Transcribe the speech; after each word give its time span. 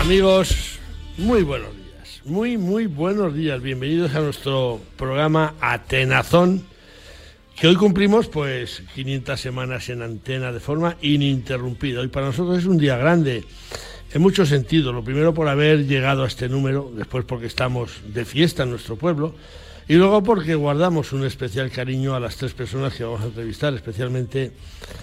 Amigos, 0.00 0.78
muy 1.18 1.42
buenos 1.42 1.76
días, 1.76 2.22
muy 2.24 2.56
muy 2.56 2.86
buenos 2.86 3.34
días, 3.34 3.60
bienvenidos 3.60 4.14
a 4.14 4.20
nuestro 4.20 4.80
programa 4.96 5.52
Atenazón, 5.60 6.64
que 7.54 7.66
hoy 7.66 7.76
cumplimos 7.76 8.26
pues 8.26 8.82
500 8.94 9.38
semanas 9.38 9.90
en 9.90 10.00
antena 10.00 10.52
de 10.52 10.60
forma 10.60 10.96
ininterrumpida. 11.02 12.00
Hoy 12.00 12.08
para 12.08 12.26
nosotros 12.26 12.58
es 12.60 12.64
un 12.64 12.78
día 12.78 12.96
grande 12.96 13.44
en 14.14 14.22
muchos 14.22 14.48
sentidos, 14.48 14.94
lo 14.94 15.04
primero 15.04 15.34
por 15.34 15.48
haber 15.48 15.86
llegado 15.86 16.24
a 16.24 16.28
este 16.28 16.48
número, 16.48 16.90
después 16.96 17.26
porque 17.26 17.46
estamos 17.46 18.00
de 18.06 18.24
fiesta 18.24 18.62
en 18.62 18.70
nuestro 18.70 18.96
pueblo, 18.96 19.34
y 19.90 19.94
luego 19.94 20.22
porque 20.22 20.54
guardamos 20.54 21.12
un 21.12 21.24
especial 21.24 21.68
cariño 21.68 22.14
a 22.14 22.20
las 22.20 22.36
tres 22.36 22.52
personas 22.52 22.94
que 22.94 23.02
vamos 23.02 23.22
a 23.22 23.24
entrevistar, 23.24 23.74
especialmente 23.74 24.52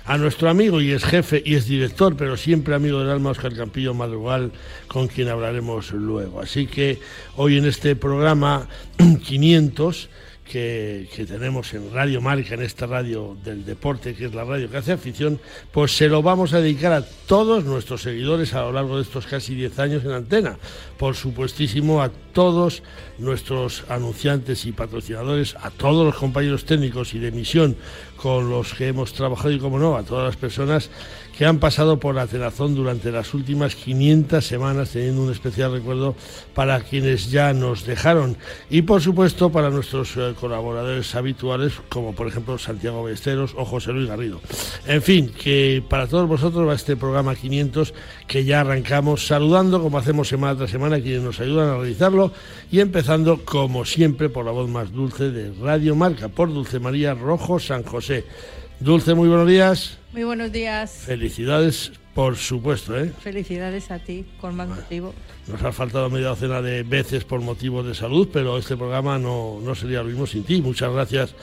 a 0.06 0.18
nuestro 0.18 0.50
amigo 0.50 0.80
y 0.80 0.92
es 0.92 1.04
jefe 1.04 1.44
y 1.46 1.56
es 1.56 1.66
director, 1.68 2.16
pero 2.16 2.38
siempre 2.38 2.74
amigo 2.74 3.00
del 3.00 3.10
alma, 3.10 3.32
Oscar 3.32 3.54
Campillo 3.54 3.94
Madrugal, 3.94 4.54
con 4.88 5.10
quien 5.10 5.28
hablaremos 5.28 5.92
luego. 5.92 6.40
Así 6.40 6.68
que 6.68 7.02
hoy 7.36 7.58
en 7.58 7.66
este 7.66 7.98
programa 7.98 8.70
500 9.26 10.08
que, 10.52 11.26
tenemos 11.28 11.74
en 11.74 11.94
Radio 11.94 12.22
Marca, 12.22 12.56
en 12.56 12.62
esta 12.62 12.86
radio 12.86 13.38
del 13.44 13.66
deporte, 13.66 14.16
que 14.16 14.26
es 14.26 14.34
la 14.34 14.44
radio 14.44 14.70
que 14.70 14.78
hace 14.78 14.94
afición, 14.94 15.40
pues 15.72 15.96
se 15.96 16.08
lo 16.08 16.22
vamos 16.22 16.54
a 16.54 16.62
dedicar 16.62 16.94
a 16.94 17.06
todos 17.28 17.64
nuestros 17.66 18.02
seguidores 18.02 18.54
a 18.54 18.62
lo 18.62 18.72
largo 18.72 18.98
de 18.98 19.04
estos 19.04 19.26
casi 19.26 19.56
10 19.56 19.80
años 19.80 20.06
en 20.06 20.12
antena. 20.12 20.58
Por 20.98 21.16
supuestísimo, 21.16 22.02
a 22.02 22.10
todos 22.34 22.84
nuestros 23.18 23.84
anunciantes 23.90 24.66
y 24.66 24.72
patrocinadores, 24.72 25.56
a 25.56 25.70
todos 25.70 26.06
los 26.06 26.16
compañeros 26.16 26.66
técnicos 26.66 27.14
y 27.14 27.20
de 27.20 27.28
emisión 27.28 27.76
con 28.16 28.50
los 28.50 28.74
que 28.74 28.88
hemos 28.88 29.14
trabajado 29.14 29.52
y, 29.52 29.60
como 29.60 29.80
no, 29.80 29.96
a 29.96 30.04
todas 30.04 30.26
las 30.26 30.38
personas 30.38 30.90
que 31.38 31.46
han 31.46 31.60
pasado 31.60 32.00
por 32.00 32.16
la 32.16 32.26
Tenazón 32.26 32.74
durante 32.74 33.12
las 33.12 33.34
últimas 33.36 33.76
500 33.76 34.44
semanas, 34.44 34.90
teniendo 34.90 35.22
un 35.22 35.32
especial 35.32 35.72
recuerdo 35.72 36.16
para 36.56 36.80
quienes 36.80 37.30
ya 37.30 37.54
nos 37.54 37.86
dejaron 37.86 38.38
y, 38.72 38.82
por 38.82 39.02
supuesto, 39.02 39.52
para 39.52 39.70
nuestros 39.70 40.18
eh, 40.18 40.34
colaboradores 40.40 41.14
habituales, 41.14 41.74
como 41.90 42.14
por 42.14 42.28
ejemplo 42.28 42.58
Santiago 42.58 43.04
Besteros 43.04 43.54
o 43.56 43.66
José 43.66 43.92
Luis 43.92 44.08
Garrido. 44.08 44.42
En 44.88 45.04
fin, 45.04 45.30
que 45.30 45.84
para 45.88 46.08
todos 46.08 46.28
vosotros 46.28 46.68
va 46.68 46.74
este 46.74 46.98
programa 46.98 47.36
500 47.36 47.94
que 48.26 48.44
ya 48.44 48.62
arrancamos 48.62 49.28
saludando, 49.28 49.82
como 49.82 50.00
hacemos 50.00 50.28
semana 50.28 50.58
tras 50.58 50.72
semana, 50.72 51.00
quienes 51.00 51.22
nos 51.22 51.40
ayudan 51.40 51.70
a 51.70 51.78
realizarlo 51.78 52.32
y 52.72 52.80
empezando, 52.80 53.46
como 53.46 53.86
siempre, 53.86 54.30
por 54.30 54.44
la 54.44 54.52
voz 54.52 54.70
más 54.70 54.92
dulce 54.92 55.30
de 55.30 55.54
Radio 55.62 55.96
Marca, 55.96 56.30
por 56.30 56.52
Dulce 56.52 56.80
María 56.80 57.14
Rojo 57.14 57.60
San 57.60 57.84
José. 57.84 58.26
Dulce, 58.80 59.16
muy 59.16 59.28
buenos 59.28 59.48
días. 59.48 59.98
Muy 60.14 60.24
buenos 60.24 60.52
días. 60.52 60.92
Felicidades, 61.06 61.92
por 62.14 62.36
supuesto, 62.36 62.98
¿eh? 62.98 63.12
Felicidades 63.22 63.90
a 63.90 63.98
ti, 63.98 64.24
con 64.40 64.56
más 64.56 64.70
motivo. 64.70 65.16
Nos 65.48 65.64
ha 65.64 65.72
faltado 65.72 66.10
media 66.12 66.28
docena 66.28 66.62
de 66.62 66.84
veces 66.84 67.24
por 67.24 67.42
motivos 67.42 67.88
de 67.88 67.96
salud, 67.96 68.30
pero 68.32 68.58
este 68.58 68.78
programa 68.78 69.18
no, 69.18 69.60
no 69.64 69.74
sería 69.74 70.04
lo 70.04 70.10
mismo 70.10 70.28
sin 70.28 70.44
ti. 70.44 70.62
Muchas 70.62 70.94
gracias 70.94 71.34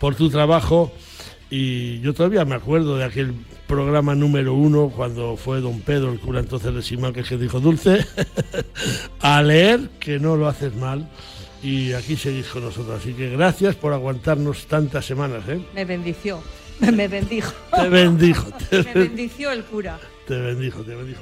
por 0.00 0.16
tu 0.16 0.30
trabajo. 0.30 0.92
Y 1.48 2.00
yo 2.00 2.12
todavía 2.12 2.44
me 2.44 2.56
acuerdo 2.56 2.96
de 2.96 3.04
aquel 3.04 3.34
programa 3.68 4.16
número 4.16 4.54
uno 4.54 4.92
cuando 4.94 5.36
fue 5.36 5.60
don 5.60 5.80
Pedro, 5.80 6.12
el 6.12 6.18
cura 6.18 6.40
entonces 6.40 6.74
de 6.74 6.82
Simán, 6.82 7.12
que 7.12 7.22
dijo, 7.36 7.60
Dulce, 7.60 8.04
a 9.20 9.42
leer 9.42 9.90
que 10.00 10.18
no 10.18 10.36
lo 10.36 10.48
haces 10.48 10.74
mal. 10.74 11.08
Y 11.62 11.92
aquí 11.92 12.16
seguís 12.16 12.46
con 12.48 12.64
nosotros. 12.64 13.00
Así 13.00 13.12
que 13.12 13.30
gracias 13.30 13.76
por 13.76 13.92
aguantarnos 13.92 14.66
tantas 14.66 15.04
semanas. 15.04 15.42
¿eh? 15.48 15.60
Me 15.74 15.84
bendició. 15.84 16.40
Me 16.92 17.08
bendijo. 17.08 17.52
Te 17.74 17.88
bendijo. 17.88 18.46
me 18.70 18.92
bendició 18.94 19.50
el 19.52 19.64
cura. 19.64 19.98
Te 20.26 20.38
bendijo, 20.38 20.82
te 20.82 20.94
bendijo. 20.94 21.20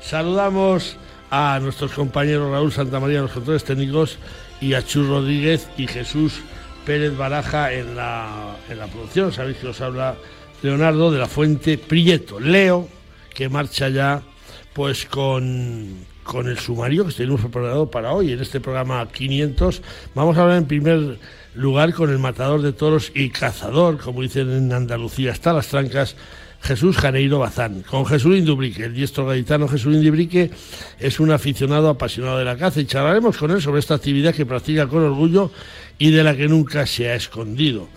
Saludamos 0.00 0.96
a 1.30 1.58
nuestros 1.60 1.92
compañeros 1.92 2.50
Raúl 2.50 2.72
Santamaría 2.72 3.20
los 3.20 3.32
controles 3.32 3.64
técnicos 3.64 4.18
y 4.60 4.74
a 4.74 4.84
Chus 4.84 5.06
Rodríguez 5.06 5.68
y 5.76 5.86
Jesús 5.86 6.40
Pérez 6.86 7.16
Baraja 7.16 7.72
en 7.72 7.94
la, 7.94 8.56
en 8.68 8.78
la 8.78 8.86
producción. 8.86 9.32
Sabéis 9.32 9.58
que 9.58 9.68
os 9.68 9.80
habla 9.80 10.16
Leonardo 10.62 11.10
de 11.10 11.18
la 11.18 11.28
Fuente 11.28 11.78
Prieto. 11.78 12.40
Leo, 12.40 12.88
que 13.34 13.48
marcha 13.48 13.88
ya 13.88 14.22
pues 14.72 15.06
con, 15.06 16.06
con 16.28 16.46
el 16.46 16.58
sumario 16.58 17.06
que 17.06 17.12
tenemos 17.14 17.40
preparado 17.40 17.90
para 17.90 18.12
hoy. 18.12 18.32
En 18.32 18.40
este 18.40 18.60
programa 18.60 19.08
500 19.10 19.82
vamos 20.14 20.36
a 20.36 20.42
hablar 20.42 20.58
en 20.58 20.66
primer 20.66 21.18
lugar 21.54 21.94
con 21.94 22.10
el 22.10 22.18
matador 22.18 22.60
de 22.60 22.72
toros 22.72 23.10
y 23.14 23.30
cazador, 23.30 23.98
como 23.98 24.20
dicen 24.20 24.52
en 24.52 24.70
Andalucía, 24.70 25.32
hasta 25.32 25.54
las 25.54 25.68
trancas, 25.68 26.16
Jesús 26.60 26.98
Janeiro 26.98 27.38
Bazán. 27.38 27.82
Con 27.82 28.04
Jesús 28.04 28.36
Indubrique, 28.36 28.84
el 28.84 28.94
diestro 28.94 29.24
gaditano 29.24 29.68
Jesús 29.68 29.94
Indubrique 29.94 30.50
es 31.00 31.18
un 31.18 31.30
aficionado 31.30 31.88
apasionado 31.88 32.36
de 32.36 32.44
la 32.44 32.58
caza 32.58 32.80
y 32.80 32.84
charlaremos 32.84 33.38
con 33.38 33.50
él 33.50 33.62
sobre 33.62 33.80
esta 33.80 33.94
actividad 33.94 34.34
que 34.34 34.44
practica 34.44 34.86
con 34.86 35.02
orgullo 35.02 35.50
y 35.98 36.10
de 36.10 36.22
la 36.22 36.36
que 36.36 36.46
nunca 36.46 36.84
se 36.84 37.08
ha 37.08 37.14
escondido. 37.14 37.88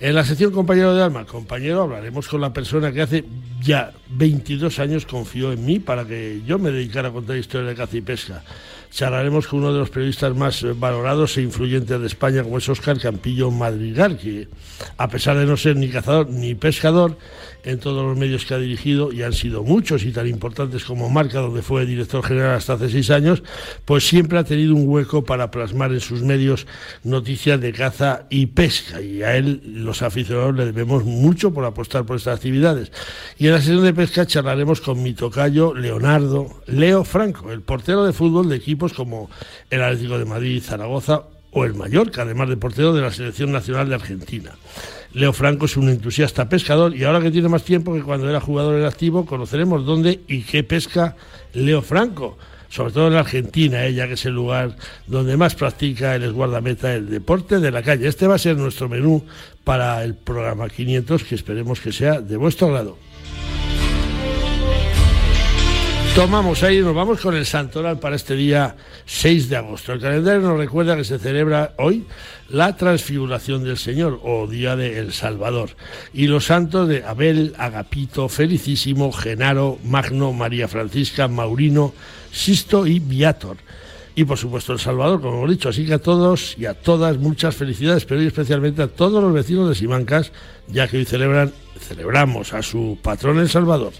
En 0.00 0.14
la 0.14 0.24
sección 0.24 0.50
Compañero 0.50 0.94
de 0.94 1.02
Alma, 1.02 1.26
compañero, 1.26 1.82
hablaremos 1.82 2.26
con 2.26 2.40
la 2.40 2.54
persona 2.54 2.90
que 2.90 3.02
hace 3.02 3.22
ya 3.60 3.92
22 4.08 4.78
años 4.78 5.04
confió 5.04 5.52
en 5.52 5.62
mí 5.66 5.78
para 5.78 6.06
que 6.06 6.40
yo 6.46 6.58
me 6.58 6.70
dedicara 6.70 7.10
a 7.10 7.12
contar 7.12 7.36
historias 7.36 7.68
de 7.68 7.76
caza 7.76 7.98
y 7.98 8.00
pesca. 8.00 8.42
Charlaremos 8.90 9.46
con 9.46 9.58
uno 9.58 9.74
de 9.74 9.80
los 9.80 9.90
periodistas 9.90 10.34
más 10.34 10.64
valorados 10.78 11.36
e 11.36 11.42
influyentes 11.42 12.00
de 12.00 12.06
España, 12.06 12.42
como 12.42 12.56
es 12.56 12.68
Oscar 12.70 12.98
Campillo 12.98 13.50
Madrigal, 13.50 14.16
que 14.16 14.48
a 14.96 15.06
pesar 15.06 15.36
de 15.36 15.44
no 15.44 15.58
ser 15.58 15.76
ni 15.76 15.90
cazador 15.90 16.30
ni 16.30 16.54
pescador, 16.54 17.18
en 17.64 17.78
todos 17.78 18.04
los 18.04 18.16
medios 18.16 18.44
que 18.44 18.54
ha 18.54 18.58
dirigido, 18.58 19.12
y 19.12 19.22
han 19.22 19.32
sido 19.32 19.62
muchos 19.62 20.04
y 20.04 20.12
tan 20.12 20.26
importantes 20.26 20.84
como 20.84 21.08
Marca, 21.10 21.40
donde 21.40 21.62
fue 21.62 21.86
director 21.86 22.24
general 22.24 22.56
hasta 22.56 22.74
hace 22.74 22.88
seis 22.88 23.10
años, 23.10 23.42
pues 23.84 24.06
siempre 24.06 24.38
ha 24.38 24.44
tenido 24.44 24.74
un 24.74 24.88
hueco 24.88 25.24
para 25.24 25.50
plasmar 25.50 25.92
en 25.92 26.00
sus 26.00 26.22
medios 26.22 26.66
noticias 27.04 27.60
de 27.60 27.72
caza 27.72 28.26
y 28.30 28.46
pesca. 28.46 29.00
Y 29.00 29.22
a 29.22 29.36
él, 29.36 29.62
los 29.64 30.02
aficionados, 30.02 30.54
le 30.56 30.66
debemos 30.66 31.04
mucho 31.04 31.52
por 31.52 31.64
apostar 31.64 32.04
por 32.04 32.16
estas 32.16 32.36
actividades. 32.36 32.92
Y 33.38 33.46
en 33.46 33.52
la 33.52 33.58
sesión 33.58 33.82
de 33.82 33.94
pesca 33.94 34.26
charlaremos 34.26 34.80
con 34.80 35.02
mi 35.02 35.14
tocayo 35.14 35.74
Leonardo 35.74 36.62
Leo 36.66 37.04
Franco, 37.04 37.50
el 37.52 37.62
portero 37.62 38.04
de 38.04 38.12
fútbol 38.12 38.48
de 38.48 38.56
equipos 38.56 38.92
como 38.92 39.30
el 39.70 39.82
Atlético 39.82 40.18
de 40.18 40.24
Madrid, 40.24 40.62
Zaragoza 40.62 41.24
o 41.52 41.64
el 41.64 41.74
Mallorca, 41.74 42.22
además 42.22 42.48
de 42.48 42.56
portero 42.56 42.92
de 42.92 43.02
la 43.02 43.10
Selección 43.10 43.52
Nacional 43.52 43.88
de 43.88 43.96
Argentina. 43.96 44.52
Leo 45.12 45.32
Franco 45.32 45.66
es 45.66 45.76
un 45.76 45.88
entusiasta 45.88 46.48
pescador 46.48 46.94
y 46.94 47.02
ahora 47.02 47.20
que 47.20 47.32
tiene 47.32 47.48
más 47.48 47.64
tiempo 47.64 47.92
que 47.94 48.02
cuando 48.02 48.30
era 48.30 48.40
jugador 48.40 48.78
en 48.78 48.86
activo, 48.86 49.26
conoceremos 49.26 49.84
dónde 49.84 50.20
y 50.28 50.42
qué 50.42 50.62
pesca 50.62 51.16
Leo 51.52 51.82
Franco, 51.82 52.38
sobre 52.68 52.92
todo 52.92 53.08
en 53.08 53.14
Argentina, 53.14 53.84
ella 53.84 54.06
que 54.06 54.14
es 54.14 54.24
el 54.26 54.34
lugar 54.34 54.76
donde 55.08 55.36
más 55.36 55.56
practica 55.56 56.14
el 56.14 56.32
guardameta 56.32 56.94
el 56.94 57.10
deporte 57.10 57.58
de 57.58 57.72
la 57.72 57.82
calle. 57.82 58.06
Este 58.06 58.28
va 58.28 58.36
a 58.36 58.38
ser 58.38 58.56
nuestro 58.56 58.88
menú 58.88 59.24
para 59.64 60.04
el 60.04 60.14
programa 60.14 60.68
500, 60.68 61.24
que 61.24 61.34
esperemos 61.34 61.80
que 61.80 61.90
sea 61.90 62.20
de 62.20 62.36
vuestro 62.36 62.70
lado. 62.70 62.96
Tomamos 66.14 66.64
ahí 66.64 66.80
nos 66.80 66.94
vamos 66.94 67.20
con 67.20 67.36
el 67.36 67.46
santoral 67.46 68.00
para 68.00 68.16
este 68.16 68.34
día 68.34 68.74
6 69.06 69.48
de 69.48 69.56
agosto. 69.56 69.92
El 69.92 70.00
calendario 70.00 70.40
nos 70.40 70.58
recuerda 70.58 70.96
que 70.96 71.04
se 71.04 71.20
celebra 71.20 71.72
hoy 71.78 72.04
la 72.48 72.76
transfiguración 72.76 73.62
del 73.62 73.78
Señor 73.78 74.20
o 74.24 74.48
Día 74.48 74.74
de 74.74 74.98
El 74.98 75.12
Salvador 75.12 75.70
y 76.12 76.26
los 76.26 76.46
santos 76.46 76.88
de 76.88 77.04
Abel, 77.04 77.54
Agapito, 77.56 78.28
Felicísimo, 78.28 79.12
Genaro, 79.12 79.78
Magno, 79.84 80.32
María 80.32 80.66
Francisca, 80.66 81.28
Maurino, 81.28 81.94
Sisto 82.32 82.88
y 82.88 82.98
Viator. 82.98 83.56
Y 84.16 84.24
por 84.24 84.36
supuesto 84.36 84.72
El 84.72 84.80
Salvador, 84.80 85.20
como 85.20 85.38
hemos 85.38 85.50
dicho. 85.50 85.68
Así 85.68 85.86
que 85.86 85.94
a 85.94 85.98
todos 86.00 86.56
y 86.58 86.66
a 86.66 86.74
todas 86.74 87.18
muchas 87.18 87.54
felicidades, 87.54 88.04
pero 88.04 88.20
especialmente 88.20 88.82
a 88.82 88.88
todos 88.88 89.22
los 89.22 89.32
vecinos 89.32 89.68
de 89.68 89.76
Simancas, 89.76 90.32
ya 90.66 90.88
que 90.88 90.98
hoy 90.98 91.04
celebran, 91.04 91.52
celebramos 91.78 92.52
a 92.52 92.62
su 92.62 92.98
patrón 93.00 93.38
El 93.38 93.48
Salvador. 93.48 93.92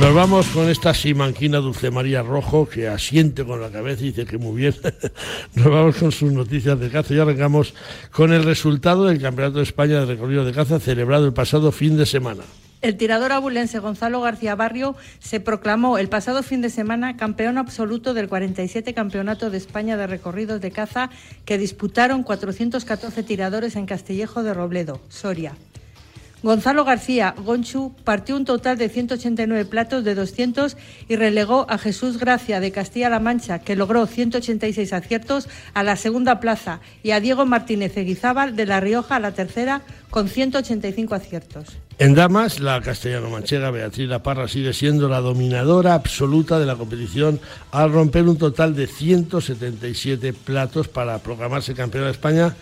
Nos 0.00 0.14
vamos 0.14 0.46
con 0.50 0.70
esta 0.70 0.94
simanquina 0.94 1.58
Dulce 1.58 1.90
María 1.90 2.22
Rojo 2.22 2.68
que 2.68 2.86
asiente 2.86 3.44
con 3.44 3.60
la 3.60 3.68
cabeza 3.68 4.02
y 4.02 4.12
dice 4.12 4.26
que 4.26 4.38
muy 4.38 4.56
bien. 4.60 4.74
Nos 5.54 5.66
vamos 5.66 5.96
con 5.96 6.12
sus 6.12 6.32
noticias 6.32 6.78
de 6.78 6.88
caza 6.88 7.14
y 7.14 7.18
arrancamos 7.18 7.74
con 8.12 8.32
el 8.32 8.44
resultado 8.44 9.06
del 9.06 9.20
Campeonato 9.20 9.58
de 9.58 9.64
España 9.64 9.98
de 9.98 10.06
Recorrido 10.06 10.44
de 10.44 10.52
Caza 10.52 10.78
celebrado 10.78 11.26
el 11.26 11.32
pasado 11.32 11.72
fin 11.72 11.96
de 11.96 12.06
semana. 12.06 12.44
El 12.80 12.96
tirador 12.96 13.32
abulense 13.32 13.80
Gonzalo 13.80 14.20
García 14.20 14.54
Barrio 14.54 14.94
se 15.18 15.40
proclamó 15.40 15.98
el 15.98 16.08
pasado 16.08 16.44
fin 16.44 16.60
de 16.60 16.70
semana 16.70 17.16
campeón 17.16 17.58
absoluto 17.58 18.14
del 18.14 18.28
47 18.28 18.94
Campeonato 18.94 19.50
de 19.50 19.58
España 19.58 19.96
de 19.96 20.06
Recorridos 20.06 20.60
de 20.60 20.70
Caza 20.70 21.10
que 21.44 21.58
disputaron 21.58 22.22
414 22.22 23.24
tiradores 23.24 23.74
en 23.74 23.86
Castillejo 23.86 24.44
de 24.44 24.54
Robledo, 24.54 25.00
Soria. 25.08 25.54
Gonzalo 26.42 26.84
García 26.84 27.34
Gonchu 27.36 27.92
partió 28.04 28.36
un 28.36 28.44
total 28.44 28.78
de 28.78 28.88
189 28.88 29.64
platos 29.64 30.04
de 30.04 30.14
200 30.14 30.76
y 31.08 31.16
relegó 31.16 31.66
a 31.68 31.78
Jesús 31.78 32.18
Gracia 32.18 32.60
de 32.60 32.70
Castilla-La 32.70 33.18
Mancha, 33.18 33.58
que 33.58 33.74
logró 33.74 34.06
186 34.06 34.92
aciertos, 34.92 35.48
a 35.74 35.82
la 35.82 35.96
segunda 35.96 36.38
plaza 36.38 36.80
y 37.02 37.10
a 37.10 37.20
Diego 37.20 37.44
Martínez 37.44 37.96
Eguizábal 37.96 38.54
de 38.54 38.66
La 38.66 38.78
Rioja 38.78 39.16
a 39.16 39.20
la 39.20 39.32
tercera 39.32 39.82
con 40.10 40.28
185 40.28 41.14
aciertos. 41.14 41.76
En 41.98 42.14
damas, 42.14 42.60
la 42.60 42.80
castellano-manchega 42.80 43.72
Beatriz 43.72 44.08
La 44.08 44.22
Parra 44.22 44.46
sigue 44.46 44.72
siendo 44.72 45.08
la 45.08 45.20
dominadora 45.20 45.94
absoluta 45.94 46.60
de 46.60 46.66
la 46.66 46.76
competición 46.76 47.40
al 47.72 47.92
romper 47.92 48.28
un 48.28 48.38
total 48.38 48.76
de 48.76 48.86
177 48.86 50.32
platos 50.32 50.86
para 50.86 51.18
proclamarse 51.18 51.74
campeona 51.74 52.06
de 52.06 52.12
España 52.12 52.54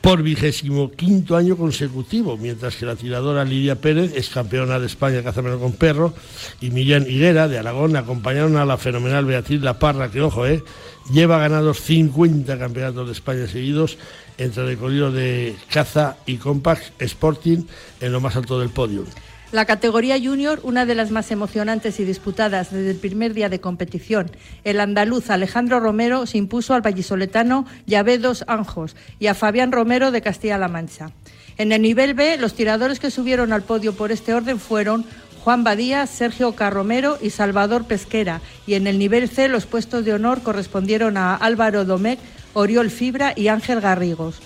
por 0.00 0.22
vigésimo 0.22 0.90
quinto 0.90 1.36
año 1.36 1.56
consecutivo, 1.56 2.36
mientras 2.36 2.76
que 2.76 2.86
la 2.86 2.96
tiradora 2.96 3.44
Lidia 3.44 3.76
Pérez 3.76 4.12
es 4.14 4.30
campeona 4.30 4.78
de 4.78 4.86
España 4.86 5.22
cazamelo 5.22 5.60
con 5.60 5.72
perro 5.72 6.14
y 6.60 6.70
Millán 6.70 7.06
Higuera 7.08 7.48
de 7.48 7.58
Aragón 7.58 7.96
acompañaron 7.96 8.56
a 8.56 8.64
la 8.64 8.78
fenomenal 8.78 9.26
Beatriz 9.26 9.60
La 9.60 9.78
Parra, 9.78 10.10
que 10.10 10.22
ojo, 10.22 10.46
eh, 10.46 10.64
lleva 11.12 11.38
ganados 11.38 11.80
50 11.82 12.58
campeonatos 12.58 13.06
de 13.06 13.12
España 13.12 13.46
seguidos 13.46 13.98
entre 14.38 14.62
el 14.62 14.68
recorrido 14.68 15.12
de 15.12 15.54
caza 15.70 16.16
y 16.24 16.36
compact 16.36 17.00
Sporting 17.00 17.64
en 18.00 18.12
lo 18.12 18.20
más 18.20 18.36
alto 18.36 18.58
del 18.58 18.70
podio. 18.70 19.04
La 19.52 19.64
categoría 19.64 20.16
junior, 20.16 20.60
una 20.62 20.86
de 20.86 20.94
las 20.94 21.10
más 21.10 21.32
emocionantes 21.32 21.98
y 21.98 22.04
disputadas 22.04 22.70
desde 22.70 22.92
el 22.92 22.98
primer 22.98 23.34
día 23.34 23.48
de 23.48 23.60
competición. 23.60 24.30
El 24.62 24.78
andaluz 24.78 25.28
Alejandro 25.28 25.80
Romero 25.80 26.24
se 26.26 26.38
impuso 26.38 26.72
al 26.72 26.82
vallisoletano 26.82 27.66
Llavedos 27.84 28.44
Anjos 28.46 28.94
y 29.18 29.26
a 29.26 29.34
Fabián 29.34 29.72
Romero 29.72 30.12
de 30.12 30.22
Castilla-La 30.22 30.68
Mancha. 30.68 31.10
En 31.58 31.72
el 31.72 31.82
nivel 31.82 32.14
B, 32.14 32.36
los 32.36 32.54
tiradores 32.54 33.00
que 33.00 33.10
subieron 33.10 33.52
al 33.52 33.62
podio 33.62 33.92
por 33.92 34.12
este 34.12 34.34
orden 34.34 34.60
fueron 34.60 35.04
Juan 35.42 35.64
Badía, 35.64 36.06
Sergio 36.06 36.52
Carromero 36.54 37.18
y 37.20 37.30
Salvador 37.30 37.86
Pesquera. 37.86 38.40
Y 38.68 38.74
en 38.74 38.86
el 38.86 39.00
nivel 39.00 39.28
C, 39.28 39.48
los 39.48 39.66
puestos 39.66 40.04
de 40.04 40.14
honor 40.14 40.42
correspondieron 40.42 41.16
a 41.16 41.34
Álvaro 41.34 41.84
Domecq, 41.84 42.20
Oriol 42.52 42.88
Fibra 42.88 43.32
y 43.34 43.48
Ángel 43.48 43.80
Garrigos. 43.80 44.40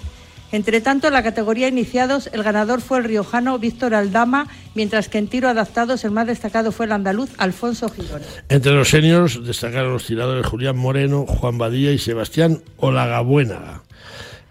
Entre 0.54 0.80
tanto, 0.80 1.08
en 1.08 1.14
la 1.14 1.24
categoría 1.24 1.66
iniciados, 1.66 2.30
el 2.32 2.44
ganador 2.44 2.80
fue 2.80 2.98
el 2.98 3.04
riojano 3.04 3.58
Víctor 3.58 3.92
Aldama, 3.92 4.46
mientras 4.76 5.08
que 5.08 5.18
en 5.18 5.26
tiro 5.26 5.48
adaptados 5.48 6.04
el 6.04 6.12
más 6.12 6.28
destacado 6.28 6.70
fue 6.70 6.86
el 6.86 6.92
andaluz 6.92 7.30
Alfonso 7.38 7.88
Girón. 7.88 8.22
Entre 8.48 8.70
los 8.70 8.88
seniors 8.88 9.44
destacaron 9.44 9.94
los 9.94 10.06
tiradores 10.06 10.46
Julián 10.46 10.76
Moreno, 10.76 11.26
Juan 11.26 11.58
Badía 11.58 11.90
y 11.90 11.98
Sebastián 11.98 12.62
Olagabuena. 12.76 13.82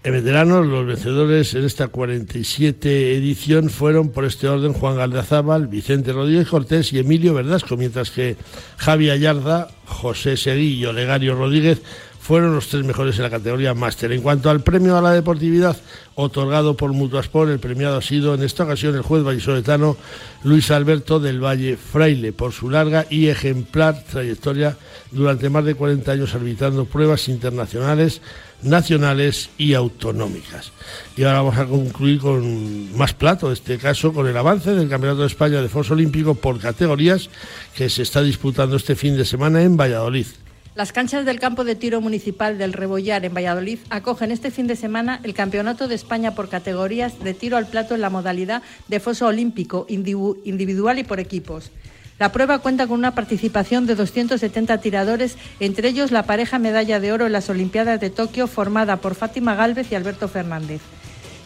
En 0.03 0.11
veteranos, 0.11 0.67
los 0.67 0.85
vencedores 0.85 1.53
en 1.53 1.63
esta 1.63 1.87
47 1.87 3.15
edición 3.15 3.69
fueron 3.69 4.09
por 4.09 4.25
este 4.25 4.49
orden 4.49 4.73
Juan 4.73 4.97
Galdazábal, 4.97 5.67
Vicente 5.67 6.11
Rodríguez 6.11 6.49
Cortés 6.49 6.91
y 6.91 6.99
Emilio 6.99 7.33
Verdasco, 7.33 7.77
mientras 7.77 8.11
que 8.11 8.35
Javi 8.75 9.09
Ayarda, 9.09 9.69
José 9.85 10.35
Seguí 10.35 10.73
y 10.73 10.85
Olegario 10.85 11.35
Rodríguez 11.35 11.81
fueron 12.23 12.55
los 12.55 12.69
tres 12.69 12.85
mejores 12.85 13.17
en 13.17 13.23
la 13.23 13.29
categoría 13.29 13.73
máster. 13.73 14.13
En 14.13 14.21
cuanto 14.21 14.49
al 14.49 14.61
premio 14.61 14.97
a 14.97 15.01
la 15.01 15.11
deportividad 15.11 15.75
otorgado 16.15 16.77
por 16.77 16.93
Mutuasport, 16.93 17.51
el 17.51 17.59
premiado 17.59 17.97
ha 17.97 18.01
sido 18.01 18.33
en 18.33 18.43
esta 18.43 18.63
ocasión 18.63 18.95
el 18.95 19.01
juez 19.01 19.23
vallisoletano 19.23 19.97
Luis 20.45 20.71
Alberto 20.71 21.19
del 21.19 21.43
Valle 21.43 21.75
Fraile 21.75 22.31
por 22.31 22.53
su 22.53 22.69
larga 22.69 23.05
y 23.09 23.27
ejemplar 23.27 24.05
trayectoria 24.09 24.77
durante 25.11 25.49
más 25.49 25.65
de 25.65 25.75
40 25.75 26.13
años 26.13 26.33
arbitrando 26.33 26.85
pruebas 26.85 27.27
internacionales, 27.27 28.21
nacionales 28.61 29.49
y 29.57 29.73
autonómicas. 29.73 30.71
Y 31.17 31.23
ahora 31.23 31.41
vamos 31.41 31.57
a 31.57 31.65
concluir 31.65 32.19
con 32.19 32.97
más 32.97 33.13
plato, 33.13 33.47
en 33.47 33.53
este 33.53 33.77
caso 33.77 34.13
con 34.13 34.27
el 34.27 34.37
avance 34.37 34.71
del 34.71 34.87
Campeonato 34.87 35.21
de 35.21 35.27
España 35.27 35.61
de 35.61 35.67
Foso 35.67 35.93
Olímpico 35.93 36.35
por 36.35 36.57
categorías 36.57 37.29
que 37.75 37.89
se 37.89 38.01
está 38.01 38.21
disputando 38.21 38.77
este 38.77 38.95
fin 38.95 39.17
de 39.17 39.25
semana 39.25 39.61
en 39.61 39.75
Valladolid. 39.75 40.27
Las 40.75 40.91
canchas 40.91 41.23
del 41.23 41.39
campo 41.39 41.63
de 41.63 41.75
tiro 41.75 42.01
municipal 42.01 42.57
del 42.57 42.73
Rebollar 42.73 43.23
en 43.25 43.33
Valladolid 43.35 43.77
acogen 43.91 44.31
este 44.31 44.49
fin 44.49 44.65
de 44.65 44.75
semana 44.75 45.19
el 45.21 45.35
Campeonato 45.35 45.87
de 45.87 45.93
España 45.93 46.33
por 46.33 46.49
categorías 46.49 47.19
de 47.19 47.35
tiro 47.35 47.57
al 47.57 47.67
plato 47.67 47.93
en 47.93 48.01
la 48.01 48.09
modalidad 48.09 48.63
de 48.87 48.99
foso 48.99 49.27
olímpico 49.27 49.85
individual 49.87 50.97
y 50.97 51.03
por 51.03 51.19
equipos. 51.19 51.69
La 52.17 52.31
prueba 52.31 52.57
cuenta 52.57 52.87
con 52.87 52.97
una 52.97 53.13
participación 53.13 53.85
de 53.85 53.93
270 53.93 54.79
tiradores, 54.79 55.37
entre 55.59 55.89
ellos 55.89 56.09
la 56.11 56.23
pareja 56.23 56.57
medalla 56.57 56.99
de 56.99 57.11
oro 57.11 57.27
en 57.27 57.33
las 57.33 57.51
Olimpiadas 57.51 57.99
de 57.99 58.09
Tokio 58.09 58.47
formada 58.47 58.97
por 58.97 59.13
Fátima 59.13 59.53
Gálvez 59.53 59.91
y 59.91 59.95
Alberto 59.95 60.27
Fernández. 60.27 60.81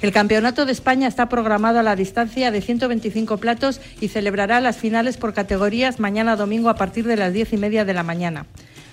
El 0.02 0.14
Campeonato 0.14 0.66
de 0.66 0.72
España 0.72 1.08
está 1.08 1.28
programado 1.28 1.80
a 1.80 1.84
la 1.84 1.98
distancia 1.98 2.50
de 2.50 2.62
125 2.62 3.38
platos 3.40 3.82
y 4.00 4.08
celebrará 4.08 4.62
las 4.62 4.78
finales 4.78 5.18
por 5.18 5.34
categorías 5.34 6.00
mañana 6.00 6.38
domingo 6.38 6.70
a 6.70 6.76
partir 6.76 7.06
de 7.06 7.18
las 7.18 7.34
diez 7.34 7.52
y 7.52 7.58
media 7.58 7.84
de 7.84 7.94
la 7.94 8.04
mañana. 8.04 8.46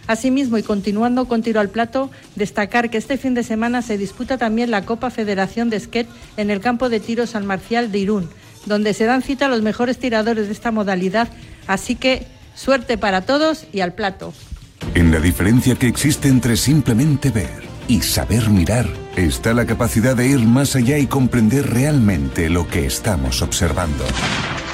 Asimismo, 0.07 0.59
y 0.59 0.63
continuando 0.63 1.27
con 1.27 1.43
tiro 1.43 1.61
al 1.61 1.71
plato, 1.71 2.11
destacar 2.37 2.91
que 2.91 2.99
este 2.99 3.17
fin 3.17 3.35
de 3.35 3.43
semana 3.43 3.83
se 3.83 3.97
disputa 3.97 4.37
también 4.37 4.71
la 4.71 4.85
Copa 4.85 5.11
Federación 5.11 5.71
de 5.71 5.81
Skate 5.81 6.09
en 6.37 6.51
el 6.51 6.61
campo 6.61 6.89
de 6.89 7.01
tiro 7.01 7.27
San 7.27 7.47
Marcial 7.47 7.91
de 7.91 7.99
Irún, 7.99 8.29
donde 8.67 8.95
se 8.95 9.05
dan 9.05 9.23
cita 9.23 9.49
los 9.49 9.63
mejores 9.63 9.99
tiradores 9.99 10.47
de 10.47 10.53
esta 10.53 10.71
modalidad. 10.71 11.29
Así 11.67 11.97
que 11.97 12.27
suerte 12.55 12.99
para 12.99 13.23
todos 13.23 13.67
y 13.73 13.81
al 13.81 13.95
plato. 13.95 14.35
En 14.95 15.11
la 15.11 15.21
diferencia 15.21 15.75
que 15.77 15.89
existe 15.89 16.29
entre 16.29 16.57
simplemente 16.57 17.31
ver 17.31 17.65
y 17.89 18.01
saber 18.03 18.51
mirar 18.51 18.87
está 19.17 19.55
la 19.55 19.67
capacidad 19.67 20.17
de 20.17 20.29
ir 20.29 20.41
más 20.41 20.77
allá 20.77 20.99
y 20.99 21.07
comprender 21.07 21.71
realmente 21.71 22.51
lo 22.51 22.69
que 22.69 22.87
estamos 22.87 23.43
observando. 23.43 24.05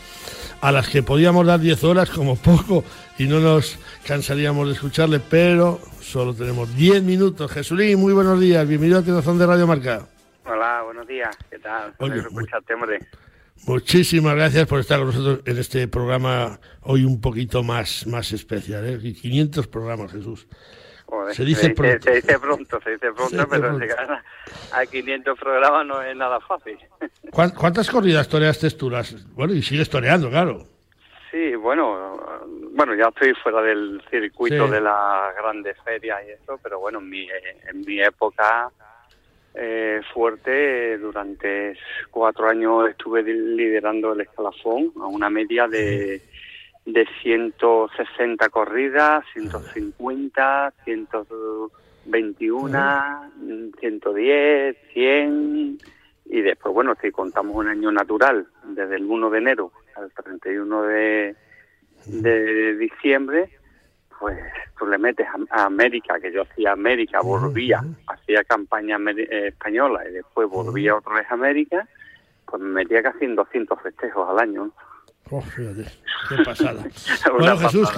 a 0.61 0.71
las 0.71 0.87
que 0.87 1.03
podíamos 1.03 1.45
dar 1.45 1.59
10 1.59 1.83
horas 1.83 2.09
como 2.09 2.37
poco 2.37 2.85
y 3.17 3.25
no 3.25 3.41
nos 3.41 3.77
cansaríamos 4.07 4.67
de 4.67 4.73
escucharle, 4.75 5.19
pero 5.19 5.81
solo 5.99 6.33
tenemos 6.33 6.73
10 6.73 7.03
minutos. 7.03 7.51
Jesulín, 7.51 7.99
muy 7.99 8.13
buenos 8.13 8.39
días, 8.39 8.65
bienvenido 8.65 8.99
a 8.99 9.03
Tenazón 9.03 9.37
de 9.37 9.45
Radio 9.45 9.67
Marca. 9.67 10.07
Hola, 10.45 10.83
buenos 10.83 11.05
días, 11.05 11.35
¿qué 11.49 11.59
tal? 11.59 11.93
Muchísimas 13.65 14.35
gracias 14.35 14.67
por 14.67 14.79
estar 14.79 14.99
con 14.99 15.07
nosotros 15.07 15.41
en 15.45 15.57
este 15.57 15.87
programa 15.87 16.59
hoy 16.81 17.05
un 17.05 17.21
poquito 17.21 17.63
más, 17.63 18.05
más 18.07 18.31
especial, 18.33 18.85
¿eh? 18.85 18.99
500 18.99 19.67
programas, 19.67 20.11
Jesús. 20.11 20.47
se, 21.31 21.45
dice 21.45 21.69
pronto. 21.69 22.03
se 22.03 22.15
dice 22.15 22.39
pronto, 22.39 22.81
se 22.83 22.91
dice 22.91 23.11
pronto, 23.13 23.47
pero 23.49 23.79
llegar 23.79 24.21
a 24.73 24.85
500 24.85 25.39
programas 25.39 25.85
no 25.85 26.01
es 26.01 26.15
nada 26.15 26.41
fácil. 26.41 26.77
¿Cuántas 27.31 27.89
corridas 27.89 28.27
toreaste 28.27 28.69
tú? 28.71 28.91
Bueno, 29.33 29.53
y 29.53 29.61
sigues 29.61 29.89
toreando, 29.89 30.29
claro. 30.29 30.65
Sí, 31.31 31.55
bueno, 31.55 32.19
bueno, 32.75 32.93
ya 32.95 33.07
estoy 33.07 33.33
fuera 33.41 33.61
del 33.61 34.03
circuito 34.11 34.67
de 34.67 34.81
las 34.81 35.35
grandes 35.35 35.77
ferias 35.83 36.21
y 36.27 36.31
eso, 36.31 36.59
pero 36.61 36.79
bueno, 36.79 36.99
en 36.99 37.09
mi, 37.09 37.27
en 37.69 37.81
mi 37.81 38.01
época 38.01 38.69
eh, 39.55 40.01
fuerte, 40.13 40.97
durante 40.97 41.77
cuatro 42.09 42.49
años 42.49 42.89
estuve 42.89 43.23
liderando 43.23 44.13
el 44.13 44.21
escalafón 44.21 44.91
a 44.99 45.07
una 45.07 45.29
media 45.29 45.67
de, 45.67 46.21
de 46.85 47.07
160 47.21 48.49
corridas, 48.49 49.23
150, 49.33 50.73
100, 50.83 51.07
21, 52.05 53.31
110, 53.79 54.77
100 54.93 55.77
y 56.25 56.41
después, 56.41 56.73
bueno, 56.73 56.95
si 57.01 57.11
contamos 57.11 57.55
un 57.55 57.67
año 57.67 57.91
natural, 57.91 58.47
desde 58.63 58.95
el 58.95 59.05
1 59.05 59.29
de 59.29 59.37
enero 59.37 59.71
al 59.95 60.11
31 60.11 60.81
de, 60.83 61.35
de 62.07 62.75
diciembre, 62.77 63.49
pues 64.23 64.39
tú 64.79 64.85
le 64.85 64.97
metes 64.97 65.27
a, 65.49 65.65
América, 65.65 66.17
que 66.17 66.31
yo 66.31 66.43
hacía 66.43 66.71
América, 66.71 67.19
volvía, 67.21 67.83
hacía 68.07 68.41
campaña 68.45 68.97
eh, 69.17 69.47
española 69.49 69.99
y 70.07 70.13
después 70.13 70.49
volvía 70.49 70.95
otra 70.95 71.15
vez 71.15 71.29
a 71.29 71.33
América, 71.33 71.85
pues 72.45 72.61
me 72.61 72.69
metía 72.69 73.03
casi 73.03 73.25
en 73.25 73.35
200 73.35 73.81
festejos 73.81 74.29
al 74.29 74.39
año. 74.39 74.71
Oh, 75.35 75.41
fíjate, 75.41 75.85
qué 76.29 76.43
pasada. 76.45 76.83
bueno, 77.39 77.57
Jesús, 77.57 77.89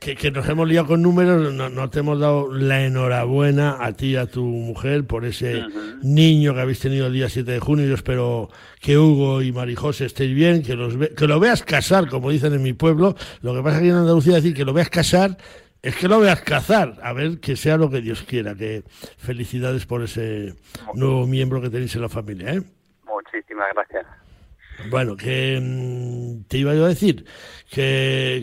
que, 0.00 0.16
que, 0.16 0.30
nos 0.32 0.48
hemos 0.48 0.68
liado 0.68 0.88
con 0.88 1.00
números, 1.00 1.54
no, 1.54 1.90
te 1.90 2.00
hemos 2.00 2.18
dado 2.18 2.52
la 2.52 2.84
enhorabuena 2.84 3.76
a 3.78 3.92
ti 3.92 4.06
y 4.06 4.16
a 4.16 4.26
tu 4.26 4.42
mujer 4.42 5.06
por 5.06 5.24
ese 5.24 5.62
niño 6.02 6.52
que 6.52 6.60
habéis 6.60 6.80
tenido 6.80 7.06
el 7.06 7.12
día 7.12 7.28
7 7.28 7.52
de 7.52 7.60
junio. 7.60 7.86
Yo 7.86 7.94
espero 7.94 8.48
que 8.80 8.98
Hugo 8.98 9.42
y 9.42 9.52
Marijose 9.52 10.06
estéis 10.06 10.34
bien, 10.34 10.64
que, 10.64 10.74
los 10.74 10.96
que 11.10 11.28
lo 11.28 11.38
veas 11.38 11.62
casar, 11.62 12.08
como 12.08 12.30
dicen 12.30 12.52
en 12.52 12.64
mi 12.64 12.72
pueblo. 12.72 13.14
Lo 13.42 13.54
que 13.54 13.62
pasa 13.62 13.78
aquí 13.78 13.90
en 13.90 13.94
Andalucía 13.94 14.34
decir 14.34 14.54
que 14.54 14.64
lo 14.64 14.72
veas 14.72 14.90
casar 14.90 15.36
es 15.82 15.94
que 15.94 16.08
lo 16.08 16.18
veas 16.18 16.40
cazar, 16.40 16.96
a 17.00 17.12
ver 17.12 17.38
que 17.38 17.54
sea 17.54 17.76
lo 17.76 17.90
que 17.90 18.00
Dios 18.00 18.24
quiera. 18.24 18.56
Que 18.56 18.82
felicidades 19.18 19.86
por 19.86 20.02
ese 20.02 20.56
nuevo 20.94 21.28
miembro 21.28 21.62
que 21.62 21.70
tenéis 21.70 21.94
en 21.94 22.02
la 22.02 22.08
familia. 22.08 22.54
¿eh? 22.54 22.62
Muchísimas 23.04 23.68
gracias. 23.72 24.04
Bueno, 24.90 25.16
que 25.16 25.58
mm, 25.60 26.44
te 26.48 26.58
iba 26.58 26.74
yo 26.74 26.84
a 26.84 26.88
decir 26.88 27.24
que, 27.70 28.42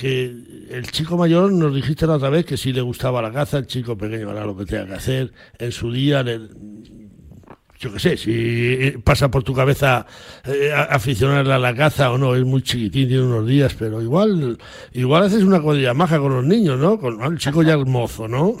que, 0.00 0.76
el 0.76 0.90
chico 0.90 1.16
mayor 1.16 1.52
nos 1.52 1.74
dijiste 1.74 2.06
la 2.06 2.14
otra 2.14 2.30
vez 2.30 2.44
que 2.44 2.56
sí 2.56 2.72
le 2.72 2.80
gustaba 2.80 3.22
la 3.22 3.32
caza, 3.32 3.58
el 3.58 3.66
chico 3.66 3.96
pequeño 3.96 4.30
hará 4.30 4.44
lo 4.44 4.56
que 4.56 4.64
tenga 4.64 4.86
que 4.86 4.94
hacer 4.94 5.32
en 5.58 5.72
su 5.72 5.90
día. 5.90 6.22
yo 6.22 7.92
qué 7.92 7.98
sé, 7.98 8.16
si 8.16 8.98
pasa 9.04 9.30
por 9.30 9.42
tu 9.42 9.54
cabeza 9.54 10.06
eh, 10.44 10.72
aficionarle 10.72 11.54
a 11.54 11.58
la 11.58 11.74
caza 11.74 12.12
o 12.12 12.18
no, 12.18 12.34
es 12.34 12.44
muy 12.44 12.62
chiquitín, 12.62 13.08
tiene 13.08 13.24
unos 13.24 13.46
días, 13.46 13.74
pero 13.74 14.00
igual 14.00 14.58
igual 14.92 15.24
haces 15.24 15.42
una 15.42 15.60
cuadrilla 15.60 15.94
maja 15.94 16.18
con 16.18 16.34
los 16.34 16.44
niños, 16.44 16.78
¿no? 16.78 16.98
Con 16.98 17.20
el 17.22 17.38
chico 17.38 17.62
ya 17.62 17.76
mozo, 17.78 18.28
¿no? 18.28 18.56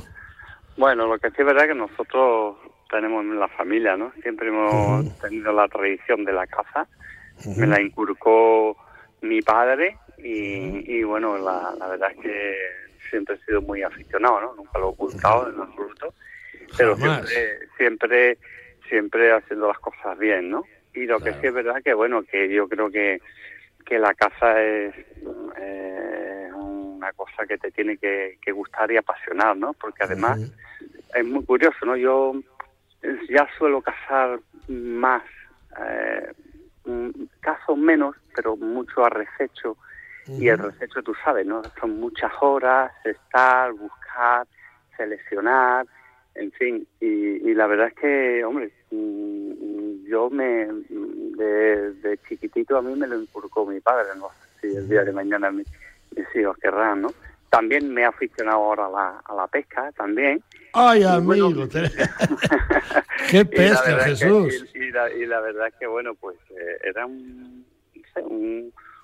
Bueno, 0.76 1.06
lo 1.06 1.18
que 1.18 1.28
sí 1.30 1.36
es 1.38 1.46
verdad 1.46 1.66
que 1.66 1.74
nosotros 1.74 2.56
tenemos 2.92 3.24
en 3.24 3.40
la 3.40 3.48
familia, 3.48 3.96
¿no? 3.96 4.12
Siempre 4.22 4.48
hemos 4.48 5.18
tenido 5.18 5.52
la 5.52 5.66
tradición 5.66 6.24
de 6.24 6.32
la 6.32 6.46
caza. 6.46 6.86
Me 7.56 7.66
la 7.66 7.80
inculcó 7.80 8.76
mi 9.22 9.40
padre 9.40 9.96
y, 10.18 11.02
bueno, 11.02 11.38
la, 11.38 11.74
verdad 11.88 12.12
es 12.12 12.18
que 12.18 12.56
siempre 13.10 13.34
he 13.34 13.44
sido 13.44 13.62
muy 13.62 13.82
aficionado, 13.82 14.40
¿no? 14.40 14.54
Nunca 14.54 14.78
lo 14.78 14.86
he 14.86 14.90
ocultado 14.90 15.50
en 15.50 15.60
absoluto, 15.60 16.14
pero 16.76 16.96
siempre, 16.96 17.58
siempre, 17.76 18.38
siempre 18.88 19.32
haciendo 19.32 19.68
las 19.68 19.78
cosas 19.78 20.18
bien, 20.18 20.50
¿no? 20.50 20.64
Y 20.94 21.06
lo 21.06 21.18
que 21.18 21.32
sí 21.32 21.46
es 21.46 21.54
verdad 21.54 21.82
que, 21.82 21.94
bueno, 21.94 22.22
que 22.22 22.48
yo 22.52 22.68
creo 22.68 22.90
que, 22.90 23.20
que 23.86 23.98
la 23.98 24.14
caza 24.14 24.62
es 24.62 24.94
eh, 25.58 26.50
una 26.54 27.12
cosa 27.14 27.46
que 27.46 27.58
te 27.58 27.70
tiene 27.70 27.96
que, 27.96 28.36
gustar 28.52 28.92
y 28.92 28.96
apasionar, 28.96 29.56
¿no? 29.56 29.72
Porque 29.72 30.04
además 30.04 30.38
es 31.14 31.24
muy 31.24 31.44
curioso, 31.44 31.84
¿no? 31.84 31.96
Yo 31.96 32.34
ya 33.28 33.48
suelo 33.58 33.80
cazar 33.82 34.40
más, 34.68 35.22
eh, 35.78 36.32
mm, 36.84 37.10
cazo 37.40 37.76
menos, 37.76 38.16
pero 38.34 38.56
mucho 38.56 39.04
a 39.04 39.10
resecho. 39.10 39.76
Y 40.26 40.48
el 40.48 40.58
resecho, 40.58 41.02
tú 41.02 41.14
sabes, 41.24 41.44
¿no? 41.44 41.62
Son 41.80 41.98
muchas 41.98 42.32
horas, 42.40 42.92
estar, 43.04 43.72
buscar, 43.72 44.46
seleccionar, 44.96 45.86
en 46.34 46.52
fin. 46.52 46.86
Y, 47.00 47.54
la 47.54 47.66
verdad 47.66 47.88
es 47.88 47.94
que, 47.94 48.44
hombre, 48.44 48.72
mm, 48.90 50.06
yo 50.06 50.30
me, 50.30 50.66
de, 50.66 52.18
chiquitito 52.28 52.76
a 52.76 52.82
mí 52.82 52.94
me 52.94 53.06
lo 53.06 53.20
inculcó 53.20 53.66
mi 53.66 53.80
padre, 53.80 54.08
no 54.16 54.28
sé 54.60 54.70
si 54.70 54.76
el 54.76 54.88
día 54.88 55.04
de 55.04 55.12
mañana 55.12 55.50
mis, 55.50 55.66
hijos 56.34 56.56
querrán, 56.58 57.02
¿no? 57.02 57.08
También 57.52 57.92
me 57.92 58.00
he 58.00 58.04
aficionado 58.06 58.56
ahora 58.56 58.86
a 58.86 58.88
la, 58.88 59.22
a 59.26 59.34
la 59.34 59.46
pesca, 59.46 59.92
también. 59.92 60.42
Ay, 60.72 61.02
amigo, 61.02 61.50
qué 63.30 63.44
pesca, 63.44 63.98
Jesús. 64.04 64.64
y, 64.74 64.90
la, 65.26 65.40
verdad 65.40 65.66
es 65.66 65.74
que, 65.74 65.86
bueno, 65.86 66.14
pues 66.14 66.38
eh, 66.48 66.78
era 66.82 67.04
un, 67.04 67.66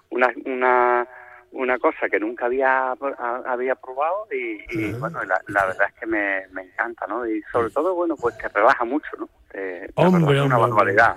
una, 0.09 0.33
una, 0.47 1.07
una 1.53 1.79
cosa 1.79 2.09
que 2.11 2.19
nunca 2.19 2.47
había 2.47 2.93
había 3.45 3.75
probado 3.75 4.27
y, 4.33 4.93
bueno, 4.93 5.23
la, 5.25 5.67
verdad 5.67 5.89
es 5.89 6.01
que 6.01 6.07
me, 6.07 6.49
me 6.53 6.63
encanta, 6.63 7.07
¿no? 7.07 7.29
Y 7.29 7.43
sobre 7.53 7.69
todo, 7.69 7.95
bueno, 7.95 8.17
pues 8.17 8.35
que 8.37 8.49
relaja 8.49 8.83
mucho, 8.87 9.11
¿no? 9.19 9.29
hombre, 9.97 10.41
una 10.41 10.57
barbaridad. 10.57 11.17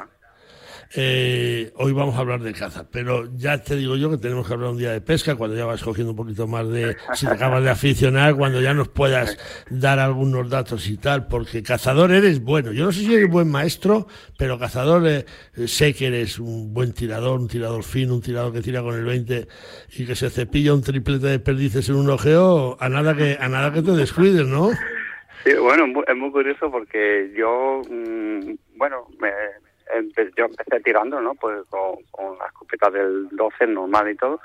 Eh, 0.93 1.71
hoy 1.75 1.93
vamos 1.93 2.15
a 2.15 2.19
hablar 2.19 2.41
de 2.41 2.51
caza, 2.51 2.85
pero 2.91 3.29
ya 3.37 3.63
te 3.63 3.77
digo 3.77 3.95
yo 3.95 4.09
que 4.09 4.17
tenemos 4.17 4.45
que 4.45 4.53
hablar 4.53 4.71
un 4.71 4.77
día 4.77 4.91
de 4.91 4.99
pesca 4.99 5.35
cuando 5.35 5.55
ya 5.55 5.65
vas 5.65 5.81
cogiendo 5.81 6.11
un 6.11 6.17
poquito 6.17 6.47
más 6.47 6.67
de, 6.67 6.97
si 7.13 7.25
te 7.25 7.31
acabas 7.31 7.63
de 7.63 7.69
aficionar, 7.69 8.35
cuando 8.35 8.59
ya 8.59 8.73
nos 8.73 8.89
puedas 8.89 9.37
dar 9.69 9.99
algunos 9.99 10.49
datos 10.49 10.89
y 10.89 10.97
tal, 10.97 11.27
porque 11.27 11.63
cazador 11.63 12.11
eres 12.11 12.43
bueno. 12.43 12.73
Yo 12.73 12.83
no 12.83 12.91
sé 12.91 13.01
si 13.01 13.13
eres 13.13 13.29
buen 13.29 13.49
maestro, 13.49 14.07
pero 14.37 14.59
cazador 14.59 15.07
eh, 15.07 15.25
sé 15.65 15.93
que 15.93 16.07
eres 16.07 16.39
un 16.39 16.73
buen 16.73 16.93
tirador, 16.93 17.39
un 17.39 17.47
tirador 17.47 17.83
fino, 17.83 18.15
un 18.15 18.21
tirador 18.21 18.51
que 18.51 18.61
tira 18.61 18.81
con 18.81 18.95
el 18.95 19.05
20 19.05 19.47
y 19.97 20.05
que 20.05 20.15
se 20.15 20.29
cepilla 20.29 20.73
un 20.73 20.81
triplete 20.81 21.27
de 21.27 21.39
perdices 21.39 21.87
en 21.87 21.95
un 21.95 22.09
ojeo, 22.09 22.75
a 22.81 22.89
nada 22.89 23.15
que, 23.15 23.37
a 23.39 23.47
nada 23.47 23.71
que 23.71 23.81
te 23.81 23.91
descuides, 23.91 24.45
¿no? 24.45 24.71
Sí, 25.45 25.53
bueno, 25.53 25.85
es 26.05 26.15
muy 26.17 26.31
curioso 26.31 26.69
porque 26.69 27.31
yo, 27.35 27.81
mm, 27.89 28.55
bueno, 28.75 29.07
me 29.19 29.29
yo 30.37 30.45
empecé 30.45 30.79
tirando, 30.81 31.21
¿no? 31.21 31.35
Pues 31.35 31.65
con, 31.69 32.03
con 32.11 32.37
la 32.37 32.45
escopeta 32.45 32.89
del 32.89 33.27
12 33.31 33.67
normal 33.67 34.09
y 34.09 34.15
todo, 34.15 34.39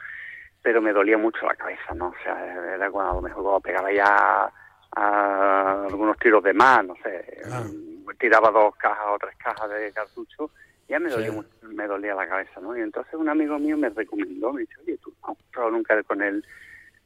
pero 0.63 0.83
me 0.83 0.93
dolía 0.93 1.17
mucho 1.17 1.47
la 1.47 1.55
cabeza, 1.55 1.95
¿no? 1.95 2.09
O 2.09 2.15
sea, 2.23 2.75
era 2.75 2.91
cuando 2.91 3.13
a 3.13 3.15
lo 3.15 3.23
mejor 3.23 3.63
pegaba 3.63 3.93
ya 3.93 4.51
a 4.97 5.85
algunos 5.89 6.19
tiros 6.19 6.43
de 6.43 6.55
más, 6.55 6.85
no 6.85 6.95
sé, 7.03 7.41
ah. 7.53 7.65
tiraba 8.19 8.51
dos 8.51 8.75
cajas 8.77 9.07
o 9.09 9.19
tres 9.19 9.37
cajas 9.37 9.71
de 9.71 9.93
cartucho, 9.93 10.51
ya 10.89 10.99
me 10.99 11.11
dolía, 11.11 11.33
me 11.63 11.87
dolía 11.87 12.15
la 12.15 12.27
cabeza, 12.27 12.61
¿no? 12.61 12.77
Y 12.77 12.81
entonces 12.81 13.15
un 13.15 13.29
amigo 13.29 13.59
mío 13.59 13.77
me 13.77 13.91
recomendó, 13.91 14.53
me 14.53 14.63
dice, 14.63 14.75
oye, 14.83 14.99
tú 14.99 15.13
no 15.23 15.33
has 15.33 15.39
probado 15.53 15.73
nunca 15.73 16.03
con 16.05 16.23
el, 16.23 16.45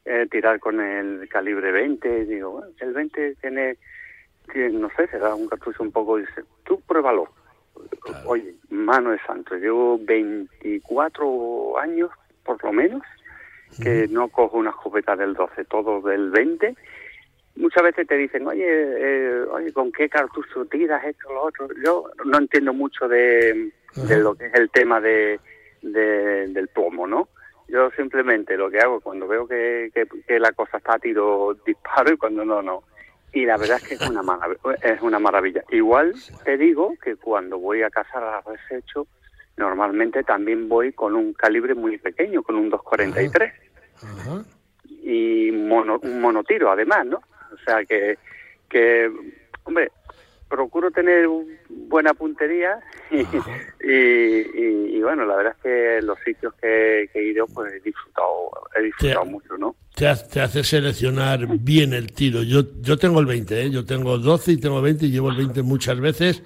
eh, 0.05 0.27
tirar 0.31 0.59
con 0.59 0.79
el 0.79 1.27
calibre 1.29 1.71
20, 1.71 2.19
y 2.19 2.25
digo, 2.25 2.51
bueno, 2.51 2.67
el 2.79 2.93
20 2.93 3.35
tiene, 3.35 3.77
tiene, 4.51 4.79
no 4.79 4.89
sé, 4.95 5.07
será 5.07 5.35
un 5.35 5.47
cartucho 5.47 5.83
un 5.83 5.91
poco, 5.91 6.17
dice, 6.17 6.43
tú 6.63 6.81
pruébalo, 6.81 7.27
Oye, 8.25 8.55
mano 8.69 9.11
de 9.11 9.19
santo, 9.19 9.55
llevo 9.55 9.99
24 9.99 11.77
años, 11.79 12.09
por 12.43 12.63
lo 12.63 12.73
menos, 12.73 13.03
que 13.81 14.07
no 14.09 14.27
cojo 14.29 14.57
una 14.57 14.71
escopeta 14.71 15.15
del 15.15 15.33
12, 15.33 15.65
todo 15.65 16.01
del 16.01 16.31
20. 16.31 16.75
Muchas 17.55 17.83
veces 17.83 18.07
te 18.07 18.17
dicen, 18.17 18.47
oye, 18.47 18.65
eh, 18.65 19.43
oye, 19.51 19.71
¿con 19.73 19.91
qué 19.91 20.09
cartucho 20.09 20.65
tiras 20.65 21.03
esto 21.05 21.31
lo 21.31 21.43
otro? 21.43 21.67
Yo 21.83 22.09
no 22.25 22.37
entiendo 22.37 22.73
mucho 22.73 23.07
de, 23.07 23.71
lo 24.09 24.35
que 24.35 24.47
es 24.47 24.53
el 24.55 24.69
tema 24.69 24.99
de, 24.99 25.39
del 25.81 26.67
plomo, 26.69 27.07
¿no? 27.07 27.29
Yo 27.67 27.89
simplemente 27.91 28.57
lo 28.57 28.69
que 28.69 28.79
hago 28.79 28.99
cuando 28.99 29.27
veo 29.27 29.47
que, 29.47 29.91
que 30.27 30.39
la 30.39 30.51
cosa 30.51 30.77
está 30.77 30.95
a 30.95 30.99
tiro 30.99 31.53
disparo 31.65 32.13
y 32.13 32.17
cuando 32.17 32.43
no, 32.43 32.61
no 32.61 32.83
y 33.33 33.45
la 33.45 33.57
verdad 33.57 33.77
es 33.77 33.87
que 33.87 33.93
es 33.95 34.09
una 34.09 34.21
maravilla, 34.21 34.59
es 34.81 35.01
una 35.01 35.19
maravilla. 35.19 35.63
Igual 35.69 36.13
te 36.43 36.57
digo 36.57 36.93
que 37.01 37.15
cuando 37.15 37.57
voy 37.57 37.81
a 37.81 37.89
cazar 37.89 38.23
a 38.23 38.41
resecho, 38.41 39.07
normalmente 39.57 40.23
también 40.23 40.67
voy 40.67 40.91
con 40.91 41.15
un 41.15 41.33
calibre 41.33 41.73
muy 41.73 41.97
pequeño, 41.97 42.43
con 42.43 42.55
un 42.55 42.69
243. 42.69 43.53
Y 45.03 45.51
mono, 45.51 45.99
un 46.01 46.19
monotiro 46.19 46.71
además, 46.71 47.05
¿no? 47.05 47.17
O 47.17 47.57
sea 47.65 47.85
que, 47.85 48.17
que 48.69 49.09
hombre, 49.63 49.91
procuro 50.51 50.91
tener 50.91 51.27
buena 51.69 52.13
puntería 52.13 52.77
y, 53.09 55.01
bueno, 55.01 55.25
la 55.25 55.37
verdad 55.37 55.55
es 55.57 55.63
que 55.63 56.05
los 56.05 56.19
sitios 56.25 56.53
que, 56.55 57.09
he 57.13 57.23
ido 57.23 57.47
pues 57.47 57.73
he 57.73 57.79
disfrutado, 57.79 58.51
he 58.75 58.81
disfrutado 58.83 59.25
mucho, 59.25 59.57
¿no? 59.57 59.75
Te, 59.95 60.07
hace 60.07 60.63
seleccionar 60.63 61.47
bien 61.47 61.93
el 61.93 62.11
tiro. 62.11 62.43
Yo, 62.43 62.63
yo 62.81 62.97
tengo 62.97 63.21
el 63.21 63.25
20, 63.25 63.61
¿eh? 63.61 63.69
yo 63.69 63.85
tengo 63.85 64.17
12 64.17 64.51
y 64.51 64.57
tengo 64.57 64.81
20 64.81 65.05
y 65.05 65.11
llevo 65.11 65.29
el 65.29 65.37
20 65.37 65.61
muchas 65.63 65.99
veces 65.99 66.43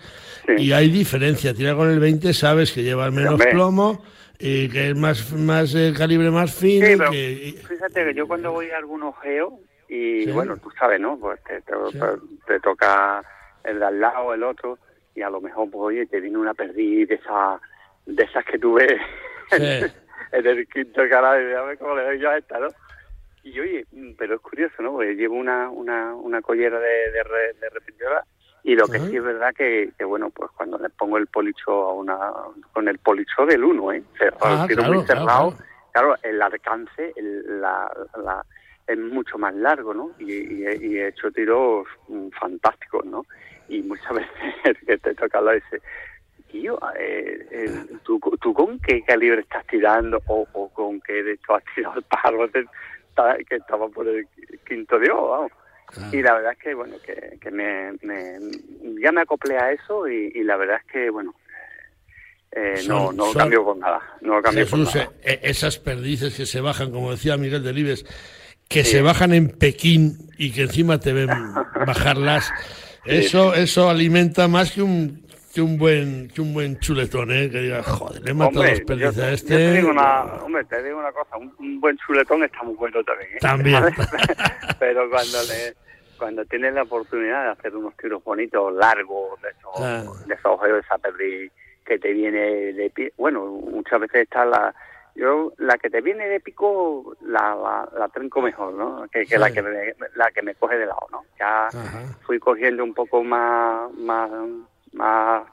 y 0.56 0.72
hay 0.72 0.90
diferencia. 0.90 1.54
Tira 1.54 1.76
con 1.76 1.90
el 1.90 2.00
20, 2.00 2.32
sabes 2.34 2.72
que 2.72 2.84
lleva 2.84 3.10
menos 3.10 3.44
plomo 3.44 4.04
y 4.38 4.70
que 4.70 4.90
es 4.90 4.96
más, 4.96 5.34
más 5.34 5.74
eh, 5.74 5.94
calibre 5.98 6.30
más 6.30 6.54
fino. 6.54 7.12
Fíjate 7.12 8.06
que 8.06 8.14
yo 8.14 8.28
cuando 8.28 8.52
voy 8.52 8.70
a 8.70 8.78
algún 8.78 9.02
ojeo 9.02 9.60
y 9.88 10.30
bueno, 10.32 10.58
tú 10.58 10.70
sabes, 10.78 11.00
¿no? 11.00 11.18
Pues 11.18 11.40
te, 11.44 11.62
te 11.62 12.60
toca 12.60 13.24
el 13.66 13.80
de 13.80 13.86
al 13.86 14.00
lado, 14.00 14.34
el 14.34 14.44
otro, 14.44 14.78
y 15.14 15.22
a 15.22 15.30
lo 15.30 15.42
mejor, 15.42 15.70
pues, 15.72 15.82
oye, 15.82 16.06
te 16.06 16.20
viene 16.20 16.38
una 16.38 16.54
perdiz 16.54 17.08
de, 17.08 17.16
esa, 17.16 17.60
de 18.06 18.24
esas 18.24 18.46
que 18.46 18.60
tú 18.60 18.74
ves 18.74 19.00
en 19.52 20.48
el 20.48 20.68
quinto 20.68 21.02
canal 21.10 21.42
y 21.42 21.54
a 21.54 21.62
ver 21.62 21.78
cómo 21.78 21.96
le 21.96 22.04
doy 22.04 22.20
yo 22.20 22.30
a 22.30 22.38
esta, 22.38 22.60
¿no? 22.60 22.68
Y 23.44 23.60
oye, 23.60 23.86
pero 24.18 24.36
es 24.36 24.42
curioso, 24.42 24.82
¿no? 24.82 24.94
Porque 24.94 25.14
llevo 25.16 25.36
una, 25.36 25.70
una, 25.70 26.16
una 26.16 26.42
collera 26.42 26.80
de, 26.80 27.12
de, 27.12 27.24
de 27.62 27.70
y 28.68 28.76
lo 28.76 28.88
que 28.88 29.00
sí 29.00 29.16
es 29.16 29.24
verdad 29.24 29.54
que, 29.56 29.92
que, 29.96 30.04
bueno, 30.04 30.32
pues 30.32 30.50
cuando 30.58 30.80
le 30.80 30.90
pongo 30.90 31.20
el 31.20 31.28
policho 31.28 31.72
a 31.72 31.94
una, 31.94 32.18
con 32.74 32.88
el 32.88 32.98
policho 32.98 33.46
del 33.46 33.64
1, 33.64 33.92
¿eh? 33.92 34.04
Cerrado, 34.18 34.64
ah, 34.64 34.66
claro, 34.68 34.92
muy 34.92 35.06
cerrado, 35.06 35.54
claro, 35.92 36.16
el 36.24 36.42
alcance 36.42 37.14
el, 37.16 37.62
la, 37.62 37.92
la, 38.24 38.44
es 38.88 38.98
mucho 38.98 39.38
más 39.38 39.54
largo, 39.54 39.94
¿no? 39.94 40.14
Y, 40.18 40.32
y, 40.32 40.66
y, 40.82 40.98
he 40.98 41.10
hecho 41.10 41.32
tiros 41.32 41.86
mm, 42.08 42.30
fantásticos, 42.30 43.06
¿no? 43.06 43.28
Y 43.70 43.82
muchas 43.82 44.14
veces 44.14 44.78
que 44.86 44.98
te 44.98 45.14
toca 45.16 45.38
hablar 45.38 45.56
ese, 45.56 45.82
tío, 46.52 46.80
eh, 46.98 47.48
eh, 47.52 47.86
¿tú, 48.04 48.20
¿tú, 48.42 48.54
con 48.54 48.80
qué 48.80 49.02
calibre 49.04 49.42
estás 49.42 49.66
tirando 49.68 50.22
o, 50.28 50.48
o 50.54 50.70
con 50.70 51.02
qué 51.02 51.24
de 51.24 51.34
hecho 51.34 51.56
has 51.56 51.64
tirado 51.74 51.98
el 51.98 52.04
pájaro 52.04 52.50
que 52.52 53.56
estaba 53.56 53.88
por 53.90 54.08
el 54.08 54.28
quinto 54.68 54.98
vamos? 55.00 55.52
Y 56.12 56.22
la 56.22 56.34
verdad 56.34 56.54
es 56.54 56.58
que, 56.60 56.74
bueno, 56.74 56.96
que, 57.06 57.38
que 57.40 57.52
me, 57.52 57.94
me, 58.02 58.40
ya 59.02 59.12
me 59.12 59.22
acoplé 59.22 59.58
a 59.58 59.72
eso 59.72 60.08
y, 60.08 60.32
y 60.34 60.44
la 60.44 60.58
verdad 60.58 60.78
es 60.86 60.92
que, 60.92 61.10
bueno, 61.10 61.34
eh, 62.52 62.84
no, 62.88 63.12
no 63.12 63.32
cambio 63.34 63.64
con 63.64 63.80
nada. 63.80 64.02
No 64.22 64.42
cambio 64.42 64.68
con 64.70 64.84
nada. 64.84 65.12
Eh, 65.24 65.40
esas 65.44 65.78
perdices 65.78 66.36
que 66.36 66.46
se 66.46 66.62
bajan, 66.62 66.92
como 66.92 67.12
decía 67.12 67.38
Miguel 67.38 67.64
Delibes, 67.64 68.06
que 68.70 68.84
se 68.84 69.02
bajan 69.02 69.34
en 69.34 69.50
Pekín 69.50 70.30
y 70.38 70.52
que 70.52 70.64
encima 70.64 71.00
te 71.00 71.14
ven 71.14 71.30
bajarlas, 71.86 72.52
eso, 73.06 73.54
eso 73.54 73.90
alimenta 73.90 74.48
más 74.48 74.72
que 74.72 74.82
un 74.82 75.26
que 75.54 75.62
un 75.62 75.78
buen 75.78 76.28
que 76.30 76.42
un 76.42 76.54
buen 76.54 76.78
chuletón, 76.80 77.32
¿eh? 77.32 77.50
Que 77.50 77.62
digas, 77.62 77.86
joder, 77.86 78.22
le 78.24 78.32
he 78.32 78.34
matado 78.34 78.60
hombre, 78.60 78.72
los 78.72 78.82
perdices 78.82 79.20
a 79.20 79.32
este. 79.32 79.56
te 79.56 79.72
digo 79.72 79.90
una, 79.90 80.24
hombre, 80.44 80.66
te 80.66 80.84
digo 80.84 81.00
una 81.00 81.12
cosa, 81.14 81.38
un, 81.38 81.80
buen 81.80 81.98
chuletón 81.98 82.44
está 82.44 82.62
muy 82.64 82.76
bueno 82.76 83.02
también, 83.04 83.30
¿eh? 83.32 83.38
También. 83.40 83.84
Pero 84.80 85.10
cuando 85.10 85.38
le 85.44 85.74
cuando 86.18 86.46
tienes 86.46 86.74
la 86.74 86.84
oportunidad 86.84 87.44
de 87.46 87.52
hacer 87.52 87.76
unos 87.76 87.96
tiros 87.98 88.24
bonitos, 88.24 88.74
largos, 88.74 89.42
de 89.42 89.50
esos, 89.50 90.28
de 90.28 90.34
esos 90.34 90.62
de 90.62 90.80
esa 90.80 90.98
perdiz 90.98 91.52
que 91.86 92.00
te 92.00 92.12
viene 92.14 92.74
de 92.74 92.90
pie, 92.90 93.14
bueno, 93.18 93.46
muchas 93.46 94.00
veces 94.00 94.24
está 94.24 94.46
la 94.46 94.74
yo 95.16 95.54
la 95.58 95.78
que 95.78 95.90
te 95.90 96.02
viene 96.02 96.28
de 96.28 96.40
pico 96.40 97.16
la, 97.22 97.56
la, 97.56 97.90
la 97.98 98.10
trenco 98.10 98.42
mejor 98.42 98.74
no 98.74 99.08
que, 99.12 99.26
que 99.26 99.38
la 99.38 99.52
que 99.52 99.62
me, 99.62 99.94
la 100.16 100.30
que 100.32 100.42
me 100.42 100.56
coge 100.56 100.78
de 100.78 100.86
lado 100.86 101.08
no 101.12 101.24
ya 101.40 101.70
fui 102.22 102.38
cogiendo 102.38 102.84
un 102.84 102.94
poco 102.94 103.24
más 103.24 103.92
más 103.94 104.30
más, 104.94 105.44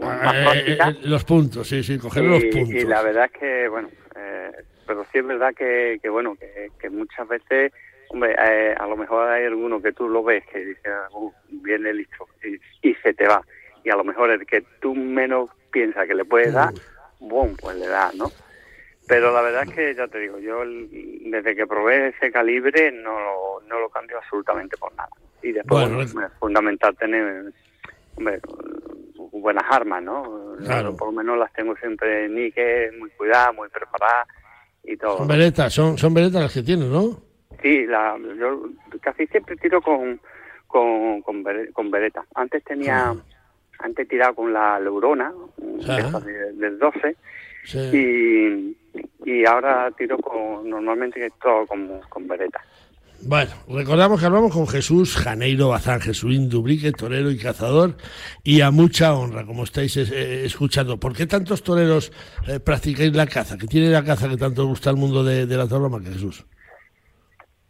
más 0.00 0.24
eh, 0.54 0.78
eh, 0.80 0.96
los 1.02 1.24
puntos 1.24 1.66
sí 1.66 1.82
sí 1.82 1.98
coger 1.98 2.24
los 2.24 2.44
puntos 2.44 2.70
y 2.70 2.84
la 2.84 3.02
verdad 3.02 3.30
es 3.32 3.40
que 3.40 3.68
bueno 3.68 3.88
eh, 4.14 4.52
pero 4.86 5.04
sí 5.10 5.18
es 5.18 5.26
verdad 5.26 5.54
que, 5.54 5.98
que 6.02 6.08
bueno 6.08 6.36
que, 6.36 6.70
que 6.78 6.90
muchas 6.90 7.26
veces 7.28 7.72
hombre 8.08 8.34
a 8.38 8.86
lo 8.86 8.96
mejor 8.96 9.28
hay 9.28 9.46
alguno 9.46 9.80
que 9.80 9.92
tú 9.92 10.08
lo 10.08 10.22
ves 10.22 10.44
que 10.52 10.64
dice 10.64 10.90
uh, 11.12 11.32
viene 11.48 11.92
listo 11.92 12.28
y, 12.44 12.88
y, 12.88 12.94
se 12.96 13.12
te 13.14 13.26
va. 13.26 13.42
Y 13.82 13.90
a 13.90 13.96
lo 13.96 14.04
mejor 14.04 14.30
el 14.30 14.46
que 14.46 14.62
tú 14.80 14.94
menos 14.94 15.50
piensas 15.72 16.06
que 16.06 16.14
le 16.14 16.24
puedes 16.24 16.52
dar 16.52 16.72
boom 17.18 17.56
pues 17.56 17.76
le 17.76 17.88
das 17.88 18.14
no 18.14 18.30
pero 19.06 19.32
la 19.32 19.42
verdad 19.42 19.64
es 19.64 19.74
que, 19.74 19.94
ya 19.94 20.08
te 20.08 20.18
digo, 20.18 20.38
yo 20.38 20.62
desde 20.64 21.54
que 21.54 21.66
probé 21.66 22.08
ese 22.08 22.32
calibre 22.32 22.90
no 22.92 23.18
lo, 23.20 23.60
no 23.68 23.80
lo 23.80 23.88
cambio 23.88 24.18
absolutamente 24.18 24.76
por 24.76 24.94
nada. 24.94 25.10
Y 25.42 25.52
después 25.52 25.88
es 25.88 26.14
fundamental 26.40 26.96
tener 26.96 27.52
buenas 29.32 29.64
armas, 29.70 30.02
¿no? 30.02 30.56
Claro. 30.64 30.96
Por 30.96 31.08
lo 31.08 31.12
menos 31.12 31.38
las 31.38 31.52
tengo 31.52 31.76
siempre 31.76 32.24
en 32.24 32.34
níquel, 32.34 32.98
muy 32.98 33.10
cuidadas, 33.10 33.54
muy 33.54 33.68
preparadas 33.68 34.26
y 34.82 34.96
todo. 34.96 35.18
Son 35.18 35.28
veretas, 35.28 35.72
son, 35.72 35.98
son 35.98 36.14
veretas 36.14 36.42
las 36.42 36.54
que 36.54 36.62
tienes, 36.62 36.88
¿no? 36.88 37.20
Sí, 37.62 37.86
la, 37.86 38.18
yo 38.38 38.68
casi 39.00 39.26
siempre 39.28 39.56
tiro 39.56 39.80
con, 39.80 40.20
con, 40.66 41.22
con, 41.22 41.90
vereta. 41.90 42.24
Antes 42.34 42.64
tenía, 42.64 43.14
antes 43.78 44.08
tiraba 44.08 44.34
con 44.34 44.52
la 44.52 44.80
Leurona, 44.80 45.32
del 46.54 46.78
12, 46.78 47.16
y 47.92 48.76
y 49.24 49.44
ahora 49.46 49.90
tiro 49.96 50.18
con, 50.18 50.68
normalmente 50.68 51.30
todo 51.40 51.66
con, 51.66 52.00
con 52.08 52.26
vereta. 52.28 52.60
Bueno, 53.22 53.50
recordamos 53.68 54.20
que 54.20 54.26
hablamos 54.26 54.52
con 54.52 54.68
Jesús 54.68 55.16
Janeiro 55.16 55.70
Bazán, 55.70 56.00
Jesuín 56.00 56.48
Dubrique, 56.48 56.92
torero 56.92 57.30
y 57.30 57.38
cazador, 57.38 57.94
y 58.44 58.60
a 58.60 58.70
mucha 58.70 59.14
honra, 59.14 59.44
como 59.44 59.64
estáis 59.64 59.96
eh, 59.96 60.44
escuchando. 60.44 61.00
¿Por 61.00 61.16
qué 61.16 61.26
tantos 61.26 61.62
toreros 61.62 62.12
eh, 62.46 62.60
practicáis 62.60 63.16
la 63.16 63.26
caza? 63.26 63.56
¿Qué 63.58 63.66
tiene 63.66 63.88
la 63.88 64.04
caza 64.04 64.28
que 64.28 64.36
tanto 64.36 64.66
gusta 64.66 64.90
al 64.90 64.96
mundo 64.96 65.24
de, 65.24 65.46
la 65.46 65.66
tauroma 65.66 65.98
que 66.00 66.10
Jesús? 66.10 66.46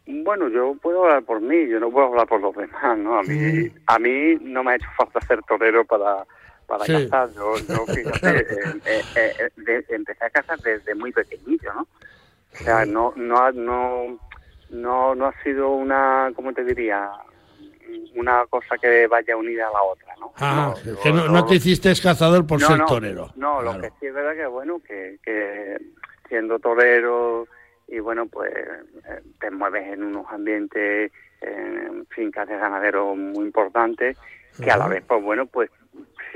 Bueno, 0.05 0.49
yo 0.49 0.75
puedo 0.81 1.05
hablar 1.05 1.23
por 1.23 1.41
mí, 1.41 1.67
yo 1.69 1.79
no 1.79 1.89
puedo 1.89 2.07
hablar 2.07 2.27
por 2.27 2.41
los 2.41 2.55
demás, 2.55 2.97
¿no? 2.97 3.17
A 3.17 3.23
mí, 3.23 3.35
mm. 3.35 3.71
a 3.87 3.99
mí 3.99 4.37
no 4.41 4.63
me 4.63 4.71
ha 4.71 4.75
hecho 4.75 4.87
falta 4.97 5.21
ser 5.21 5.41
torero 5.43 5.85
para, 5.85 6.25
para 6.67 6.85
cazar. 6.85 7.29
Yo, 7.33 7.57
yo 7.57 7.85
fíjate, 7.93 8.39
eh, 8.85 9.01
eh, 9.15 9.49
eh, 9.67 9.85
empecé 9.89 10.25
a 10.25 10.29
cazar 10.29 10.59
desde 10.59 10.93
muy 10.93 11.11
pequeñito, 11.11 11.73
¿no? 11.73 11.87
O 12.53 12.63
sea, 12.63 12.85
no, 12.85 13.13
no, 13.15 13.51
no, 13.51 14.19
no, 14.69 15.15
no 15.15 15.25
ha 15.25 15.43
sido 15.43 15.71
una, 15.71 16.31
¿cómo 16.35 16.53
te 16.53 16.63
diría? 16.63 17.09
Una 18.15 18.45
cosa 18.47 18.77
que 18.77 19.07
vaya 19.07 19.37
unida 19.37 19.67
a 19.67 19.71
la 19.71 19.81
otra, 19.81 20.13
¿no? 20.19 20.33
Ah, 20.37 20.73
que 21.01 21.11
no, 21.11 21.45
te 21.45 21.55
hiciste 21.55 21.93
cazador 22.01 22.45
por 22.45 22.61
ser 22.61 22.83
torero. 22.85 23.31
No, 23.35 23.61
lo 23.61 23.79
que 23.79 23.89
sí 23.99 24.07
es 24.07 24.13
verdad 24.13 24.35
que, 24.35 24.45
bueno, 24.47 24.81
que, 24.85 25.19
que 25.23 25.77
siendo 26.27 26.59
torero 26.59 27.47
y, 27.87 27.99
bueno, 27.99 28.25
pues 28.27 28.51
te 29.39 29.51
mueves 29.51 29.87
en 29.93 30.03
unos 30.03 30.25
ambientes, 30.29 31.11
en 31.41 32.05
fincas 32.07 32.47
de 32.47 32.57
ganadero 32.57 33.15
muy 33.15 33.45
importantes, 33.45 34.17
que 34.61 34.71
a 34.71 34.77
la 34.77 34.87
vez, 34.87 35.03
pues 35.07 35.23
bueno, 35.23 35.45
pues 35.45 35.69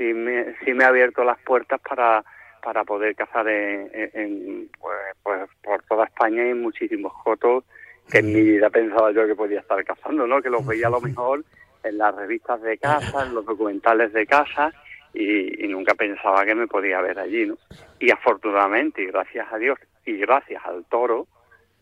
sí 0.02 0.14
me, 0.14 0.54
sí 0.64 0.74
me 0.74 0.84
ha 0.84 0.88
abierto 0.88 1.22
las 1.22 1.38
puertas 1.40 1.80
para, 1.80 2.24
para 2.62 2.84
poder 2.84 3.14
cazar 3.14 3.48
en, 3.48 4.68
pues, 4.80 4.96
pues, 5.22 5.50
por 5.62 5.82
toda 5.84 6.06
España 6.06 6.48
y 6.48 6.54
muchísimos 6.54 7.12
cotos 7.22 7.64
que 8.10 8.18
en 8.18 8.32
mi 8.32 8.42
vida 8.42 8.68
pensaba 8.68 9.12
yo 9.12 9.26
que 9.26 9.36
podía 9.36 9.60
estar 9.60 9.82
cazando, 9.84 10.26
¿no? 10.26 10.42
Que 10.42 10.50
los 10.50 10.66
veía 10.66 10.88
a 10.88 10.90
lo 10.90 11.00
mejor 11.00 11.44
en 11.84 11.98
las 11.98 12.14
revistas 12.14 12.60
de 12.62 12.76
caza, 12.76 13.24
en 13.24 13.34
los 13.34 13.46
documentales 13.46 14.12
de 14.12 14.26
caza 14.26 14.72
y, 15.14 15.68
nunca 15.68 15.94
pensaba 15.94 16.44
que 16.44 16.54
me 16.54 16.66
podía 16.66 17.00
ver 17.00 17.18
allí, 17.18 17.46
¿no? 17.46 17.56
Y 18.00 18.10
afortunadamente, 18.10 19.02
y 19.02 19.06
gracias 19.06 19.46
a 19.52 19.56
Dios 19.56 19.78
y 20.04 20.16
gracias 20.18 20.62
al 20.64 20.84
toro, 20.86 21.28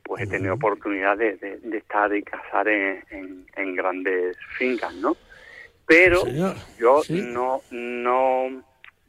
pues 0.05 0.23
he 0.23 0.27
tenido 0.27 0.55
oportunidad 0.55 1.17
de, 1.17 1.37
de, 1.37 1.79
estar 1.79 2.15
y 2.15 2.23
cazar 2.23 2.69
en, 2.69 3.47
en 3.57 3.75
grandes 3.75 4.37
fincas, 4.59 4.95
¿no? 4.97 5.17
Pero 5.91 6.25
yo 6.79 7.03
no, 7.09 7.63
no, 7.73 8.63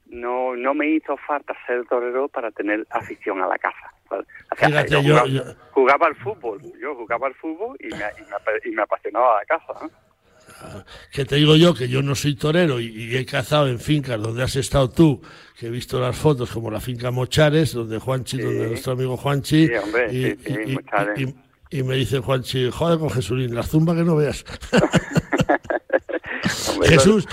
no, 0.08 0.56
no 0.56 0.74
me 0.74 0.90
hizo 0.90 1.16
falta 1.28 1.54
ser 1.68 1.86
torero 1.86 2.28
para 2.28 2.50
tener 2.50 2.88
afición 2.90 3.40
a 3.40 3.46
la 3.46 3.56
caza. 3.60 3.94
yo, 4.90 5.44
jugaba, 5.70 6.08
al 6.08 6.16
fútbol, 6.16 6.60
yo 6.82 6.96
jugaba 6.96 7.28
al 7.28 7.36
fútbol 7.36 7.78
y 7.80 7.90
me, 7.90 8.04
y 8.66 8.72
me, 8.72 8.82
apasionaba 8.82 9.36
la 9.36 9.46
caza. 9.46 9.92
Ah, 10.64 10.84
que 11.12 11.24
te 11.24 11.36
digo 11.36 11.56
yo 11.56 11.76
que 11.76 11.88
yo 11.88 12.02
no 12.02 12.16
soy 12.16 12.36
torero 12.36 12.80
y, 12.80 13.16
he 13.16 13.28
cazado 13.28 13.68
en 13.68 13.80
fincas 13.80 14.20
donde 14.20 14.42
has 14.42 14.56
estado 14.56 14.90
tú, 14.90 15.22
que 15.60 15.68
he 15.68 15.70
visto 15.70 16.00
las 16.00 16.18
fotos 16.18 16.50
como 16.50 16.72
la 16.72 16.80
finca 16.80 17.12
Mochares, 17.12 17.74
donde 17.74 18.00
Juanchi, 18.00 18.42
donde 18.42 18.70
nuestro 18.70 18.94
amigo 18.94 19.18
Juanchi, 19.18 19.70
y, 20.12 21.78
y, 21.78 21.84
me 21.84 21.96
dice 21.96 22.20
Juanchi, 22.20 22.72
joder 22.72 22.98
con 22.98 23.12
Jesulín, 23.12 23.54
la 23.54 23.62
zumba 23.62 23.94
que 23.94 24.04
no 24.04 24.16
veas. 24.16 24.44
Jesús, 26.84 27.28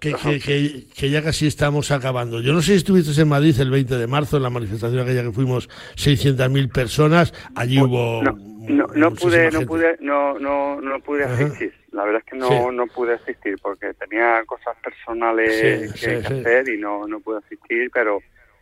que, 0.00 0.14
que, 0.14 0.86
que, 0.94 1.10
ya 1.10 1.22
casi 1.22 1.46
estamos 1.46 1.90
acabando. 1.90 2.40
Yo 2.40 2.52
no 2.52 2.62
sé 2.62 2.72
si 2.72 2.78
estuviste 2.78 3.20
en 3.20 3.28
Madrid 3.28 3.54
el 3.60 3.70
20 3.70 3.96
de 3.96 4.06
marzo, 4.06 4.38
en 4.38 4.42
la 4.42 4.50
manifestación 4.50 5.02
aquella 5.02 5.22
que 5.22 5.32
fuimos 5.32 5.68
600.000 5.96 6.72
personas. 6.72 7.34
Allí 7.54 7.80
hubo. 7.80 8.22
No, 8.22 8.86
no, 8.94 9.10
pude, 9.12 9.50
no 9.50 9.60
pude, 9.62 9.96
no, 10.00 10.38
no, 10.38 10.80
no 10.80 11.00
pude 11.00 11.24
asistir. 11.24 11.74
La 11.92 12.04
verdad 12.04 12.22
es 12.24 12.30
que 12.30 12.38
no, 12.38 12.72
no 12.72 12.86
pude 12.86 13.14
asistir 13.14 13.56
porque 13.60 13.92
tenía 13.94 14.42
cosas 14.46 14.76
personales 14.82 15.92
que, 16.00 16.16
hacer 16.16 16.68
y 16.68 16.78
no, 16.78 17.06
no 17.06 17.20
pude 17.20 17.38
asistir, 17.38 17.90
pero, 17.92 18.20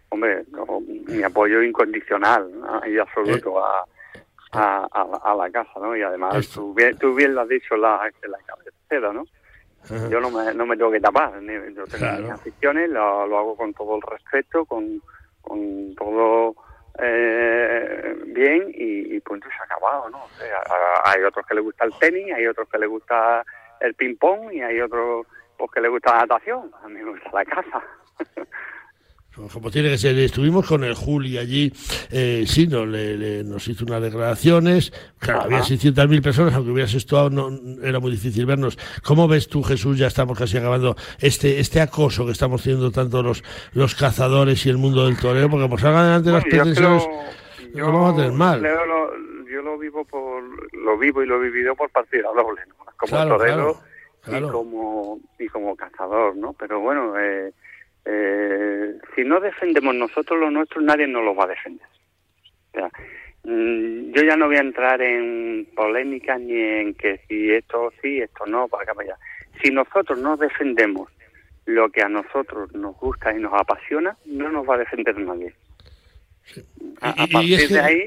hombre, 0.09 0.45
mi 1.07 1.23
apoyo 1.23 1.63
incondicional 1.63 2.51
y 2.91 2.99
absoluto 2.99 3.63
a, 3.63 3.85
a, 4.53 4.89
a, 5.25 5.35
la 5.35 5.51
casa, 5.51 5.73
¿no? 5.81 5.95
Y 5.97 6.03
además, 6.03 6.49
tú 6.49 6.73
bien, 6.75 6.97
tú 6.97 7.15
bien, 7.15 7.35
lo 7.35 7.43
has 7.43 7.49
dicho 7.49 7.77
la, 7.77 8.11
la 8.23 8.39
cabecera, 8.47 9.13
¿no? 9.13 9.25
Yo 10.11 10.21
no 10.21 10.31
me, 10.31 10.53
no 10.53 10.67
me 10.67 10.77
tengo 10.77 10.91
que 10.91 11.01
tapar, 11.01 11.33
yo 11.41 11.85
tengo 11.87 12.23
mis 12.23 12.31
aficiones, 12.31 12.91
lo, 12.91 13.27
lo, 13.27 13.39
hago 13.39 13.57
con 13.57 13.73
todo 13.73 13.97
el 13.97 14.03
respeto, 14.03 14.67
con, 14.67 15.01
con 15.41 15.95
todo 15.95 16.55
eh, 16.99 18.15
bien 18.27 18.71
y, 18.75 19.17
y, 19.17 19.21
punto 19.21 19.49
se 19.49 19.55
ha 19.55 19.65
acabado, 19.65 20.11
¿no? 20.11 20.21
hay 21.05 21.23
otros 21.23 21.47
que 21.47 21.55
les 21.55 21.65
gusta 21.65 21.85
el 21.85 21.99
tenis, 21.99 22.35
hay 22.35 22.47
otros 22.47 22.69
que 22.69 22.79
les 22.79 22.89
gusta 22.89 23.43
el 23.81 23.95
ping-pong 23.95 24.53
y 24.53 24.61
hay 24.61 24.81
otros 24.81 25.27
pues, 25.57 25.71
que 25.71 25.81
les 25.81 25.91
gusta 25.91 26.13
la 26.13 26.21
natación, 26.21 26.71
a 26.83 26.89
mí 26.89 27.01
me 27.03 27.11
gusta 27.11 27.31
la 27.33 27.45
casa. 27.45 27.83
como 29.53 29.71
tiene 29.71 29.91
que 29.91 29.99
ser. 29.99 30.19
Estuvimos 30.19 30.67
con 30.67 30.85
el 30.85 30.95
Juli 30.95 31.39
allí, 31.39 31.73
eh, 32.11 32.45
sí, 32.47 32.67
no, 32.67 32.85
le, 32.85 33.45
nos 33.45 33.69
hizo 33.69 33.85
unas 33.85 34.03
declaraciones, 34.03 34.93
claro, 35.19 35.43
había 35.43 35.61
600.000 35.61 36.23
personas, 36.23 36.55
aunque 36.55 36.73
hubieras 36.73 36.95
estado, 36.95 37.31
no, 37.31 37.51
era 37.83 38.01
muy 38.01 38.11
difícil 38.11 38.47
vernos. 38.47 38.79
¿Cómo 39.05 39.29
ves 39.29 39.49
tú, 39.49 39.63
Jesús, 39.63 39.99
ya 39.99 40.09
estamos 40.09 40.39
casi 40.39 40.59
acabando, 40.59 40.97
este 41.21 41.61
este 41.61 41.81
acoso 41.81 42.27
que 42.27 42.33
estamos 42.33 42.63
teniendo 42.63 42.91
tanto 42.91 43.23
los, 43.23 43.43
los 43.73 43.95
cazadores 43.95 44.65
y 44.67 44.71
el 44.71 44.79
mundo 44.79 45.07
del 45.07 45.19
toreo? 45.19 45.49
Porque 45.49 45.69
pues 45.69 45.83
salgan 45.83 46.03
adelante 46.03 46.31
las 46.33 46.45
pretensiones, 46.45 47.09
lo 47.75 47.87
vamos 47.87 48.15
a 48.15 48.17
tener 48.17 48.33
mal. 48.33 48.63
yo 48.63 49.63
lo 49.63 49.79
vivo 49.79 50.05
por, 50.05 50.43
lo 50.75 50.99
vivo 50.99 51.23
y 51.23 51.27
lo 51.27 51.37
he 51.37 51.51
vivido 51.51 51.75
por 51.75 51.91
partida 51.91 52.29
doble, 52.35 52.63
¿no? 52.69 52.75
Como 52.97 53.29
torero 53.29 53.81
y 54.27 54.43
como 54.43 55.21
y 55.39 55.47
como 55.49 55.77
cazador, 55.77 56.37
¿no? 56.37 56.53
Pero 56.53 56.81
bueno, 56.81 57.19
eh, 57.19 57.53
eh, 58.11 58.99
si 59.15 59.23
no 59.23 59.39
defendemos 59.39 59.95
nosotros 59.95 60.41
lo 60.41 60.51
nuestro, 60.51 60.81
nadie 60.81 61.07
nos 61.07 61.23
lo 61.23 61.35
va 61.35 61.45
a 61.45 61.49
defender. 61.49 61.87
Mm, 63.45 64.13
yo 64.13 64.23
ya 64.23 64.37
no 64.37 64.47
voy 64.47 64.57
a 64.57 64.61
entrar 64.61 65.03
en 65.03 65.69
polémicas 65.77 66.41
ni 66.41 66.59
en 66.59 66.95
que 66.95 67.21
si 67.29 67.51
esto 67.51 67.93
sí, 68.01 68.21
esto 68.21 68.47
no, 68.47 68.67
para 68.67 68.85
acá, 68.85 68.95
para 68.95 69.09
allá. 69.09 69.19
Si 69.63 69.71
nosotros 69.71 70.19
no 70.19 70.39
defendemos 70.39 71.11
lo 71.67 71.91
que 71.91 72.01
a 72.01 72.09
nosotros 72.09 72.73
nos 72.73 72.97
gusta 72.97 73.37
y 73.37 73.41
nos 73.41 73.53
apasiona, 73.53 74.17
no 74.25 74.51
nos 74.51 74.67
va 74.67 74.77
a 74.77 74.79
defender 74.79 75.19
nadie. 75.19 75.55
A, 77.03 77.27
partir 77.27 77.69
de 77.69 77.81
ahí 77.81 78.07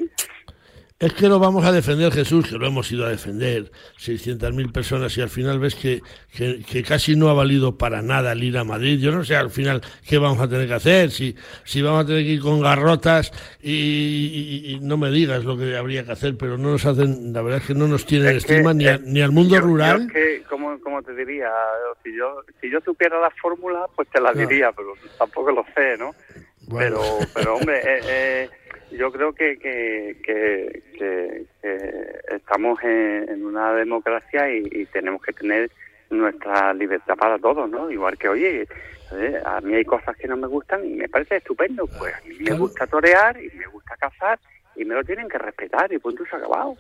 es 1.02 1.14
que 1.14 1.28
lo 1.28 1.40
vamos 1.40 1.66
a 1.66 1.72
defender, 1.72 2.14
Jesús, 2.14 2.48
que 2.48 2.60
lo 2.60 2.68
hemos 2.68 2.92
ido 2.92 3.08
a 3.08 3.10
defender, 3.10 3.72
600.000 3.98 4.72
personas, 4.72 5.18
y 5.18 5.22
al 5.22 5.30
final 5.30 5.58
ves 5.58 5.74
que, 5.74 6.00
que, 6.32 6.84
casi 6.84 7.16
no 7.16 7.30
ha 7.30 7.34
valido 7.34 7.76
para 7.76 8.04
nada 8.04 8.34
el 8.34 8.44
ir 8.44 8.56
a 8.56 8.64
Madrid. 8.64 9.00
Yo 9.00 9.12
no 9.12 9.24
sé 9.24 9.36
al 9.36 9.50
final 9.50 9.82
qué 10.08 10.20
vamos 10.20 10.40
a 10.40 10.48
tener 10.48 10.68
que 10.68 10.76
hacer, 10.76 11.10
si, 11.10 11.36
si 11.64 11.82
vamos 11.82 12.04
a 12.04 12.06
tener 12.06 12.24
que 12.24 12.34
ir 12.34 12.42
con 12.42 12.62
garrotas 12.62 13.32
y, 13.64 14.78
no 14.84 14.96
me 14.98 15.10
digas 15.10 15.44
lo 15.44 15.58
que 15.58 15.76
habría 15.76 16.06
que 16.06 16.12
hacer, 16.12 16.38
pero 16.38 16.56
no 16.60 16.70
nos 16.70 16.86
hacen, 16.86 17.34
la 17.34 17.42
verdad 17.42 17.62
es 17.62 17.66
que 17.66 17.74
no 17.74 17.88
nos 17.88 18.06
tienen 18.06 18.36
estima 18.36 18.72
ni, 18.72 18.86
ni 19.04 19.22
al 19.22 19.32
mundo 19.32 19.60
rural. 19.60 20.08
que, 20.14 20.44
como, 20.48 20.80
como 20.82 21.02
te 21.02 21.16
diría, 21.16 21.50
si 22.04 22.16
yo, 22.16 22.44
si 22.62 22.70
yo 22.70 22.80
supiera 22.86 23.20
la 23.20 23.32
fórmula, 23.42 23.88
pues 23.96 24.08
te 24.10 24.22
la 24.22 24.34
diría, 24.34 24.72
pero 24.72 24.94
tampoco 25.18 25.52
lo 25.52 25.66
sé, 25.74 25.98
¿no? 25.98 26.14
Pero, 26.78 27.02
pero 27.34 27.56
hombre, 27.56 27.80
eh, 27.84 28.02
eh 28.06 28.50
yo 28.92 29.12
creo 29.12 29.34
que, 29.34 29.58
que, 29.58 30.18
que, 30.24 31.46
estamos 32.36 32.80
en, 32.84 33.46
una 33.46 33.74
democracia 33.74 34.52
y, 34.54 34.86
tenemos 34.88 35.22
que 35.22 35.34
tener 35.34 35.72
nuestra 36.10 36.74
libertad 36.74 37.16
para 37.16 37.40
todos, 37.40 37.70
¿no? 37.70 37.90
Igual 37.90 38.18
que, 38.18 38.30
oye, 38.30 38.68
eh, 39.14 39.42
a 39.46 39.62
mí 39.62 39.74
hay 39.76 39.86
cosas 39.86 40.16
que 40.18 40.28
no 40.28 40.38
me 40.38 40.48
gustan 40.48 40.86
y 40.86 40.96
me 40.96 41.10
parece 41.10 41.38
estupendo, 41.38 41.88
pues 41.98 42.14
a 42.14 42.22
mí 42.28 42.36
me 42.40 42.56
gusta 42.58 42.88
torear 42.88 43.42
y 43.42 43.50
me 43.56 43.68
gusta 43.68 43.96
cazar 43.98 44.40
y 44.76 44.86
me 44.86 44.96
lo 44.96 45.04
tienen 45.04 45.28
que 45.30 45.38
respetar 45.38 45.92
y 45.92 46.00
punto 46.00 46.26
se 46.26 46.36
ha 46.36 46.40
acabado. 46.40 46.76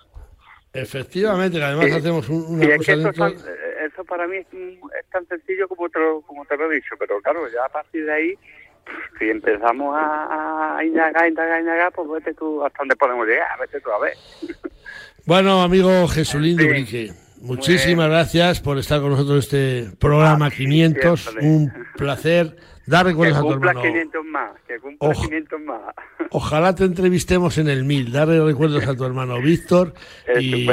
Efectivamente, 0.73 1.61
además 1.61 1.91
hacemos 1.91 2.29
una 2.29 2.77
cosa 2.77 2.93
eh, 3.27 3.87
eso, 3.91 4.05
para 4.05 4.25
mí 4.27 4.37
es, 4.37 4.47
tan 5.11 5.27
sencillo 5.27 5.67
como 5.67 5.89
te, 5.89 5.99
como 6.25 6.45
te 6.45 6.55
lo 6.55 6.71
he 6.71 6.75
dicho, 6.75 6.95
pero 6.97 7.21
claro, 7.21 7.47
ya 7.49 7.65
a 7.65 7.69
partir 7.69 8.05
de 8.05 8.13
ahí 8.13 8.37
si 9.19 9.29
empezamos 9.29 9.95
a, 9.97 10.77
a 10.77 10.85
indagar, 10.85 11.27
indagar, 11.27 11.61
indagar, 11.61 11.91
pues 11.93 12.09
vete 12.09 12.33
tú 12.33 12.63
hasta 12.63 12.79
donde 12.79 12.95
podemos 12.95 13.27
llegar, 13.27 13.47
vete 13.59 13.79
tú 13.81 13.91
a 13.91 13.99
ver. 13.99 14.13
Bueno, 15.25 15.61
amigo 15.61 16.07
Jesulín 16.07 16.57
Dubrique, 16.57 17.11
muchísimas 17.41 18.09
gracias 18.09 18.59
por 18.59 18.79
estar 18.79 19.01
con 19.01 19.11
nosotros 19.11 19.53
en 19.53 19.85
este 19.85 19.97
programa 19.97 20.49
500. 20.49 21.35
Un 21.41 21.71
placer. 21.95 22.55
Dar 22.87 23.05
recuerdos 23.05 23.37
a 23.37 23.41
tu 23.41 23.53
hermano. 23.53 23.81
500 23.81 24.25
más, 24.25 24.51
que 24.67 24.79
cumpla 24.79 25.13
500 25.13 25.61
más. 25.61 25.81
Ojalá 26.31 26.73
te 26.73 26.85
entrevistemos 26.85 27.57
en 27.59 27.69
el 27.69 27.83
1000. 27.83 28.11
Darle 28.11 28.43
recuerdos 28.43 28.87
a 28.87 28.95
tu 28.95 29.05
hermano 29.05 29.39
Víctor. 29.39 29.93
Y, 30.39 30.67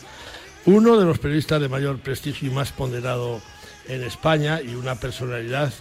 uno 0.67 0.99
de 0.99 1.05
los 1.05 1.19
periodistas 1.19 1.61
de 1.61 1.69
mayor 1.69 1.99
prestigio 1.99 2.51
y 2.51 2.55
más 2.55 2.73
ponderado 2.73 3.41
en 3.89 4.03
España 4.03 4.61
y 4.61 4.75
una 4.75 4.97
personalidad 4.97 5.73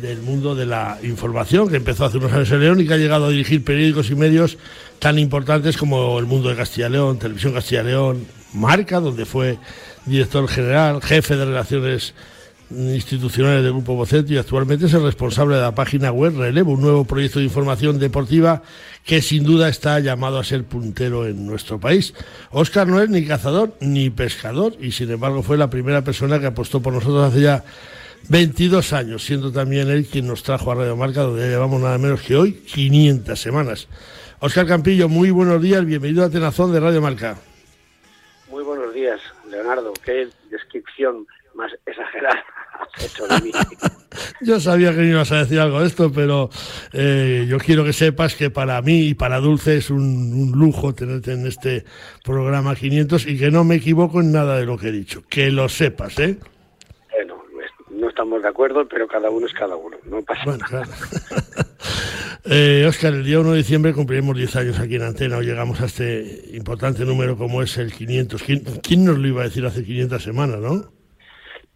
del 0.00 0.22
mundo 0.22 0.54
de 0.54 0.66
la 0.66 0.98
información 1.02 1.68
que 1.68 1.76
empezó 1.76 2.04
hace 2.04 2.18
unos 2.18 2.32
años 2.32 2.50
en 2.50 2.60
León 2.60 2.80
y 2.80 2.86
que 2.86 2.94
ha 2.94 2.98
llegado 2.98 3.26
a 3.26 3.30
dirigir 3.30 3.64
periódicos 3.64 4.10
y 4.10 4.14
medios 4.14 4.58
tan 4.98 5.18
importantes 5.18 5.76
como 5.76 6.18
El 6.18 6.26
Mundo 6.26 6.48
de 6.48 6.56
Castilla 6.56 6.88
León, 6.88 7.18
Televisión 7.18 7.52
Castilla 7.52 7.82
León, 7.82 8.26
Marca, 8.56 9.00
donde 9.00 9.24
fue 9.24 9.58
director 10.06 10.48
general, 10.48 11.02
jefe 11.02 11.36
de 11.36 11.44
relaciones 11.44 12.14
institucionales 12.70 13.62
del 13.62 13.72
Grupo 13.72 13.94
Bocet 13.94 14.28
y 14.28 14.38
actualmente 14.38 14.86
es 14.86 14.94
el 14.94 15.04
responsable 15.04 15.54
de 15.54 15.62
la 15.62 15.74
página 15.74 16.10
web 16.10 16.36
Relevo, 16.36 16.72
un 16.72 16.80
nuevo 16.80 17.04
proyecto 17.04 17.38
de 17.38 17.44
información 17.44 17.98
deportiva 17.98 18.62
que 19.04 19.22
sin 19.22 19.44
duda 19.44 19.68
está 19.68 20.00
llamado 20.00 20.38
a 20.38 20.44
ser 20.44 20.64
puntero 20.64 21.26
en 21.26 21.46
nuestro 21.46 21.78
país. 21.78 22.12
Óscar 22.50 22.88
no 22.88 23.00
es 23.00 23.08
ni 23.08 23.24
cazador 23.24 23.76
ni 23.80 24.10
pescador 24.10 24.74
y 24.80 24.90
sin 24.90 25.10
embargo 25.10 25.42
fue 25.42 25.56
la 25.56 25.70
primera 25.70 26.02
persona 26.02 26.40
que 26.40 26.46
apostó 26.46 26.82
por 26.82 26.92
nosotros 26.92 27.32
hace 27.32 27.42
ya 27.42 27.64
22 28.28 28.92
años, 28.92 29.24
siendo 29.24 29.52
también 29.52 29.88
él 29.88 30.06
quien 30.06 30.26
nos 30.26 30.42
trajo 30.42 30.72
a 30.72 30.74
Radio 30.74 30.96
Marca, 30.96 31.22
donde 31.22 31.42
ya 31.42 31.48
llevamos 31.48 31.80
nada 31.80 31.98
menos 31.98 32.20
que 32.22 32.34
hoy 32.34 32.52
500 32.52 33.40
semanas. 33.40 33.86
Óscar 34.40 34.66
Campillo, 34.66 35.08
muy 35.08 35.30
buenos 35.30 35.62
días, 35.62 35.84
bienvenido 35.84 36.24
a 36.24 36.30
Tenazón 36.30 36.72
de 36.72 36.80
Radio 36.80 37.00
Marca. 37.00 37.38
Días, 38.96 39.20
Leonardo. 39.50 39.92
Qué 40.02 40.26
descripción 40.48 41.26
más 41.54 41.70
exagerada 41.84 42.42
has 42.80 43.04
hecho 43.04 43.28
de 43.28 43.40
mí. 43.42 43.52
yo 44.40 44.58
sabía 44.58 44.92
que 44.92 45.00
me 45.00 45.10
ibas 45.10 45.30
a 45.32 45.40
decir 45.40 45.60
algo 45.60 45.80
de 45.80 45.86
esto, 45.86 46.10
pero 46.10 46.48
eh, 46.94 47.44
yo 47.46 47.58
quiero 47.58 47.84
que 47.84 47.92
sepas 47.92 48.34
que 48.34 48.48
para 48.48 48.80
mí 48.80 49.08
y 49.08 49.14
para 49.14 49.38
Dulce 49.38 49.76
es 49.76 49.90
un, 49.90 50.50
lujo 50.52 50.94
tenerte 50.94 51.32
en 51.32 51.46
este 51.46 51.84
programa 52.24 52.74
500 52.74 53.26
y 53.26 53.38
que 53.38 53.50
no 53.50 53.64
me 53.64 53.74
equivoco 53.74 54.20
en 54.20 54.32
nada 54.32 54.56
de 54.56 54.64
lo 54.64 54.78
que 54.78 54.88
he 54.88 54.92
dicho. 54.92 55.22
Que 55.28 55.50
lo 55.50 55.68
sepas, 55.68 56.18
¿eh? 56.18 56.38
No 58.06 58.10
estamos 58.10 58.40
de 58.40 58.48
acuerdo, 58.48 58.86
pero 58.86 59.08
cada 59.08 59.30
uno 59.30 59.46
es 59.46 59.52
cada 59.52 59.74
uno. 59.74 59.96
No 60.04 60.22
pasa 60.22 60.44
bueno, 60.44 60.64
nada. 60.70 60.84
Claro. 60.84 60.92
Eh, 62.48 62.84
Oscar, 62.86 63.12
el 63.12 63.24
día 63.24 63.40
1 63.40 63.50
de 63.50 63.56
diciembre 63.56 63.92
cumpliremos 63.92 64.36
10 64.36 64.54
años 64.54 64.78
aquí 64.78 64.94
en 64.94 65.02
Antena 65.02 65.38
o 65.38 65.42
llegamos 65.42 65.80
a 65.80 65.86
este 65.86 66.44
importante 66.52 67.04
número 67.04 67.36
como 67.36 67.60
es 67.60 67.76
el 67.76 67.92
500. 67.92 68.40
¿Quién, 68.40 69.04
nos 69.04 69.18
lo 69.18 69.26
iba 69.26 69.40
a 69.40 69.46
decir 69.46 69.66
hace 69.66 69.84
500 69.84 70.22
semanas, 70.22 70.60
no? 70.60 70.84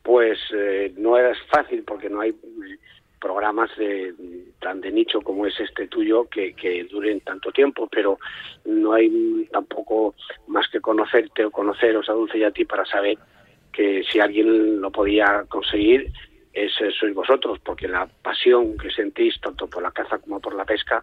Pues 0.05 0.39
eh, 0.55 0.95
no 0.97 1.19
era 1.19 1.33
fácil 1.51 1.83
porque 1.83 2.09
no 2.09 2.21
hay 2.21 2.37
programas 3.21 3.69
de, 3.77 4.15
tan 4.61 4.81
de 4.81 4.93
nicho 4.93 5.23
como 5.23 5.45
es 5.45 5.59
este 5.59 5.89
tuyo 5.89 6.29
que, 6.29 6.55
que 6.55 6.85
duren 6.85 7.19
tanto 7.23 7.51
tiempo, 7.51 7.89
pero 7.91 8.21
no 8.65 8.93
hay 8.93 9.49
tampoco 9.51 10.15
más 10.47 10.69
que 10.69 10.81
conocerte 10.81 11.45
o 11.45 11.51
conoceros 11.51 12.09
a 12.09 12.13
Dulce 12.13 12.39
y 12.39 12.45
a 12.45 12.53
ti 12.53 12.65
para 12.65 12.85
saber 12.85 13.19
que 13.81 14.05
si 14.05 14.21
alguien 14.21 14.79
lo 14.79 14.91
podía 14.91 15.47
conseguir 15.49 16.13
es, 16.53 16.71
sois 16.99 17.15
vosotros, 17.15 17.59
porque 17.61 17.89
la 17.89 18.07
pasión 18.07 18.77
que 18.77 18.91
sentís 18.91 19.41
tanto 19.41 19.69
por 19.69 19.83
la 19.83 19.91
caza 19.91 20.19
como 20.19 20.39
por 20.39 20.55
la 20.55 20.67
pesca 20.67 21.03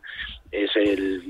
es 0.52 0.70
el 0.76 1.24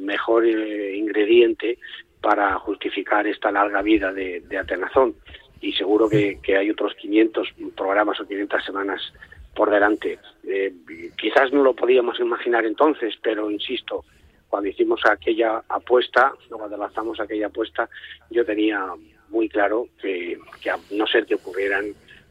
mejor 0.00 0.46
eh, 0.46 0.96
ingrediente 0.96 1.76
para 2.22 2.54
justificar 2.60 3.26
esta 3.26 3.52
larga 3.52 3.82
vida 3.82 4.10
de, 4.10 4.42
Atenazón. 4.58 5.16
Y 5.60 5.74
seguro 5.74 6.08
que, 6.08 6.40
hay 6.56 6.70
otros 6.70 6.94
500 6.94 7.48
programas 7.76 8.18
o 8.18 8.26
500 8.26 8.64
semanas 8.64 9.12
por 9.54 9.68
delante. 9.70 10.18
Eh, 10.48 10.72
quizás 11.20 11.52
no 11.52 11.62
lo 11.62 11.74
podíamos 11.74 12.18
imaginar 12.20 12.64
entonces, 12.64 13.18
pero 13.20 13.50
insisto, 13.50 14.06
cuando 14.48 14.70
hicimos 14.70 15.02
aquella 15.04 15.62
apuesta, 15.68 16.32
cuando 16.48 16.78
lanzamos 16.78 17.20
aquella 17.20 17.48
apuesta, 17.48 17.86
yo 18.30 18.46
tenía 18.46 18.94
muy 19.30 19.48
claro 19.48 19.88
que, 20.00 20.38
a 20.70 20.78
no 20.90 21.06
ser 21.06 21.26
que 21.26 21.36
ocurrieran 21.36 21.86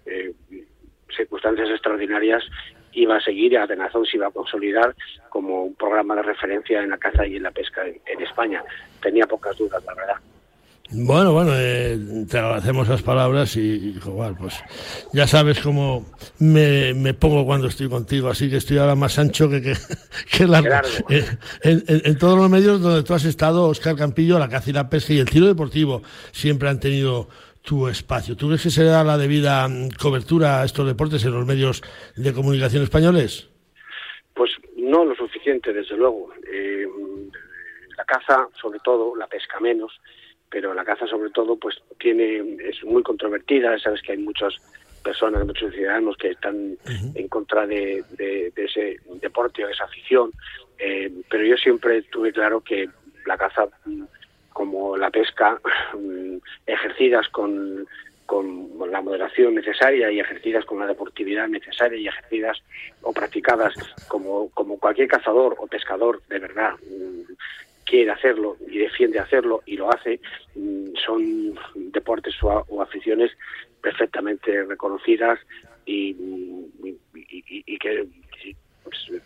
eh, 0.05 0.33
circunstancias 1.15 1.69
extraordinarias 1.69 2.43
iba 2.93 3.17
a 3.17 3.21
seguir 3.21 3.53
y 3.53 3.55
Atenazón 3.55 4.05
se 4.05 4.17
iba 4.17 4.27
a 4.27 4.31
consolidar 4.31 4.95
como 5.29 5.63
un 5.63 5.75
programa 5.75 6.15
de 6.15 6.23
referencia 6.23 6.81
en 6.81 6.89
la 6.89 6.97
caza 6.97 7.25
y 7.25 7.37
en 7.37 7.43
la 7.43 7.51
pesca 7.51 7.85
en, 7.85 8.21
España. 8.21 8.63
Tenía 9.01 9.25
pocas 9.25 9.57
dudas, 9.57 9.83
la 9.85 9.93
verdad. 9.93 10.15
Bueno, 10.91 11.33
bueno, 11.33 11.51
eh, 11.55 11.99
te 12.27 12.39
agradecemos 12.39 12.87
las 12.87 13.03
palabras 13.03 13.55
y, 13.55 13.99
pues 14.39 14.59
ya 15.13 15.27
sabes 15.27 15.59
cómo 15.59 16.03
me, 16.39 17.13
pongo 17.13 17.45
cuando 17.45 17.67
estoy 17.67 17.87
contigo, 17.87 18.27
así 18.27 18.49
que 18.49 18.57
estoy 18.57 18.79
ahora 18.79 18.95
más 18.95 19.19
ancho 19.19 19.47
que, 19.51 19.61
que, 19.61 19.73
que 20.35 20.45
eh, 21.15 21.25
en, 21.61 22.17
todos 22.17 22.39
los 22.39 22.49
medios 22.49 22.81
donde 22.81 23.03
tú 23.03 23.13
has 23.13 23.25
estado, 23.25 23.67
Oscar 23.67 23.95
Campillo, 23.95 24.39
la 24.39 24.49
caza 24.49 24.71
y 24.71 24.73
la 24.73 24.89
pesca 24.89 25.13
y 25.13 25.19
el 25.19 25.29
tiro 25.29 25.45
deportivo 25.45 26.01
siempre 26.31 26.69
han 26.69 26.79
tenido 26.79 27.29
tu 27.61 27.87
espacio. 27.87 28.35
¿Tú 28.35 28.47
crees 28.47 28.63
que 28.63 28.71
se 28.71 28.83
da 28.83 29.03
la 29.03 29.19
debida 29.19 29.67
mm, 29.67 29.89
cobertura 29.91 30.61
a 30.61 30.65
estos 30.65 30.87
deportes 30.87 31.23
en 31.23 31.33
los 31.33 31.45
medios 31.45 31.83
de 32.15 32.33
comunicación 32.33 32.81
españoles? 32.81 33.47
Pues 34.33 34.51
no 34.75 35.05
lo 35.05 35.13
suficiente, 35.15 35.71
desde 35.71 35.95
luego. 35.95 36.31
Eh, 36.51 36.87
la 37.95 38.05
caza, 38.05 38.47
sobre 38.59 38.79
todo, 38.79 39.15
la 39.15 39.27
pesca 39.27 39.59
menos, 39.59 39.91
pero 40.49 40.73
la 40.73 40.83
caza, 40.83 41.07
sobre 41.07 41.29
todo, 41.29 41.55
pues 41.57 41.75
tiene 41.99 42.57
es 42.67 42.83
muy 42.83 43.03
controvertida. 43.03 43.77
Sabes 43.79 44.01
que 44.01 44.13
hay 44.13 44.17
muchas 44.17 44.55
personas, 45.03 45.45
muchos 45.45 45.73
ciudadanos 45.73 46.17
que 46.17 46.31
están 46.31 46.77
en 47.15 47.27
contra 47.27 47.65
de, 47.65 48.03
ese 48.55 48.97
deporte 49.21 49.63
o 49.63 49.67
de 49.67 49.73
esa 49.73 49.85
afición. 49.85 50.31
Eh, 50.77 51.11
pero 51.29 51.43
yo 51.43 51.57
siempre 51.57 52.01
tuve 52.03 52.31
claro 52.31 52.61
que 52.61 52.89
la 53.25 53.37
caza 53.37 53.67
mm, 53.85 54.03
como 54.53 54.97
la 54.97 55.09
pesca, 55.09 55.59
mm, 55.93 56.37
ejercidas 56.65 57.27
con, 57.29 57.85
con 58.25 58.69
la 58.91 59.01
moderación 59.01 59.55
necesaria 59.55 60.11
y 60.11 60.19
ejercidas 60.19 60.63
con 60.65 60.79
la 60.79 60.85
deportividad 60.85 61.47
necesaria 61.47 61.97
y 61.97 62.07
ejercidas 62.07 62.61
o 63.01 63.11
practicadas 63.11 63.73
como, 64.07 64.49
como 64.51 64.77
cualquier 64.77 65.07
cazador 65.07 65.55
o 65.57 65.67
pescador 65.67 66.21
de 66.29 66.37
verdad 66.37 66.73
mm, 66.73 67.33
quiere 67.89 68.11
hacerlo 68.11 68.55
y 68.69 68.77
defiende 68.77 69.19
hacerlo 69.19 69.61
y 69.65 69.75
lo 69.75 69.91
hace, 69.91 70.19
mm, 70.55 70.95
son 71.05 71.55
deportes 71.91 72.35
o, 72.43 72.81
aficiones 72.81 73.31
perfectamente 73.81 74.63
reconocidas 74.63 75.39
y, 75.85 76.15
y, 77.13 77.77
que 77.79 78.05
pues, 78.83 79.21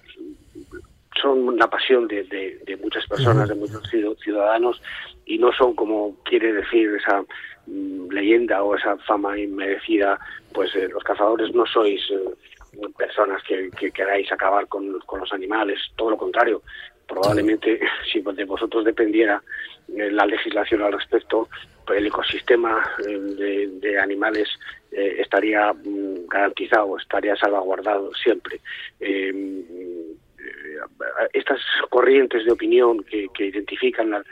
son 1.22 1.58
la 1.58 1.68
pasión 1.70 2.08
de, 2.08 2.24
de, 2.24 2.78
muchas 2.78 3.06
personas, 3.08 3.50
de 3.50 3.56
muchos 3.56 3.84
ciudadanos, 4.22 4.82
y 5.26 5.38
no 5.38 5.52
son 5.52 5.76
como 5.76 6.16
quiere 6.24 6.54
decir 6.54 6.96
esa 6.96 7.22
mm, 7.68 8.10
leyenda 8.12 8.64
o 8.64 8.76
esa 8.76 8.98
fama 9.00 9.38
inmerecida, 9.38 10.20
pues 10.54 10.74
eh, 10.76 10.88
los 10.90 11.04
cazadores 11.04 11.54
no 11.54 11.66
sois 11.66 12.02
eh, 12.12 12.90
personas 12.98 13.42
que, 13.44 13.70
queráis 13.92 14.32
acabar 14.32 14.68
con, 14.68 14.92
los 14.92 15.34
animales, 15.34 15.80
todo 15.96 16.12
lo 16.12 16.18
contrario. 16.18 16.62
Probablemente 17.14 17.80
si 18.12 18.22
de 18.22 18.46
vosotros 18.46 18.84
dependiera 18.84 19.42
eh, 19.96 20.10
la 20.12 20.26
legislación 20.26 20.82
al 20.82 20.94
respecto, 20.94 21.48
pues 21.86 22.00
el 22.00 22.08
ecosistema 22.08 22.84
de, 22.98 24.00
animales 24.00 24.50
estaría 24.92 25.74
mm, 25.74 26.28
garantizado, 26.30 26.98
estaría 26.98 27.36
salvaguardado 27.36 28.14
siempre. 28.14 28.60
Estas 31.34 31.60
corrientes 31.90 32.46
de 32.46 32.52
opinión 32.52 33.04
que, 33.04 33.28
identifican 33.46 34.14
al, 34.14 34.26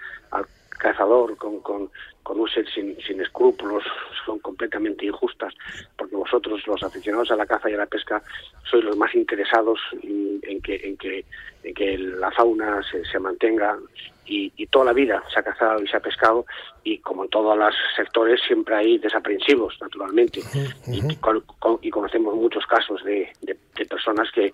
cazador 0.82 1.38
con, 1.38 1.60
con, 1.60 1.89
un 2.24 2.50
ser 2.50 2.65
sin, 2.74 2.98
sin, 3.02 3.22
escrúpulos 3.22 3.84
son 4.26 4.39
completamente 4.39 5.06
injustas, 5.06 5.54
porque 5.98 6.15
vosotros, 6.15 6.65
los 6.65 6.82
aficionados 6.82 7.30
a 7.32 7.36
la 7.36 7.46
caza 7.46 7.70
y 7.70 7.74
a 7.74 7.78
la 7.78 7.86
pesca, 7.86 8.24
sois 8.63 8.84
los 8.84 8.98
más 8.98 9.13
interesados 9.13 9.80
en, 10.02 10.62
que, 10.62 10.76
en, 10.78 10.98
que, 10.98 11.26
en 11.63 11.74
que 11.74 11.98
la 11.98 12.32
fauna 12.32 12.82
se, 12.89 13.04
se 13.06 13.20
mantenga 13.20 13.78
y, 14.26 14.52
y, 14.56 14.65
toda 14.67 14.86
la 14.86 14.94
vida 14.94 15.22
se 15.32 15.39
ha 15.39 15.44
cazado 15.44 15.84
y 15.84 15.88
se 15.88 15.98
ha 15.98 16.00
pescado 16.00 16.46
y 16.84 17.00
como 17.00 17.26
en 17.26 17.30
todos 17.30 17.58
los 17.58 17.76
sectores 17.96 18.39
siempre 18.48 18.76
hay 18.76 18.98
desaprensivos, 18.98 19.78
naturalmente. 19.82 20.39
y, 20.88 21.02
y, 21.12 21.89
conocemos 21.91 22.36
muchos 22.36 22.65
casos 22.65 23.04
de, 23.04 23.30
de, 23.41 23.58
de 23.76 23.86
personas 23.86 24.32
que, 24.32 24.52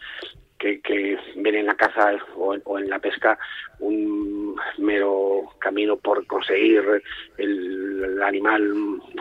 que, 0.57 1.17
ven 1.35 1.55
en 1.55 1.65
la 1.67 1.75
caza 1.75 2.13
o 2.35 2.77
en, 2.77 2.89
la 2.89 2.99
pesca 2.99 3.37
un 3.79 4.55
mero 4.77 5.53
camino 5.59 5.97
por 5.97 6.25
conseguir 6.25 6.83
el, 7.37 8.21
animal 8.23 8.73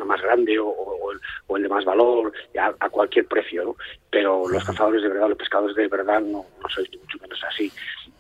más 0.05 0.21
grande 0.23 0.59
o, 0.59 1.13
el 1.55 1.63
de 1.63 1.69
más 1.69 1.85
valor 1.85 2.33
a, 2.59 2.89
cualquier 2.89 3.27
precio, 3.27 3.65
¿no? 3.65 3.77
Pero 4.11 4.49
los 4.49 4.65
cazadores 4.65 5.03
de 5.03 5.09
verdad, 5.09 5.29
los 5.29 5.39
pescadores 5.39 5.77
de 5.77 5.89
verdad 5.89 6.21
no, 6.21 6.45
no 6.63 6.69
sois 6.69 6.89
mucho 6.99 7.19
menos 7.21 7.43
así 7.45 7.71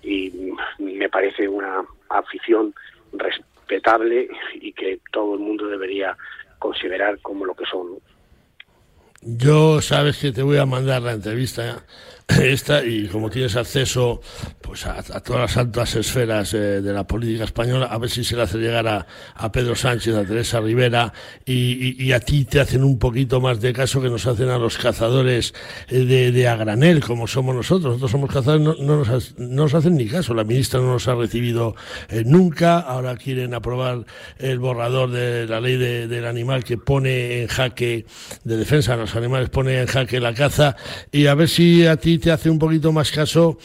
y 0.02 0.52
me 0.79 1.09
parece 1.09 1.48
una 1.48 1.85
afición 2.09 2.74
respetable 3.12 4.29
y 4.55 4.72
que 4.72 5.00
todo 5.12 5.35
el 5.35 5.40
mundo 5.40 5.66
debería 5.66 6.16
considerar 6.59 7.18
como 7.20 7.44
lo 7.44 7.55
que 7.55 7.64
son. 7.66 7.98
Yo 9.22 9.81
sabes 9.81 10.18
que 10.18 10.31
te 10.31 10.42
voy 10.42 10.59
a 10.59 10.66
mandar 10.66 11.02
la 11.02 11.12
entrevista 11.12 11.85
esta 12.42 12.84
y 12.84 13.06
como 13.06 13.30
tienes 13.30 13.54
acceso 13.56 14.20
pues 14.60 14.84
a, 14.86 15.02
todas 15.20 15.42
las 15.42 15.56
altas 15.56 15.94
esferas 15.94 16.52
eh, 16.54 16.80
de 16.82 16.92
la 16.92 17.06
política 17.06 17.44
española 17.44 17.86
a 17.86 17.98
ver 17.98 18.10
si 18.10 18.24
se 18.24 18.34
le 18.34 18.42
hace 18.42 18.58
llegar 18.58 18.86
a, 18.88 19.06
Pedro 19.52 19.76
Sánchez 19.76 20.14
a 20.14 20.24
Teresa 20.24 20.60
Rivera 20.60 21.12
y, 21.44 22.12
a 22.12 22.20
ti 22.20 22.44
te 22.44 22.60
hacen 22.60 22.82
un 22.82 22.98
poquito 22.98 23.40
más 23.40 23.60
de 23.60 23.72
caso 23.72 24.02
que 24.02 24.08
nos 24.08 24.26
hacen 24.26 24.48
a 24.48 24.58
los 24.58 24.76
cazadores 24.76 25.54
eh, 25.88 26.04
de, 26.04 26.32
de 26.32 26.48
a 26.48 26.56
granel 26.56 27.00
como 27.00 27.26
somos 27.26 27.54
nosotros. 27.54 27.94
Nosotros 27.94 28.10
somos 28.10 28.30
cazadores 28.30 28.62
no, 28.62 28.74
no, 28.74 29.04
nos, 29.04 29.38
no 29.38 29.62
nos 29.62 29.74
hacen 29.74 29.96
ni 29.96 30.06
caso. 30.06 30.34
La 30.34 30.44
ministra 30.44 30.80
no 30.80 30.92
nos 30.92 31.08
ha 31.08 31.14
recibido 31.14 31.74
eh, 32.08 32.24
nunca. 32.26 32.80
Ahora 32.80 33.16
quieren 33.16 33.54
aprobar 33.54 34.04
el 34.38 34.58
borrador 34.58 35.10
de 35.10 35.46
la 35.46 35.60
ley 35.60 35.76
del 35.76 36.26
animal 36.26 36.64
que 36.64 36.76
pone 36.76 37.42
en 37.42 37.48
jaque 37.48 38.06
de 38.44 38.56
defensa 38.56 38.92
de 38.92 38.98
los 38.98 39.14
animales 39.16 39.48
pone 39.50 39.80
en 39.80 39.86
jaque 39.86 40.20
la 40.20 40.34
caza 40.34 40.76
y 41.12 41.26
a 41.26 41.34
ver 41.34 41.48
si 41.48 41.86
a 41.86 41.96
ti 41.96 42.15
te 42.18 42.31
hace 42.31 42.50
un 42.50 42.59
poquito 42.59 42.92
más 42.92 43.11
caso 43.11 43.59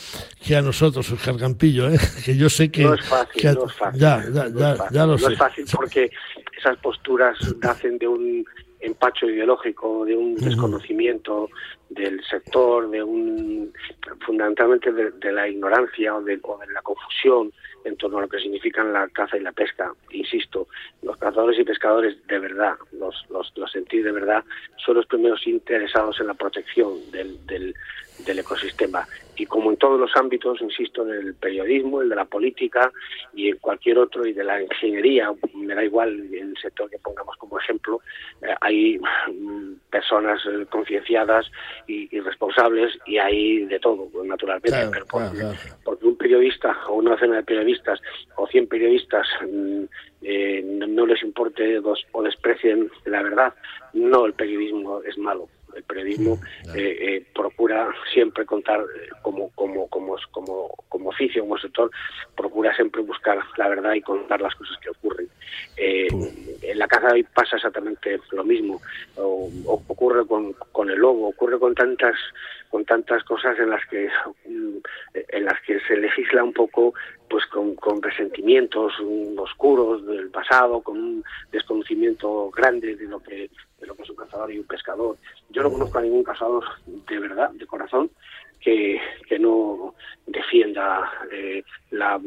que 0.46 0.56
a 0.56 0.62
nosotros, 0.62 1.10
Oscar 1.12 1.38
Campillo, 1.38 1.90
¿eh? 1.90 1.98
que 2.26 2.36
yo 2.36 2.50
sé 2.50 2.72
que... 2.72 2.84
No 2.84 2.94
es 2.94 3.06
fácil, 3.06 3.54
no 3.56 3.66
es 3.66 3.74
fácil. 3.74 4.00
Ya, 4.00 4.24
ya, 4.34 4.90
ya, 4.92 5.06
lo 5.06 5.18
sé. 5.18 5.26
No 5.26 5.32
es 5.32 5.38
fácil 5.38 5.66
porque 5.74 6.12
esas 6.58 6.78
posturas 6.78 7.38
nacen 7.62 7.98
de 7.98 8.08
un 8.08 8.46
empacho 8.82 9.28
ideológico, 9.28 10.06
de 10.06 10.16
un 10.16 10.36
desconocimiento 10.36 11.50
del 11.90 12.22
sector, 12.24 12.90
de 12.90 13.04
un 13.04 13.72
fundamentalmente 14.26 14.92
de, 14.92 15.32
la 15.32 15.48
ignorancia 15.48 16.16
o 16.16 16.22
de, 16.22 16.40
o 16.42 16.58
de, 16.58 16.74
la 16.74 16.82
confusión 16.82 17.52
en 17.86 17.98
torno 17.98 18.18
a 18.18 18.22
lo 18.22 18.30
que 18.30 18.40
significan 18.40 18.94
la 18.94 19.08
caza 19.10 19.38
y 19.38 19.42
la 19.42 19.52
pesca. 19.52 19.94
Insisto, 20.12 20.68
los 21.02 21.18
cazadores 21.18 21.60
y 21.60 21.64
pescadores 21.64 22.16
de 22.28 22.40
verdad, 22.40 22.76
los, 22.92 23.26
los, 23.30 23.52
los 23.56 23.72
sentidos 23.72 24.06
de 24.06 24.12
verdad, 24.12 24.44
son 24.78 24.96
los 24.96 25.06
primeros 25.06 25.46
interesados 25.48 26.20
en 26.20 26.28
la 26.28 26.34
protección 26.34 27.12
del, 27.12 27.46
del, 27.46 27.74
del 28.26 28.40
ecosistema. 28.40 29.08
Y 29.36 29.46
como 29.46 29.72
en 29.72 29.78
todos 29.78 30.00
los 30.00 30.16
ámbitos, 30.16 30.62
insisto, 30.62 31.08
en 31.08 31.28
el 31.28 31.36
periodismo, 31.36 32.02
el 32.02 32.10
de 32.10 32.16
la 32.16 32.26
política 32.26 32.92
y 33.34 33.50
en 33.50 33.58
cualquier 33.58 33.98
otro, 33.98 34.26
y 34.26 34.34
de 34.34 34.44
la 34.44 34.62
ingeniería, 34.62 35.32
me 35.54 35.74
da 35.74 35.84
igual 35.84 36.10
el 36.34 36.56
sector 36.62 36.90
que 36.90 37.00
pongamos 37.00 37.36
como 37.38 37.58
ejemplo, 37.60 38.02
eh, 38.42 38.54
hay 38.62 39.00
mm, 39.00 39.74
personas 39.90 40.42
eh, 40.46 40.66
concienciadas 40.70 41.50
y, 41.88 42.08
responsables 42.20 42.98
y 43.06 43.18
hay 43.18 43.66
de 43.66 43.80
todo, 43.80 44.10
naturalmente. 44.24 44.78
pero 44.92 45.06
porque, 45.84 46.06
un 46.06 46.18
periodista 46.18 46.78
o 46.88 46.96
una 46.96 47.12
docena 47.12 47.38
de 47.38 47.44
periodistas 47.44 48.00
o 48.36 48.48
100 48.48 48.68
periodistas 48.68 49.28
mm, 49.42 49.84
eh, 50.24 50.62
no, 50.64 51.06
les 51.06 51.24
importe 51.24 51.80
dos, 51.80 52.06
o 52.12 52.22
desprecien 52.22 52.92
la 53.06 53.24
verdad, 53.24 53.54
no 53.94 54.26
el 54.26 54.34
periodismo 54.34 55.02
es 55.04 55.18
malo 55.18 55.48
el 55.76 55.84
periodismo 55.84 56.40
eh, 56.76 56.98
eh, 57.00 57.26
procura 57.34 57.90
siempre 58.14 58.46
contar 58.46 58.80
eh, 58.82 59.10
como, 59.22 59.50
como, 59.52 59.88
como, 59.88 60.16
como, 60.32 60.76
como 60.90 61.10
oficio, 61.10 61.44
como 61.44 61.58
sector, 61.58 61.92
procura 62.36 62.76
siempre 62.76 63.02
buscar 63.02 63.40
la 63.58 63.70
verdad 63.70 63.94
y 63.94 64.02
contar 64.02 64.42
las 64.42 64.56
cosas 64.56 64.78
que 64.80 64.90
ocurren. 64.90 65.28
en 65.78 66.80
la 66.80 66.88
caza 66.88 67.14
hoy 67.14 67.24
pasa 67.24 67.56
exactamente 67.56 68.20
lo 68.32 68.44
mismo. 68.44 68.82
O, 69.18 69.50
ocurre 69.88 70.26
con, 70.26 70.54
con 70.72 70.90
el 70.90 71.00
lobo, 71.00 71.30
ocurre 71.30 71.60
con 71.60 71.76
tantas 71.76 72.16
con 72.70 72.86
tantas 72.86 73.22
cosas 73.26 73.60
en 73.60 73.70
las 73.70 73.86
que 73.88 74.10
mm, 74.48 74.78
en 75.14 75.46
las 75.46 75.60
que 75.62 75.80
se 75.82 75.98
legisla 75.98 76.44
un 76.44 76.54
poco 76.54 76.94
pues 77.32 77.46
con, 77.46 77.76
con 77.76 78.02
resentimientos 78.02 78.92
oscuros 79.38 80.06
del 80.06 80.30
pasado, 80.30 80.82
con 80.82 80.98
un 80.98 81.24
desconocimiento 81.50 82.52
grande 82.52 82.98
de 82.98 83.08
lo 83.08 83.20
que 83.22 83.50
de 83.80 83.88
lo 83.88 83.96
que 83.96 84.04
es 84.04 84.10
un 84.12 84.18
cazador 84.18 84.52
y 84.52 84.60
un 84.60 84.68
pescador. 84.68 85.18
Yo 85.50 85.64
no 85.64 85.72
conozco 85.72 85.98
a 85.98 86.02
ningún 86.02 86.24
cazador 86.24 86.64
de 86.86 87.20
verdad, 87.20 87.50
de 87.52 87.66
corazón, 87.66 88.12
que, 88.62 89.00
que 89.28 89.40
no 89.40 89.96
defienda 90.28 91.12
eh, 91.32 91.64
la 91.90 92.20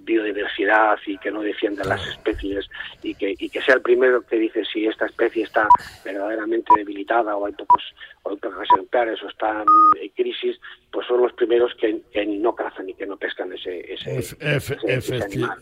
biodiversidad 0.00 0.98
y 1.06 1.18
que 1.18 1.30
no 1.30 1.42
defienda 1.42 1.84
las 1.84 2.04
especies 2.08 2.68
y 3.02 3.14
que, 3.14 3.34
y 3.38 3.48
que 3.48 3.62
sea 3.62 3.76
el 3.76 3.82
primero 3.82 4.22
que 4.22 4.36
dice 4.36 4.64
si 4.64 4.86
esta 4.86 5.06
especie 5.06 5.44
está 5.44 5.68
verdaderamente 6.04 6.72
debilitada 6.76 7.36
o 7.36 7.46
hay 7.46 7.52
pocos, 7.52 7.82
o 8.22 8.30
hay 8.30 8.36
pocos 8.36 8.66
ejemplares 8.72 9.22
o 9.22 9.28
está 9.28 9.62
en 10.00 10.08
crisis, 10.10 10.58
pues 10.90 11.06
son 11.06 11.22
los 11.22 11.32
primeros 11.34 11.72
que, 11.74 12.02
no 12.26 12.54
cazan 12.54 12.88
y 12.88 12.94
que 12.94 13.06
no 13.06 13.16
pescan 13.16 13.52
ese, 13.52 13.94
ese, 13.94 15.22
animal. 15.22 15.58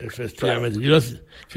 Efectivamente. 0.00 0.78
Quiero, 0.78 1.00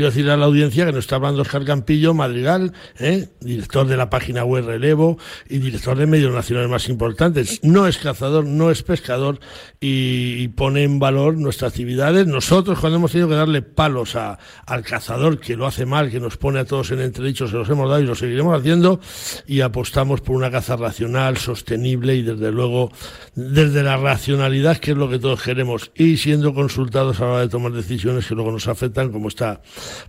decir 0.09 0.27
a 0.31 0.35
la 0.35 0.45
audiencia 0.45 0.87
que 0.87 0.91
nos 0.91 1.03
está 1.03 1.17
hablando 1.17 1.43
Oscar 1.43 1.63
Campillo, 1.63 2.15
Madrigal, 2.15 2.73
¿eh? 2.97 3.27
director 3.39 3.85
de 3.85 3.95
la 3.95 4.09
página 4.09 4.43
web 4.43 4.65
Relevo 4.65 5.19
y 5.47 5.59
director 5.59 5.95
de 5.95 6.07
medios 6.07 6.33
nacionales 6.33 6.67
más 6.67 6.89
importantes. 6.89 7.63
No 7.63 7.85
es 7.85 7.99
cazador, 7.99 8.45
no 8.45 8.71
es 8.71 8.81
pescador 8.81 9.39
y, 9.79 10.47
pone 10.49 10.83
en 10.83 10.97
valor 10.97 11.37
nuestras 11.37 11.73
actividades. 11.73 12.25
Nosotros, 12.25 12.79
cuando 12.79 12.97
hemos 12.97 13.11
tenido 13.11 13.29
que 13.29 13.35
darle 13.35 13.61
palos 13.61 14.15
a, 14.15 14.39
al 14.65 14.83
cazador, 14.83 15.39
que 15.39 15.55
lo 15.55 15.67
hace 15.67 15.85
mal, 15.85 16.09
que 16.09 16.19
nos 16.19 16.37
pone 16.37 16.59
a 16.59 16.65
todos 16.65 16.89
en 16.91 17.01
entredicho, 17.01 17.47
se 17.47 17.55
los 17.55 17.69
hemos 17.69 17.89
dado 17.89 18.01
y 18.01 18.07
lo 18.07 18.15
seguiremos 18.15 18.59
haciendo 18.59 18.99
y 19.45 19.61
apostamos 19.61 20.21
por 20.21 20.35
una 20.35 20.49
caza 20.49 20.77
racional, 20.77 21.37
sostenible 21.37 22.15
y 22.15 22.23
desde 22.23 22.51
luego 22.51 22.91
desde 23.35 23.83
la 23.83 23.97
racionalidad, 23.97 24.77
que 24.77 24.91
es 24.91 24.97
lo 24.97 25.09
que 25.09 25.19
todos 25.19 25.43
queremos, 25.43 25.91
y 25.93 26.17
siendo 26.17 26.55
consultados 26.55 27.19
a 27.19 27.25
la 27.25 27.31
hora 27.31 27.41
de 27.41 27.49
tomar 27.49 27.71
decisiones 27.71 28.30
que 28.31 28.35
luego 28.35 28.51
nos 28.51 28.69
afectan, 28.69 29.11
como 29.11 29.27
está 29.27 29.59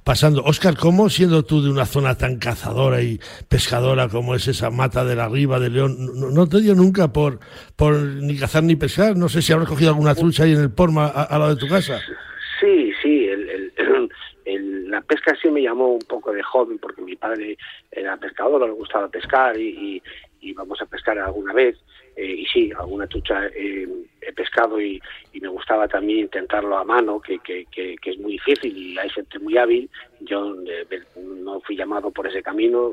pasando. 0.05 0.45
Oscar, 0.45 0.77
¿cómo 0.77 1.11
siendo 1.11 1.43
tú 1.43 1.61
de 1.61 1.71
una 1.71 1.87
zona 1.87 2.17
tan 2.17 2.39
cazadora 2.39 3.03
y 3.03 3.19
pescadora 3.49 4.09
como 4.09 4.37
es 4.37 4.47
esa 4.47 4.71
mata 4.71 5.05
de 5.05 5.17
la 5.17 5.29
riba 5.29 5.59
de 5.59 5.71
León, 5.71 5.97
no, 6.33 6.49
te 6.49 6.61
dio 6.61 6.77
nunca 6.77 7.13
por, 7.13 7.41
por 7.75 7.97
ni 7.97 8.39
cazar 8.39 8.63
ni 8.63 8.77
pescar? 8.77 9.17
No 9.17 9.29
sé 9.29 9.43
si 9.43 9.53
habrás 9.53 9.69
cogido 9.69 9.91
alguna 9.91 10.15
trucha 10.15 10.45
ahí 10.45 10.53
en 10.53 10.61
el 10.61 10.71
Porma 10.71 11.09
a, 11.09 11.37
lado 11.37 11.57
de 11.57 11.61
tu 11.61 11.67
casa. 11.67 12.01
Sí, 12.61 12.93
sí, 13.03 13.27
la 14.87 15.01
pesca 15.01 15.37
sí 15.43 15.51
me 15.51 15.63
llamó 15.63 15.95
un 15.95 16.07
poco 16.07 16.33
de 16.33 16.45
joven 16.45 16.79
porque 16.79 17.03
mi 17.03 17.17
padre 17.17 17.59
era 17.91 18.17
pescador, 18.19 18.65
le 18.65 18.73
gustaba 18.73 19.09
pescar 19.09 19.59
y, 19.59 20.01
y 20.41 20.51
íbamos 20.51 20.81
a 20.81 20.87
pescar 20.87 21.19
alguna 21.19 21.53
vez 21.53 21.77
eh, 22.17 22.35
y 22.39 22.47
sí, 22.47 22.71
alguna 22.79 23.07
trucha 23.07 23.47
eh, 23.47 23.89
he 24.21 24.33
pescado 24.33 24.81
y, 24.81 25.01
me 25.41 25.49
gustaba 25.49 25.89
también 25.89 26.21
intentarlo 26.21 26.77
a 26.77 26.85
mano, 26.85 27.21
que, 27.21 27.41
que, 27.41 27.67
que, 27.67 27.99
es 28.05 28.19
muy 28.19 28.33
difícil 28.33 28.77
y 28.77 28.97
hay 28.97 29.11
gente 29.11 29.39
muy 29.41 29.59
hábil. 29.59 29.91
Yo 30.21 30.55
eh, 30.67 30.87
no 31.17 31.61
fui 31.63 31.77
llamado 31.77 32.13
por 32.13 32.29
ese 32.29 32.43
camino, 32.43 32.93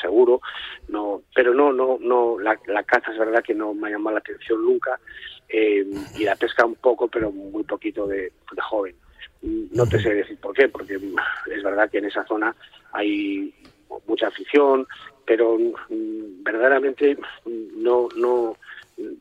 seguro, 0.00 0.40
no, 0.88 1.22
pero 1.34 1.52
no, 1.52 1.72
no, 1.72 1.98
no, 2.00 2.38
la, 2.38 2.56
caza 2.84 3.10
es 3.12 3.18
verdad 3.18 3.42
que 3.42 3.54
no 3.54 3.74
me 3.74 3.88
ha 3.88 3.92
llamado 3.92 4.14
la 4.14 4.20
atención 4.20 4.64
nunca 4.64 5.00
y 5.48 6.24
la 6.24 6.36
pesca 6.36 6.64
un 6.64 6.76
poco, 6.76 7.08
pero 7.08 7.30
muy 7.30 7.64
poquito 7.64 8.06
de, 8.06 8.32
de 8.52 8.62
joven. 8.62 8.94
No 9.42 9.86
te 9.86 9.98
sé 9.98 10.14
decir 10.14 10.38
por 10.38 10.54
qué, 10.54 10.68
porque 10.68 10.94
es 10.94 11.62
verdad 11.62 11.90
que 11.90 11.98
en 11.98 12.06
esa 12.06 12.24
zona 12.24 12.54
hay 12.92 13.52
mucha 14.06 14.28
afición, 14.28 14.86
pero 15.24 15.58
mm, 15.58 16.42
verdaderamente 16.42 17.16
no 17.76 18.08
no 18.16 18.56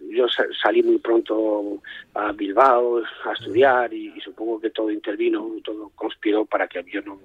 yo 0.09 0.27
salí 0.61 0.83
muy 0.83 0.99
pronto 0.99 1.81
a 2.13 2.31
Bilbao 2.31 3.01
a 3.25 3.33
estudiar 3.33 3.93
y, 3.93 4.19
supongo 4.21 4.59
que 4.59 4.69
todo 4.69 4.91
intervino, 4.91 5.49
todo 5.63 5.91
conspiró 5.95 6.45
para 6.45 6.67
que 6.67 6.83
yo 6.91 7.01
no, 7.01 7.19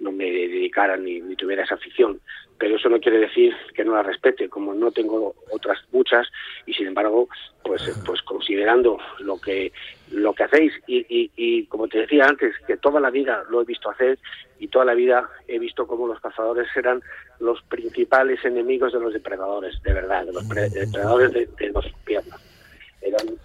no 0.00 0.12
me 0.12 0.24
dedicara 0.24 0.96
ni, 0.96 1.20
ni, 1.20 1.36
tuviera 1.36 1.64
esa 1.64 1.74
afición. 1.74 2.20
Pero 2.58 2.76
eso 2.76 2.88
no 2.88 3.00
quiere 3.00 3.18
decir 3.18 3.54
que 3.74 3.84
no 3.84 3.94
la 3.94 4.02
respete, 4.02 4.48
como 4.48 4.74
no 4.74 4.90
tengo 4.90 5.34
otras 5.50 5.78
muchas 5.92 6.28
y 6.66 6.72
sin 6.72 6.88
embargo, 6.88 7.28
pues, 7.64 7.82
pues 8.06 8.22
considerando 8.52 8.98
lo 9.20 9.40
que 9.40 9.72
lo 10.10 10.34
que 10.34 10.42
hacéis 10.42 10.74
y, 10.86 10.98
y, 11.08 11.30
y 11.36 11.64
como 11.66 11.88
te 11.88 12.00
decía 12.00 12.26
antes, 12.26 12.54
que 12.66 12.76
toda 12.76 13.00
la 13.00 13.08
vida 13.08 13.44
lo 13.48 13.62
he 13.62 13.64
visto 13.64 13.88
hacer 13.88 14.18
y 14.58 14.68
toda 14.68 14.84
la 14.84 14.92
vida 14.92 15.26
he 15.48 15.58
visto 15.58 15.86
cómo 15.86 16.06
los 16.06 16.20
cazadores 16.20 16.68
eran 16.76 17.02
los 17.40 17.62
principales 17.62 18.44
enemigos 18.44 18.92
de 18.92 19.00
los 19.00 19.14
depredadores, 19.14 19.82
de 19.82 19.94
verdad, 19.94 20.26
de 20.26 20.32
los 20.34 20.46
depredadores 20.46 21.32
de, 21.32 21.46
de 21.46 21.68
los 21.70 21.86
piernas. 22.04 22.51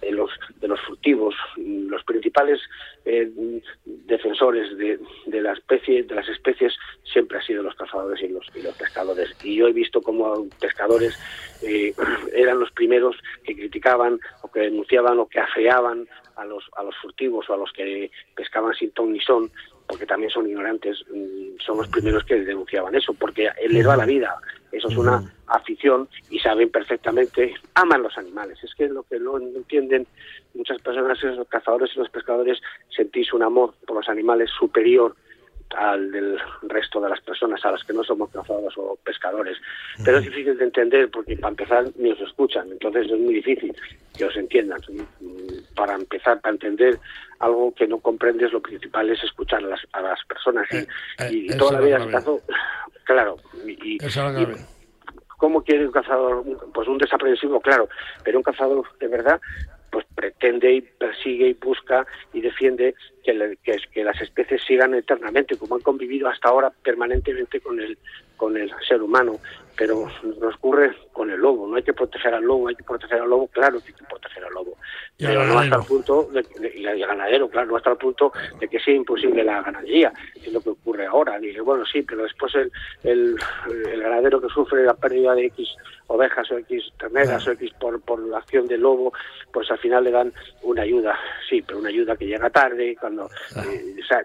De 0.08 0.14
los, 0.14 0.30
de 0.58 0.68
los 0.68 0.80
furtivos, 0.80 1.34
los 1.56 2.02
principales 2.04 2.58
eh, 3.04 3.30
defensores 3.84 4.74
de, 4.78 4.98
de, 5.26 5.42
la 5.42 5.52
especie, 5.52 6.02
de 6.02 6.14
las 6.14 6.26
especies 6.30 6.72
siempre 7.04 7.36
han 7.36 7.44
sido 7.44 7.62
los 7.62 7.74
cazadores 7.74 8.22
y 8.22 8.28
los, 8.28 8.46
y 8.54 8.62
los 8.62 8.74
pescadores. 8.74 9.36
Y 9.44 9.56
yo 9.56 9.68
he 9.68 9.72
visto 9.74 10.00
cómo 10.00 10.48
pescadores 10.60 11.14
eh, 11.62 11.92
eran 12.34 12.58
los 12.58 12.70
primeros 12.72 13.16
que 13.44 13.54
criticaban 13.54 14.18
o 14.40 14.50
que 14.50 14.60
denunciaban 14.60 15.18
o 15.18 15.26
que 15.26 15.40
afeaban 15.40 16.08
a 16.36 16.44
los, 16.46 16.64
a 16.76 16.84
los 16.84 16.96
furtivos 16.96 17.50
o 17.50 17.54
a 17.54 17.58
los 17.58 17.70
que 17.72 18.10
pescaban 18.34 18.74
sin 18.74 18.90
ton 18.92 19.12
ni 19.12 19.20
son 19.20 19.50
porque 19.88 20.06
también 20.06 20.30
son 20.30 20.46
ignorantes, 20.46 21.02
mm, 21.10 21.58
son 21.64 21.78
los 21.78 21.88
primeros 21.88 22.22
que 22.24 22.36
denunciaban 22.44 22.94
eso, 22.94 23.14
porque 23.14 23.48
él 23.60 23.72
les 23.72 23.88
va 23.88 23.96
la 23.96 24.04
vida, 24.04 24.36
eso 24.70 24.88
es 24.88 24.96
una 24.96 25.22
afición 25.46 26.08
y 26.28 26.38
saben 26.38 26.70
perfectamente, 26.70 27.54
aman 27.74 28.02
los 28.02 28.16
animales, 28.18 28.62
es 28.62 28.74
que 28.74 28.86
lo 28.88 29.02
que 29.04 29.18
no 29.18 29.38
entienden 29.38 30.06
muchas 30.54 30.80
personas, 30.82 31.22
los 31.22 31.48
cazadores 31.48 31.90
y 31.96 31.98
los 31.98 32.10
pescadores, 32.10 32.60
sentís 32.94 33.32
un 33.32 33.42
amor 33.42 33.74
por 33.86 33.96
los 33.96 34.08
animales 34.10 34.50
superior 34.50 35.16
al 35.76 36.10
del 36.10 36.38
resto 36.62 37.00
de 37.00 37.10
las 37.10 37.20
personas 37.20 37.64
a 37.64 37.72
las 37.72 37.84
que 37.84 37.92
no 37.92 38.02
somos 38.02 38.30
cazadores 38.30 38.76
o 38.76 38.98
pescadores. 39.04 39.58
Pero 40.04 40.18
es 40.18 40.24
difícil 40.24 40.56
de 40.56 40.64
entender 40.64 41.10
porque 41.10 41.36
para 41.36 41.50
empezar 41.50 41.84
ni 41.96 42.12
os 42.12 42.20
escuchan, 42.20 42.70
entonces 42.70 43.06
es 43.10 43.18
muy 43.18 43.34
difícil 43.34 43.74
que 44.16 44.24
os 44.24 44.36
entiendan. 44.36 44.80
Para 45.74 45.94
empezar, 45.94 46.40
para 46.40 46.54
entender 46.54 46.98
algo 47.38 47.72
que 47.74 47.86
no 47.86 47.98
comprendes, 47.98 48.52
lo 48.52 48.60
principal 48.60 49.10
es 49.10 49.22
escuchar 49.22 49.64
a 49.64 49.68
las, 49.68 49.80
a 49.92 50.02
las 50.02 50.18
personas. 50.24 50.66
Y, 50.72 50.76
eh, 50.76 50.86
eh, 51.50 51.56
toda 51.56 51.72
la 51.72 51.80
vida 51.80 52.04
se 52.04 52.10
cazó, 52.10 52.40
claro. 53.04 53.36
Y, 53.66 53.98
¿Cómo 55.38 55.62
quiere 55.62 55.86
un 55.86 55.92
cazador? 55.92 56.44
Pues 56.74 56.88
un 56.88 56.98
desaprensivo, 56.98 57.60
claro, 57.60 57.88
pero 58.24 58.38
un 58.38 58.42
cazador 58.42 58.84
de 58.98 59.06
verdad 59.06 59.40
pues 59.90 60.06
pretende 60.14 60.72
y 60.72 60.80
persigue 60.80 61.48
y 61.48 61.54
busca 61.54 62.06
y 62.32 62.40
defiende 62.40 62.94
que, 63.24 63.58
que, 63.62 63.76
que, 63.92 64.04
las 64.04 64.20
especies 64.20 64.62
sigan 64.66 64.94
eternamente, 64.94 65.56
como 65.56 65.76
han 65.76 65.82
convivido 65.82 66.28
hasta 66.28 66.48
ahora 66.48 66.70
permanentemente 66.82 67.60
con 67.60 67.80
el, 67.80 67.98
con 68.36 68.56
el 68.56 68.70
ser 68.86 69.02
humano. 69.02 69.38
Pero 69.78 70.08
nos 70.24 70.56
ocurre 70.56 70.92
con 71.12 71.30
el 71.30 71.40
lobo, 71.40 71.68
no 71.68 71.76
hay 71.76 71.84
que 71.84 71.92
proteger 71.92 72.34
al 72.34 72.42
lobo, 72.42 72.68
hay 72.68 72.74
que 72.74 72.82
proteger 72.82 73.20
al 73.20 73.30
lobo, 73.30 73.46
claro 73.46 73.78
que 73.78 73.86
hay 73.86 73.94
que 73.94 74.04
proteger 74.04 74.44
al 74.44 74.52
lobo. 74.52 74.76
pero 75.16 75.44
no 75.44 75.58
hasta 75.58 75.76
el 75.76 75.84
punto, 75.84 76.28
de, 76.32 76.72
y 76.74 76.84
al 76.84 76.98
ganadero, 76.98 77.48
claro, 77.48 77.68
no 77.68 77.76
hasta 77.76 77.90
el 77.90 77.96
punto 77.96 78.32
de 78.58 78.68
que 78.68 78.80
sea 78.80 78.94
imposible 78.94 79.44
la 79.44 79.62
ganadería, 79.62 80.12
es 80.34 80.52
lo 80.52 80.60
que 80.60 80.70
ocurre 80.70 81.06
ahora. 81.06 81.38
Dije, 81.38 81.60
bueno, 81.60 81.84
sí, 81.86 82.02
pero 82.02 82.24
después 82.24 82.52
el, 82.56 82.72
el, 83.04 83.36
el 83.88 84.02
ganadero 84.02 84.40
que 84.40 84.48
sufre 84.48 84.84
la 84.84 84.94
pérdida 84.94 85.34
de 85.34 85.46
X 85.46 85.68
ovejas 86.08 86.50
o 86.50 86.58
X 86.58 86.90
terneras 86.98 87.46
o 87.46 87.52
X 87.52 87.72
por, 87.78 88.00
por 88.00 88.18
la 88.20 88.38
acción 88.38 88.66
del 88.66 88.80
lobo, 88.80 89.12
pues 89.52 89.70
al 89.70 89.78
final 89.78 90.04
le 90.04 90.10
dan 90.10 90.32
una 90.62 90.82
ayuda, 90.82 91.16
sí, 91.48 91.62
pero 91.62 91.78
una 91.78 91.90
ayuda 91.90 92.16
que 92.16 92.26
llega 92.26 92.50
tarde, 92.50 92.96
cuando, 92.98 93.26
eh, 93.26 93.94
o 94.02 94.06
sea, 94.06 94.24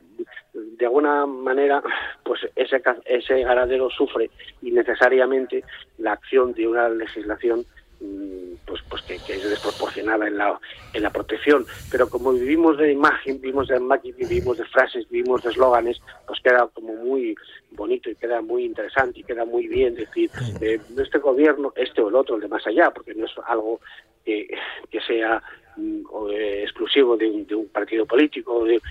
de 0.53 0.85
alguna 0.85 1.25
manera, 1.25 1.81
pues 2.23 2.41
ese, 2.55 2.81
ese 3.05 3.43
ganadero 3.43 3.89
sufre 3.89 4.29
innecesariamente 4.61 5.42
la 5.97 6.13
acción 6.13 6.53
de 6.53 6.67
una 6.67 6.89
legislación 6.89 7.65
mm, 7.99 8.55
pues 8.65 8.81
pues 8.89 9.01
que, 9.03 9.15
es 9.15 9.49
desproporcionada 9.49 10.27
en 10.27 10.37
la 10.37 10.59
en 10.93 11.03
la 11.03 11.09
protección. 11.09 11.65
Pero 11.91 12.09
como 12.09 12.33
vivimos 12.33 12.77
de 12.77 12.91
imagen 12.91 13.41
vivimos 13.41 13.67
de 13.67 13.77
imagen 13.77 14.15
vivimos 14.17 14.57
de 14.57 14.65
frases 14.65 15.09
vivimos 15.09 15.43
de 15.43 15.51
eslóganes 15.51 16.01
pues 16.27 16.39
queda 16.41 16.67
como 16.73 16.93
muy 16.95 17.35
bonito 17.71 18.09
y 18.09 18.15
queda 18.15 18.41
muy 18.41 18.65
interesante 18.65 19.19
y 19.19 19.23
queda 19.23 19.45
muy 19.45 19.67
bien 19.67 19.95
decir 19.95 20.29
eh, 20.61 20.79
este 20.97 21.19
gobierno 21.19 21.73
este 21.75 22.01
o 22.01 22.09
el 22.09 22.15
otro 22.15 22.35
el 22.35 22.41
de 22.41 22.47
más 22.47 22.65
allá 22.67 22.91
porque 22.91 23.13
no 23.15 23.25
es 23.25 23.31
algo 23.45 23.79
que, 24.23 24.47
que 24.89 25.01
sea 25.01 25.41
mm, 25.75 26.01
eh, 26.31 26.63
exclusivo 26.63 27.17
de 27.17 27.29
un, 27.29 27.45
de 27.45 27.55
un, 27.55 27.67
partido 27.67 28.05
político 28.05 28.65
de, 28.65 28.81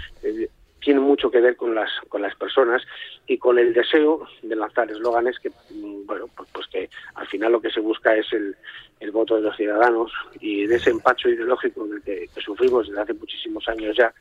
tiene 0.82 1.00
mucho 1.00 1.30
que 1.30 1.40
ver 1.40 1.56
con 1.56 1.74
las 1.74 1.90
con 2.08 2.22
las 2.22 2.34
personas 2.36 2.82
y 3.26 3.38
con 3.38 3.58
el 3.58 3.72
deseo 3.72 4.26
de 4.42 4.56
lanzar 4.56 4.90
eslóganes 4.90 5.38
que 5.38 5.50
mm, 5.50 6.06
bueno 6.06 6.26
pues, 6.36 6.48
pues, 6.52 6.66
que 6.68 6.90
al 7.14 7.26
final 7.28 7.52
lo 7.52 7.60
que 7.60 7.70
se 7.70 7.80
busca 7.80 8.14
es 8.14 8.30
el, 8.32 8.56
el 9.00 9.10
voto 9.10 9.36
de 9.36 9.42
los 9.42 9.56
ciudadanos 9.56 10.12
y 10.40 10.66
de 10.66 10.76
ese 10.76 10.90
empacho 10.90 11.28
ideológico 11.28 11.86
en 11.86 11.94
el 11.94 12.02
que, 12.02 12.28
sufrimos 12.40 12.88
desde 12.88 13.00
hace 13.00 13.14
muchísimos 13.14 13.66
años 13.68 13.96
ya 13.96 14.12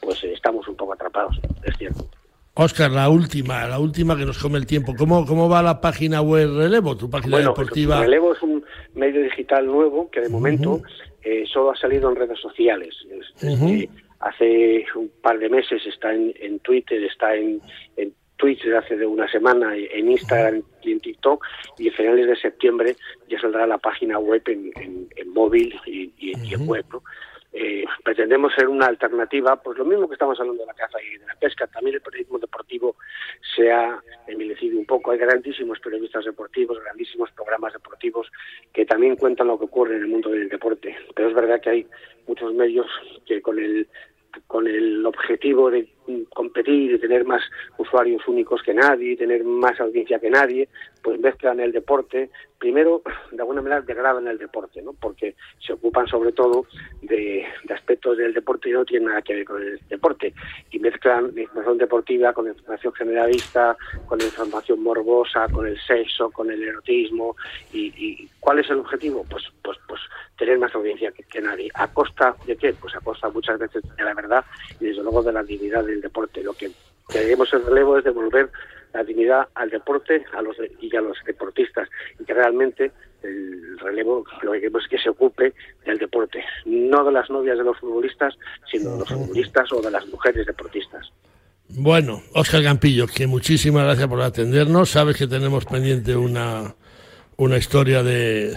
pues 0.00 0.22
eh, 0.24 0.32
estamos 0.32 0.66
un 0.68 0.76
poco 0.76 0.92
atrapados 0.92 1.38
es 1.64 1.76
cierto 1.76 2.04
Oscar, 2.60 2.90
la 2.90 3.08
última, 3.08 3.68
la 3.68 3.78
última 3.78 4.16
que 4.16 4.24
nos 4.24 4.36
come 4.36 4.58
el 4.58 4.66
tiempo. 4.66 4.92
¿Cómo, 4.98 5.24
cómo 5.24 5.48
va 5.48 5.62
la 5.62 5.80
página 5.80 6.22
web 6.22 6.56
Relevo, 6.56 6.96
tu 6.96 7.08
página 7.08 7.36
bueno, 7.36 7.50
deportiva? 7.50 8.00
Relevo 8.00 8.34
es 8.34 8.42
un 8.42 8.64
medio 8.96 9.22
digital 9.22 9.64
nuevo 9.64 10.10
que 10.10 10.22
de 10.22 10.28
momento 10.28 10.82
eh, 11.22 11.44
solo 11.46 11.70
ha 11.70 11.76
salido 11.76 12.10
en 12.10 12.16
redes 12.16 12.40
sociales. 12.40 12.96
Es, 13.12 13.88
hace 14.20 14.84
un 14.94 15.10
par 15.22 15.38
de 15.38 15.48
meses 15.48 15.84
está 15.86 16.12
en, 16.12 16.58
Twitter, 16.60 17.02
está 17.04 17.34
en, 17.34 17.60
Twitch 18.36 18.62
desde 18.62 18.76
hace 18.76 18.96
de 18.96 19.06
una 19.06 19.28
semana, 19.28 19.76
en 19.76 20.12
Instagram 20.12 20.62
y 20.82 20.92
en 20.92 21.00
TikTok, 21.00 21.44
y 21.76 21.88
a 21.88 21.92
finales 21.92 22.28
de 22.28 22.36
septiembre 22.36 22.94
ya 23.28 23.40
saldrá 23.40 23.66
la 23.66 23.78
página 23.78 24.18
web 24.20 24.42
en, 24.46 24.72
móvil 25.26 25.74
y, 25.86 26.32
en 26.52 26.68
web. 26.68 26.86
Eh, 27.52 27.84
pretendemos 28.04 28.54
ser 28.54 28.68
una 28.68 28.86
alternativa, 28.86 29.56
pues 29.56 29.78
lo 29.78 29.84
mismo 29.84 30.06
que 30.06 30.14
estamos 30.14 30.38
hablando 30.38 30.62
de 30.62 30.66
la 30.66 30.74
caza 30.74 30.98
y 31.02 31.18
de 31.18 31.26
la 31.26 31.34
pesca, 31.34 31.66
también 31.66 31.96
el 31.96 32.02
periodismo 32.02 32.38
deportivo 32.38 32.94
se 33.56 33.72
ha 33.72 34.00
envilecido 34.26 34.78
un 34.78 34.86
poco. 34.86 35.10
Hay 35.10 35.18
grandísimos 35.18 35.80
periodistas 35.80 36.24
deportivos, 36.24 36.78
grandísimos 36.84 37.32
programas 37.32 37.72
deportivos 37.72 38.30
que 38.72 38.84
también 38.84 39.16
cuentan 39.16 39.48
lo 39.48 39.58
que 39.58 39.64
ocurre 39.64 39.96
en 39.96 40.02
el 40.02 40.08
mundo 40.08 40.30
del 40.30 40.48
deporte. 40.48 40.94
Pero 41.16 41.28
es 41.30 41.34
verdad 41.34 41.60
que 41.60 41.70
hay 41.70 41.86
muchos 42.28 42.54
medios 42.54 42.86
que 43.26 43.40
con 43.40 43.58
el 43.58 43.88
con 44.46 44.66
el 44.66 45.04
objetivo 45.06 45.70
de 45.70 45.88
competir 46.32 46.92
y 46.92 46.98
tener 46.98 47.24
más 47.24 47.42
usuarios 47.76 48.26
únicos 48.26 48.62
que 48.62 48.74
nadie, 48.74 49.16
tener 49.16 49.44
más 49.44 49.78
audiencia 49.80 50.18
que 50.18 50.30
nadie, 50.30 50.68
pues 51.02 51.18
mezclan 51.20 51.60
el 51.60 51.72
deporte. 51.72 52.30
Primero, 52.58 53.02
de 53.30 53.40
alguna 53.40 53.62
manera, 53.62 53.80
degradan 53.80 54.26
el 54.26 54.38
deporte, 54.38 54.82
¿no? 54.82 54.92
Porque 54.92 55.36
se 55.64 55.72
ocupan 55.72 56.06
sobre 56.06 56.32
todo 56.32 56.66
de, 57.02 57.46
aspectos 57.72 58.18
del 58.18 58.34
deporte 58.34 58.68
y 58.68 58.72
no 58.72 58.84
tienen 58.84 59.08
nada 59.08 59.22
que 59.22 59.34
ver 59.34 59.44
con 59.44 59.62
el 59.62 59.78
deporte. 59.88 60.34
Y 60.70 60.78
mezclan 60.78 61.34
la 61.34 61.42
información 61.42 61.78
deportiva 61.78 62.32
con 62.32 62.46
la 62.46 62.52
información 62.52 62.92
generalista, 62.94 63.76
con 64.06 64.18
la 64.18 64.24
información 64.24 64.82
morbosa, 64.82 65.46
con 65.52 65.66
el 65.66 65.78
sexo, 65.80 66.30
con 66.30 66.50
el 66.50 66.62
erotismo. 66.62 67.36
¿Y, 67.72 68.28
cuál 68.40 68.58
es 68.58 68.70
el 68.70 68.78
objetivo? 68.78 69.24
Pues, 69.30 69.44
pues, 69.62 69.78
pues 69.86 70.00
tener 70.36 70.58
más 70.58 70.74
audiencia 70.74 71.12
que, 71.12 71.22
que 71.24 71.40
nadie. 71.40 71.70
¿A 71.74 71.92
costa 71.92 72.34
de 72.46 72.56
qué? 72.56 72.72
Pues 72.72 72.94
a 72.94 73.00
costa 73.00 73.28
muchas 73.28 73.58
veces 73.58 73.82
de 73.96 74.04
la 74.04 74.14
verdad 74.14 74.44
y 74.80 74.86
desde 74.86 75.02
luego 75.02 75.22
de 75.22 75.32
la 75.32 75.42
dignidad 75.42 75.84
del 75.98 76.02
deporte. 76.02 76.42
Lo 76.42 76.54
que 76.54 76.70
queremos 77.08 77.52
el 77.52 77.64
relevo 77.64 77.98
es 77.98 78.04
devolver 78.04 78.50
la 78.94 79.04
dignidad 79.04 79.48
al 79.54 79.70
deporte 79.70 80.24
a 80.32 80.42
los 80.42 80.56
y 80.80 80.96
a 80.96 81.00
los 81.00 81.16
deportistas 81.26 81.88
y 82.18 82.24
que 82.24 82.34
realmente 82.34 82.90
el 83.22 83.78
relevo 83.78 84.24
lo 84.42 84.52
que 84.52 84.60
queremos 84.60 84.84
es 84.84 84.88
que 84.88 84.98
se 84.98 85.10
ocupe 85.10 85.52
del 85.84 85.98
deporte, 85.98 86.42
no 86.64 87.04
de 87.04 87.12
las 87.12 87.28
novias 87.28 87.58
de 87.58 87.64
los 87.64 87.78
futbolistas, 87.78 88.34
sino 88.70 88.92
de 88.92 88.98
los 89.00 89.08
futbolistas 89.08 89.72
o 89.72 89.82
de 89.82 89.90
las 89.90 90.06
mujeres 90.06 90.46
deportistas. 90.46 91.12
Bueno, 91.70 92.22
Óscar 92.34 92.62
Campillo, 92.62 93.06
que 93.06 93.26
muchísimas 93.26 93.84
gracias 93.84 94.08
por 94.08 94.22
atendernos. 94.22 94.88
Sabes 94.88 95.16
que 95.18 95.26
tenemos 95.26 95.66
pendiente 95.66 96.16
una, 96.16 96.74
una 97.36 97.58
historia 97.58 98.02
de, 98.02 98.56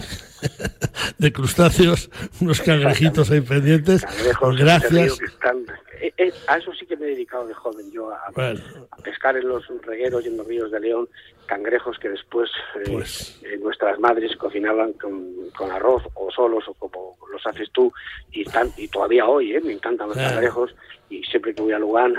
de 1.18 1.32
crustáceos, 1.32 2.10
unos 2.40 2.62
cangrejitos 2.62 3.30
ahí 3.30 3.42
pendientes. 3.42 4.06
Gracias. 4.56 5.18
Eh, 6.02 6.12
eh, 6.18 6.32
a 6.48 6.58
eso 6.58 6.72
sí 6.74 6.84
que 6.84 6.96
me 6.96 7.06
he 7.06 7.10
dedicado 7.10 7.46
de 7.46 7.54
joven 7.54 7.88
yo, 7.92 8.10
a, 8.10 8.32
pescar 9.04 9.36
en 9.36 9.46
los 9.46 9.64
regueros 9.82 10.24
y 10.24 10.28
en 10.28 10.36
los 10.36 10.46
ríos 10.48 10.72
de 10.72 10.80
León 10.80 11.08
cangrejos 11.46 11.96
que 12.00 12.08
después 12.08 12.50
eh, 12.74 12.90
pues 12.90 13.40
nuestras 13.60 14.00
madres 14.00 14.34
cocinaban 14.36 14.94
con, 14.94 15.70
arroz 15.70 16.02
o 16.14 16.28
solos 16.32 16.64
o 16.66 16.74
como 16.74 17.16
los 17.30 17.46
haces 17.46 17.70
tú 17.70 17.92
y, 18.32 18.44
y 18.76 18.88
todavía 18.88 19.26
hoy 19.26 19.56
me 19.62 19.74
encantan 19.74 20.08
los 20.08 20.16
cangrejos 20.16 20.74
y 21.08 21.22
siempre 21.22 21.54
que 21.54 21.62
voy 21.62 21.72
a 21.72 21.78
Lugán 21.78 22.14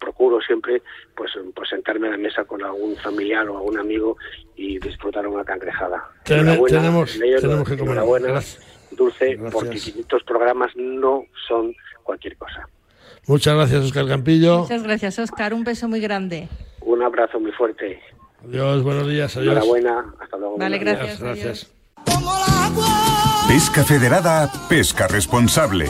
procuro 0.00 0.40
siempre 0.40 0.80
pues, 1.14 1.32
pues 1.54 1.68
sentarme 1.68 2.08
a 2.08 2.12
la 2.12 2.16
mesa 2.16 2.44
con 2.44 2.64
algún 2.64 2.96
familiar 2.96 3.46
o 3.50 3.58
algún 3.58 3.78
amigo 3.78 4.16
y 4.56 4.78
disfrutar 4.78 5.26
una 5.26 5.44
cangrejada. 5.44 6.02
tenemos, 6.24 7.18
tenemos 7.18 7.68
que 7.68 7.76
comer. 7.76 7.98
Dulce, 8.90 9.38
porque 9.50 9.76
500 9.78 10.22
programas 10.24 10.70
no 10.76 11.24
son 11.46 11.74
cualquier 12.02 12.36
cosa. 12.36 12.68
Muchas 13.26 13.54
gracias, 13.54 13.84
Oscar 13.84 14.06
Campillo. 14.08 14.60
Muchas 14.60 14.82
gracias, 14.82 15.18
Oscar. 15.18 15.54
Un 15.54 15.64
beso 15.64 15.88
muy 15.88 16.00
grande. 16.00 16.48
Un 16.80 17.02
abrazo 17.02 17.38
muy 17.38 17.52
fuerte. 17.52 18.00
Adiós, 18.44 18.82
buenos 18.82 19.08
días. 19.08 19.36
Adiós. 19.36 19.52
Enhorabuena. 19.52 20.14
Hasta 20.20 20.36
luego. 20.36 20.58
Vale, 20.58 20.78
gracias. 20.78 21.20
Gracias. 21.20 21.72
Pesca 23.48 23.84
Federada, 23.84 24.50
pesca 24.68 25.06
responsable. 25.06 25.86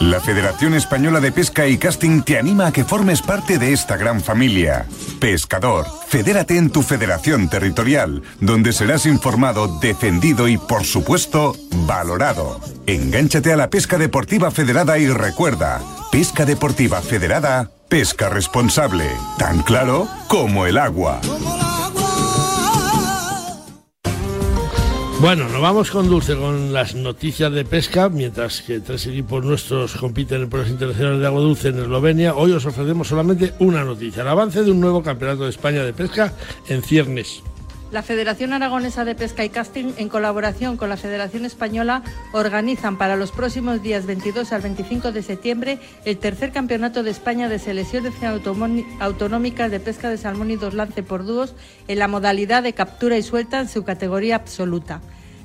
La 0.00 0.20
Federación 0.20 0.74
Española 0.74 1.20
de 1.20 1.32
Pesca 1.32 1.66
y 1.66 1.78
Casting 1.78 2.22
te 2.22 2.38
anima 2.38 2.66
a 2.66 2.72
que 2.72 2.84
formes 2.84 3.22
parte 3.22 3.58
de 3.58 3.72
esta 3.72 3.96
gran 3.96 4.20
familia. 4.20 4.86
Pescador, 5.20 5.86
fedérate 6.08 6.56
en 6.56 6.70
tu 6.70 6.82
federación 6.82 7.48
territorial, 7.48 8.22
donde 8.40 8.72
serás 8.72 9.06
informado, 9.06 9.78
defendido 9.80 10.48
y, 10.48 10.58
por 10.58 10.84
supuesto, 10.84 11.56
valorado. 11.86 12.60
Engánchate 12.86 13.52
a 13.52 13.56
la 13.56 13.70
pesca 13.70 13.96
deportiva 13.96 14.50
federada 14.50 14.98
y 14.98 15.08
recuerda, 15.08 15.80
pesca 16.10 16.44
deportiva 16.44 17.00
federada, 17.00 17.70
pesca 17.88 18.28
responsable, 18.28 19.08
tan 19.38 19.62
claro 19.62 20.08
como 20.28 20.66
el 20.66 20.78
agua. 20.78 21.20
Bueno, 25.20 25.48
nos 25.48 25.62
vamos 25.62 25.90
con 25.90 26.08
Dulce 26.08 26.36
con 26.36 26.72
las 26.72 26.94
noticias 26.94 27.50
de 27.50 27.64
pesca, 27.64 28.08
mientras 28.08 28.60
que 28.60 28.80
tres 28.80 29.06
equipos 29.06 29.44
nuestros 29.44 29.94
compiten 29.94 30.42
en 30.42 30.50
pruebas 30.50 30.70
internacionales 30.70 31.20
de 31.20 31.26
agua 31.26 31.40
dulce 31.40 31.68
en 31.68 31.78
Eslovenia. 31.78 32.34
Hoy 32.34 32.52
os 32.52 32.66
ofrecemos 32.66 33.08
solamente 33.08 33.54
una 33.60 33.84
noticia, 33.84 34.22
el 34.22 34.28
avance 34.28 34.62
de 34.62 34.70
un 34.70 34.80
nuevo 34.80 35.02
campeonato 35.02 35.44
de 35.44 35.50
España 35.50 35.82
de 35.82 35.94
pesca 35.94 36.34
en 36.68 36.82
ciernes. 36.82 37.42
La 37.90 38.02
Federación 38.02 38.52
Aragonesa 38.52 39.04
de 39.04 39.14
Pesca 39.14 39.44
y 39.44 39.50
Casting, 39.50 39.92
en 39.98 40.08
colaboración 40.08 40.76
con 40.76 40.88
la 40.88 40.96
Federación 40.96 41.44
Española, 41.44 42.02
organizan 42.32 42.98
para 42.98 43.14
los 43.14 43.30
próximos 43.30 43.82
días 43.82 44.06
22 44.06 44.52
al 44.52 44.62
25 44.62 45.12
de 45.12 45.22
septiembre 45.22 45.78
el 46.04 46.18
tercer 46.18 46.50
Campeonato 46.50 47.02
de 47.02 47.10
España 47.10 47.48
de 47.48 47.58
Selecciones 47.58 48.14
Autonómicas 48.98 49.70
de 49.70 49.80
Pesca 49.80 50.10
de 50.10 50.18
Salmón 50.18 50.50
y 50.50 50.56
dos 50.56 50.74
lance 50.74 51.02
por 51.02 51.24
dúos 51.24 51.54
en 51.86 51.98
la 52.00 52.08
modalidad 52.08 52.62
de 52.62 52.72
captura 52.72 53.16
y 53.16 53.22
suelta 53.22 53.60
en 53.60 53.68
su 53.68 53.84
categoría 53.84 54.36
absoluta. 54.36 55.00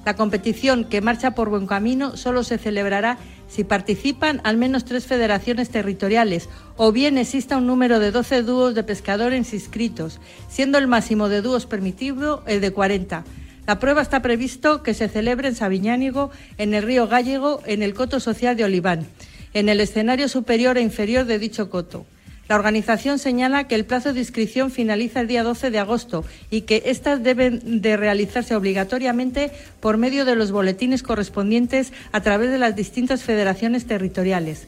La 0.05 0.15
competición, 0.15 0.85
que 0.85 1.01
marcha 1.01 1.35
por 1.35 1.49
buen 1.49 1.67
camino, 1.67 2.15
solo 2.15 2.43
se 2.43 2.57
celebrará 2.57 3.17
si 3.47 3.63
participan 3.63 4.41
al 4.43 4.57
menos 4.57 4.85
tres 4.85 5.05
federaciones 5.05 5.69
territoriales 5.69 6.49
o 6.77 6.91
bien 6.91 7.17
exista 7.17 7.57
un 7.57 7.67
número 7.67 7.99
de 7.99 8.11
12 8.11 8.43
dúos 8.43 8.75
de 8.75 8.83
pescadores 8.83 9.53
inscritos, 9.53 10.19
siendo 10.47 10.77
el 10.77 10.87
máximo 10.87 11.27
de 11.29 11.41
dúos 11.41 11.65
permitido 11.65 12.43
el 12.47 12.61
de 12.61 12.71
40. 12.71 13.25
La 13.67 13.79
prueba 13.79 14.01
está 14.01 14.21
previsto 14.21 14.81
que 14.81 14.93
se 14.93 15.09
celebre 15.09 15.49
en 15.49 15.55
Sabiñánigo, 15.55 16.31
en 16.57 16.73
el 16.73 16.83
río 16.83 17.07
Gallego, 17.07 17.61
en 17.65 17.83
el 17.83 17.93
coto 17.93 18.19
social 18.19 18.55
de 18.55 18.63
Oliván, 18.63 19.05
en 19.53 19.69
el 19.69 19.79
escenario 19.79 20.27
superior 20.27 20.77
e 20.77 20.81
inferior 20.81 21.25
de 21.25 21.37
dicho 21.37 21.69
coto. 21.69 22.05
La 22.49 22.55
organización 22.55 23.19
señala 23.19 23.67
que 23.67 23.75
el 23.75 23.85
plazo 23.85 24.11
de 24.11 24.21
inscripción 24.21 24.71
finaliza 24.71 25.21
el 25.21 25.27
día 25.27 25.43
12 25.43 25.69
de 25.69 25.77
agosto 25.77 26.25
y 26.49 26.61
que 26.61 26.81
éstas 26.87 27.21
deben 27.21 27.79
de 27.79 27.95
realizarse 27.95 28.55
obligatoriamente 28.55 29.51
por 29.79 29.97
medio 29.97 30.25
de 30.25 30.35
los 30.35 30.51
boletines 30.51 31.03
correspondientes 31.03 31.93
a 32.11 32.21
través 32.21 32.49
de 32.49 32.57
las 32.57 32.75
distintas 32.75 33.21
federaciones 33.21 33.85
territoriales. 33.85 34.67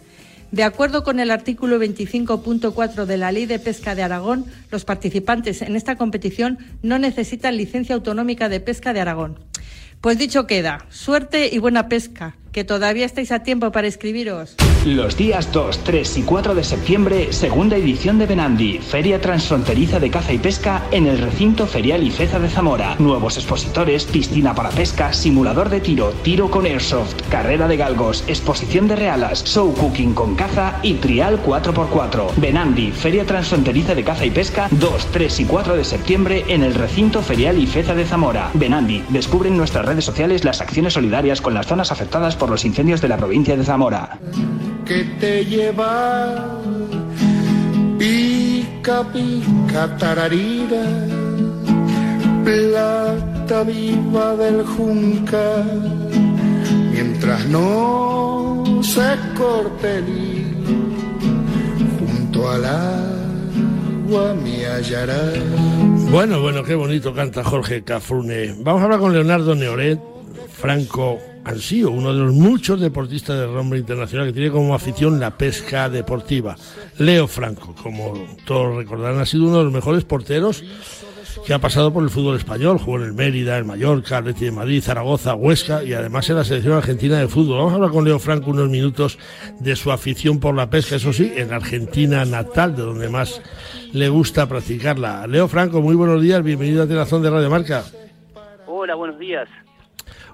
De 0.52 0.64
acuerdo 0.64 1.04
con 1.04 1.20
el 1.20 1.32
artículo 1.32 1.80
25.4 1.80 3.06
de 3.06 3.18
la 3.18 3.32
Ley 3.32 3.48
de 3.48 3.58
Pesca 3.58 3.96
de 3.96 4.04
Aragón, 4.04 4.46
los 4.70 4.86
participantes 4.86 5.64
en 5.64 5.76
esta 5.76 5.96
competición 5.98 6.60
no 6.84 7.00
necesitan 7.00 7.58
licencia 7.58 7.96
autonómica 7.96 8.48
de 8.48 8.60
pesca 8.60 8.94
de 8.94 9.02
Aragón. 9.02 9.40
Pues 10.02 10.20
dicho 10.20 10.46
queda, 10.46 10.86
suerte 10.92 11.50
y 11.52 11.58
buena 11.58 11.90
pesca 11.90 12.36
que 12.52 12.64
todavía 12.64 13.06
estáis 13.06 13.32
a 13.32 13.44
tiempo 13.44 13.72
para 13.72 13.88
escribiros. 13.88 14.56
Los 14.86 15.16
días 15.16 15.52
2, 15.52 15.84
3 15.84 16.18
y 16.18 16.24
4 16.24 16.56
de 16.56 16.64
septiembre, 16.64 17.32
segunda 17.32 17.78
edición 17.78 18.18
de 18.18 18.26
Benandi, 18.26 18.80
Feria 18.80 19.22
Transfronteriza 19.22 20.00
de 20.00 20.10
Caza 20.10 20.34
y 20.34 20.40
Pesca 20.40 20.84
en 20.92 21.06
el 21.06 21.20
recinto 21.20 21.68
ferial 21.68 22.04
Ifeza 22.04 22.40
de 22.40 22.50
Zamora. 22.50 22.96
Nuevos 22.98 23.38
expositores, 23.38 24.06
piscina 24.06 24.56
para 24.56 24.70
pesca, 24.70 25.14
simulador 25.14 25.70
de 25.70 25.82
tiro, 25.82 26.12
tiro 26.24 26.50
con 26.50 26.66
airsoft, 26.66 27.16
carrera 27.30 27.68
de 27.68 27.78
galgos, 27.78 28.24
exposición 28.28 28.88
de 28.88 28.96
realas, 28.96 29.44
show 29.46 29.74
cooking 29.74 30.14
con 30.14 30.36
caza 30.36 30.80
y 30.82 30.96
trial 30.96 31.42
4x4. 31.44 32.36
Benandi, 32.38 32.92
Feria 32.92 33.26
Transfronteriza 33.26 33.96
de 33.96 34.04
Caza 34.04 34.26
y 34.26 34.32
Pesca, 34.32 34.68
2, 34.72 35.08
3 35.12 35.40
y 35.42 35.46
4 35.46 35.76
de 35.76 35.84
septiembre 35.84 36.46
en 36.48 36.64
el 36.64 36.74
recinto 36.74 37.22
ferial 37.22 37.60
Ifeza 37.60 37.94
de 37.94 38.06
Zamora. 38.06 38.50
Benandi, 38.56 39.04
descubre 39.10 39.50
en 39.50 39.58
nuestras 39.58 39.86
redes 39.86 40.06
sociales 40.06 40.44
las 40.44 40.60
acciones 40.60 40.94
solidarias 40.94 41.40
con 41.40 41.54
las 41.54 41.68
zonas 41.68 41.92
afectadas 41.92 42.36
por 42.42 42.50
los 42.50 42.66
incendios 42.66 43.00
de 43.00 43.08
la 43.08 43.18
provincia 43.18 43.56
de 43.56 43.64
Zamora. 43.64 44.18
Que 44.84 45.04
te 45.20 45.46
lleva 45.46 46.60
pica 48.00 49.06
pica 49.14 49.96
tararira, 49.98 50.84
plata 52.44 53.64
viva 53.64 54.36
del 54.38 54.66
junca, 54.66 55.64
mientras 56.92 57.46
no 57.46 58.82
se 58.82 59.16
corte 59.38 59.98
el 60.00 60.10
hilo, 60.10 60.76
junto 62.00 62.50
al 62.50 62.66
agua 62.66 64.34
me 64.44 64.66
hallará. 64.66 65.34
Bueno, 66.10 66.42
bueno, 66.42 66.64
qué 66.64 66.74
bonito 66.74 67.14
canta 67.14 67.44
Jorge 67.44 67.84
Cafrune. 67.84 68.56
Vamos 68.62 68.82
a 68.82 68.86
hablar 68.86 69.00
con 69.00 69.14
Leonardo 69.14 69.54
Neoret, 69.54 70.00
Franco 70.52 71.20
Ansío, 71.44 71.92
uno 71.92 72.14
de 72.14 72.20
los 72.20 72.34
muchos 72.34 72.80
deportistas 72.80 73.38
de 73.38 73.48
renombre 73.48 73.80
internacional 73.80 74.28
que 74.28 74.34
tiene 74.34 74.52
como 74.52 74.76
afición 74.76 75.20
la 75.20 75.32
pesca 75.32 75.90
deportiva. 75.90 76.56
Leo 77.00 77.28
Franco, 77.28 77.76
como 77.82 78.14
todos 78.46 78.76
recordarán, 78.76 79.20
ha 79.20 79.26
sido 79.26 79.46
uno 79.46 79.58
de 79.58 79.64
los 79.64 79.74
mejores 79.74 80.04
porteros 80.04 80.64
que 81.46 81.54
ha 81.54 81.60
pasado 81.60 81.92
por 81.92 82.04
el 82.04 82.10
fútbol 82.10 82.36
español. 82.36 82.78
Jugó 82.78 82.98
en 82.98 83.06
el 83.06 83.14
Mérida, 83.14 83.58
en 83.58 83.66
Mallorca, 83.66 84.18
Atleti 84.18 84.46
de 84.46 84.52
Madrid, 84.52 84.82
Zaragoza, 84.84 85.34
Huesca 85.34 85.84
y 85.84 85.94
además 85.94 86.30
en 86.30 86.36
la 86.36 86.44
selección 86.44 86.74
argentina 86.74 87.18
de 87.18 87.28
fútbol. 87.28 87.58
Vamos 87.58 87.72
a 87.72 87.76
hablar 87.76 87.92
con 87.92 88.06
Leo 88.06 88.20
Franco 88.20 88.52
unos 88.52 88.70
minutos 88.70 89.18
de 89.60 89.76
su 89.76 89.92
afición 89.92 90.40
por 90.40 90.56
la 90.56 90.70
pesca, 90.70 90.98
eso 90.98 91.12
sí, 91.12 91.32
en 91.36 91.54
Argentina 91.54 92.24
natal, 92.26 92.76
de 92.76 92.84
donde 92.84 93.10
más 93.10 93.42
le 93.94 94.10
gusta 94.10 94.48
practicarla. 94.48 95.26
Leo 95.26 95.48
Franco, 95.48 95.82
muy 95.82 95.96
buenos 95.96 96.22
días, 96.22 96.44
bienvenido 96.44 96.84
a 96.84 96.88
Telazón 96.88 97.24
de 97.24 97.30
Radio 97.32 97.50
Marca. 97.50 97.84
Hola, 98.68 98.96
buenos 98.96 99.18
días. 99.18 99.48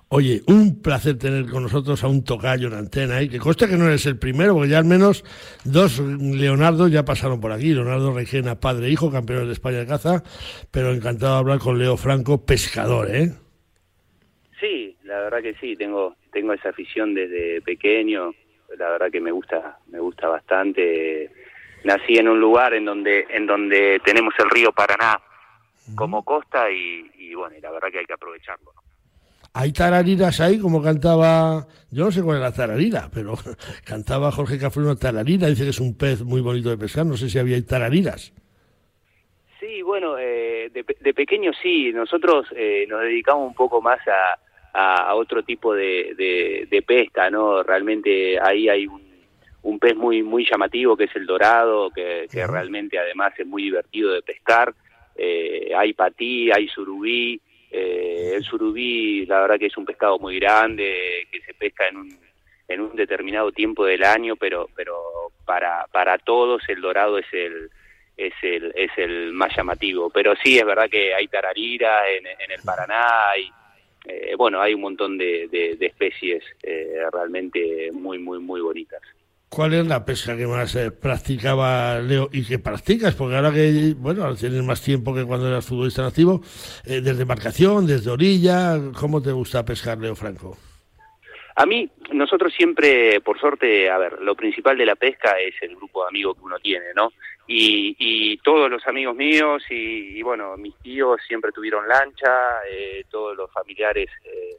Oye, 0.10 0.42
un 0.48 0.82
placer 0.82 1.18
tener 1.18 1.50
con 1.52 1.64
nosotros 1.64 2.02
a 2.02 2.08
un 2.08 2.24
tocayo 2.24 2.70
en 2.70 2.76
antena, 2.76 3.20
¿eh? 3.20 3.28
que 3.28 3.40
consta 3.40 3.68
que 3.68 3.76
no 3.76 3.88
eres 3.88 4.06
el 4.06 4.18
primero, 4.18 4.54
porque 4.54 4.70
ya 4.70 4.78
al 4.78 4.86
menos 4.86 5.26
dos 5.66 6.00
Leonardo 6.00 6.88
ya 6.88 7.04
pasaron 7.04 7.42
por 7.42 7.52
aquí. 7.52 7.74
Leonardo 7.74 8.14
Regena, 8.14 8.58
padre 8.58 8.88
e 8.88 8.92
hijo, 8.92 9.12
campeón 9.12 9.48
de 9.48 9.52
España 9.52 9.80
de 9.80 9.86
caza, 9.86 10.24
pero 10.72 10.94
encantado 10.94 11.34
de 11.34 11.40
hablar 11.40 11.60
con 11.60 11.78
Leo 11.78 11.98
Franco, 11.98 12.46
pescador, 12.46 13.14
¿eh? 13.14 13.34
Sí, 14.62 14.96
la 15.04 15.20
verdad 15.24 15.42
que 15.42 15.56
sí, 15.56 15.76
tengo, 15.76 16.16
tengo 16.32 16.54
esa 16.54 16.70
afición 16.70 17.14
desde 17.14 17.62
pequeño, 17.62 18.34
la 18.78 18.90
verdad 18.92 19.12
que 19.12 19.20
me 19.20 19.32
gusta, 19.32 19.78
me 19.88 20.00
gusta 20.00 20.30
bastante. 20.30 21.30
Nací 21.84 22.16
en 22.16 22.30
un 22.30 22.40
lugar 22.40 22.74
en 22.74 22.86
donde, 22.86 23.28
en 23.30 23.46
donde 23.46 24.00
tenemos 24.06 24.34
el 24.40 24.50
río 24.52 24.72
Paraná 24.72 25.20
como 25.96 26.24
costa 26.24 26.72
y, 26.72 27.12
y 27.18 27.36
bueno, 27.36 27.58
y 27.58 27.62
la 27.62 27.72
verdad 27.72 27.90
que 27.92 28.00
hay 28.00 28.06
que 28.06 28.14
aprovecharlo. 28.14 28.72
¿no? 28.74 28.87
Hay 29.60 29.72
tarariras 29.74 30.40
ahí, 30.40 30.60
como 30.60 30.84
cantaba, 30.84 31.66
yo 31.90 32.06
no 32.06 32.12
sé 32.12 32.22
cuál 32.22 32.38
es 32.38 32.44
la 32.44 32.54
tararira, 32.54 33.10
pero 33.12 33.34
cantaba 33.86 34.32
Jorge 34.32 34.60
Cafrino 34.60 34.96
tararira, 34.96 35.48
dice 35.48 35.64
que 35.64 35.72
es 35.72 35.80
un 35.80 35.98
pez 35.98 36.22
muy 36.22 36.42
bonito 36.42 36.70
de 36.70 36.78
pescar, 36.78 37.08
no 37.08 37.18
sé 37.18 37.28
si 37.28 37.40
había 37.40 37.64
tarariras. 37.66 38.32
Sí, 39.60 39.82
bueno, 39.82 40.16
eh, 40.20 40.70
de, 40.72 41.14
pequeño 41.14 41.52
sí, 41.60 41.92
nosotros 41.92 42.46
eh, 42.56 42.86
nos 42.88 43.02
dedicamos 43.02 43.48
un 43.48 43.56
poco 43.56 43.82
más 43.82 44.00
a, 44.08 45.08
a, 45.08 45.16
otro 45.16 45.42
tipo 45.42 45.74
de, 45.74 46.68
de, 46.70 46.82
pesca, 46.84 47.32
¿no? 47.32 47.64
Realmente 47.64 48.40
ahí 48.40 48.70
hay 48.70 48.86
un, 48.86 49.02
un, 49.64 49.80
pez 49.80 49.96
muy 49.96 50.22
muy 50.22 50.48
llamativo 50.48 50.96
que 50.96 51.06
es 51.06 51.16
el 51.16 51.26
dorado, 51.26 51.90
que, 51.90 52.28
que 52.32 52.46
realmente 52.46 53.00
además 53.00 53.34
es 53.40 53.48
muy 53.48 53.64
divertido 53.64 54.14
de 54.14 54.22
pescar, 54.22 54.72
eh, 55.16 55.72
hay 55.76 55.94
patí, 55.94 56.52
hay 56.52 56.68
surubí, 56.68 57.42
eh, 57.78 58.36
el 58.36 58.44
surubí, 58.44 59.26
la 59.26 59.42
verdad 59.42 59.60
que 59.60 59.68
es 59.68 59.78
un 59.78 59.86
pescado 59.86 60.20
muy 60.20 60.40
grande, 60.40 61.28
que 61.32 61.42
se 61.42 61.54
pesca 61.54 61.88
en 61.88 61.98
un, 61.98 62.20
en 62.68 62.82
un 62.82 62.96
determinado 62.96 63.52
tiempo 63.52 63.86
del 63.86 64.04
año, 64.04 64.36
pero, 64.36 64.68
pero 64.76 64.96
para, 65.46 65.86
para 65.92 66.18
todos 66.18 66.62
el 66.68 66.82
dorado 66.82 67.18
es 67.18 67.26
el, 67.32 67.70
es 68.18 68.34
el, 68.42 68.74
es 68.76 68.92
el 68.98 69.32
más 69.34 69.56
llamativo. 69.56 70.10
Pero 70.10 70.36
sí, 70.44 70.58
es 70.58 70.66
verdad 70.66 70.90
que 70.90 71.14
hay 71.14 71.28
tararira 71.28 72.10
en, 72.10 72.26
el 72.26 72.62
Paraná, 72.64 73.30
hay, 73.30 73.50
eh, 74.06 74.36
bueno, 74.36 74.62
hay 74.62 74.74
un 74.74 74.82
montón 74.82 75.18
de, 75.18 75.48
de, 75.48 75.86
especies 75.86 76.44
eh, 76.64 77.02
realmente 77.12 77.92
muy, 77.94 78.18
muy, 78.18 78.40
muy 78.40 78.62
bonitas. 78.62 79.02
¿Cuál 79.50 79.74
es 79.74 79.88
la 79.88 80.04
pesca 80.04 80.36
que 80.36 80.46
más 80.46 80.76
eh, 80.76 80.92
practicaba 80.92 82.00
Leo 82.00 82.30
y 82.34 82.46
que 82.46 82.60
practicas? 82.60 83.16
Porque 83.16 83.36
ahora 83.38 83.52
que, 83.52 83.94
bueno, 83.98 84.36
tienes 84.36 84.62
más 84.62 84.84
tiempo 84.84 85.16
que 85.16 85.24
cuando 85.24 85.48
eras 85.48 85.66
futbolista 85.66 86.02
nativo, 86.02 86.42
eh, 86.86 87.00
desde 87.02 87.22
embarcación, 87.22 87.88
desde 87.88 88.12
orilla, 88.12 88.78
¿cómo 89.00 89.22
te 89.22 89.32
gusta 89.32 89.64
pescar, 89.64 90.00
Leo 90.00 90.16
Franco? 90.16 90.58
A 91.56 91.66
mí, 91.66 91.90
nosotros 92.12 92.54
siempre, 92.54 93.22
por 93.22 93.40
suerte, 93.40 93.90
a 93.90 93.98
ver, 93.98 94.22
lo 94.22 94.36
principal 94.36 94.78
de 94.78 94.86
la 94.86 94.96
pesca 94.96 95.40
es 95.40 95.56
el 95.62 95.76
grupo 95.76 96.04
de 96.04 96.10
amigos 96.10 96.38
que 96.38 96.44
uno 96.44 96.60
tiene, 96.60 96.86
¿no? 96.94 97.14
Y, 97.48 97.96
y 97.98 98.38
todos 98.40 98.70
los 98.70 98.86
amigos 98.86 99.16
míos 99.16 99.64
y, 99.70 100.22
bueno, 100.22 100.58
mis 100.58 100.76
tíos 100.80 101.22
siempre 101.26 101.54
tuvieron 101.54 101.88
lancha, 101.88 102.60
eh, 102.70 103.06
todos 103.10 103.36
los 103.36 103.52
familiares 103.52 104.10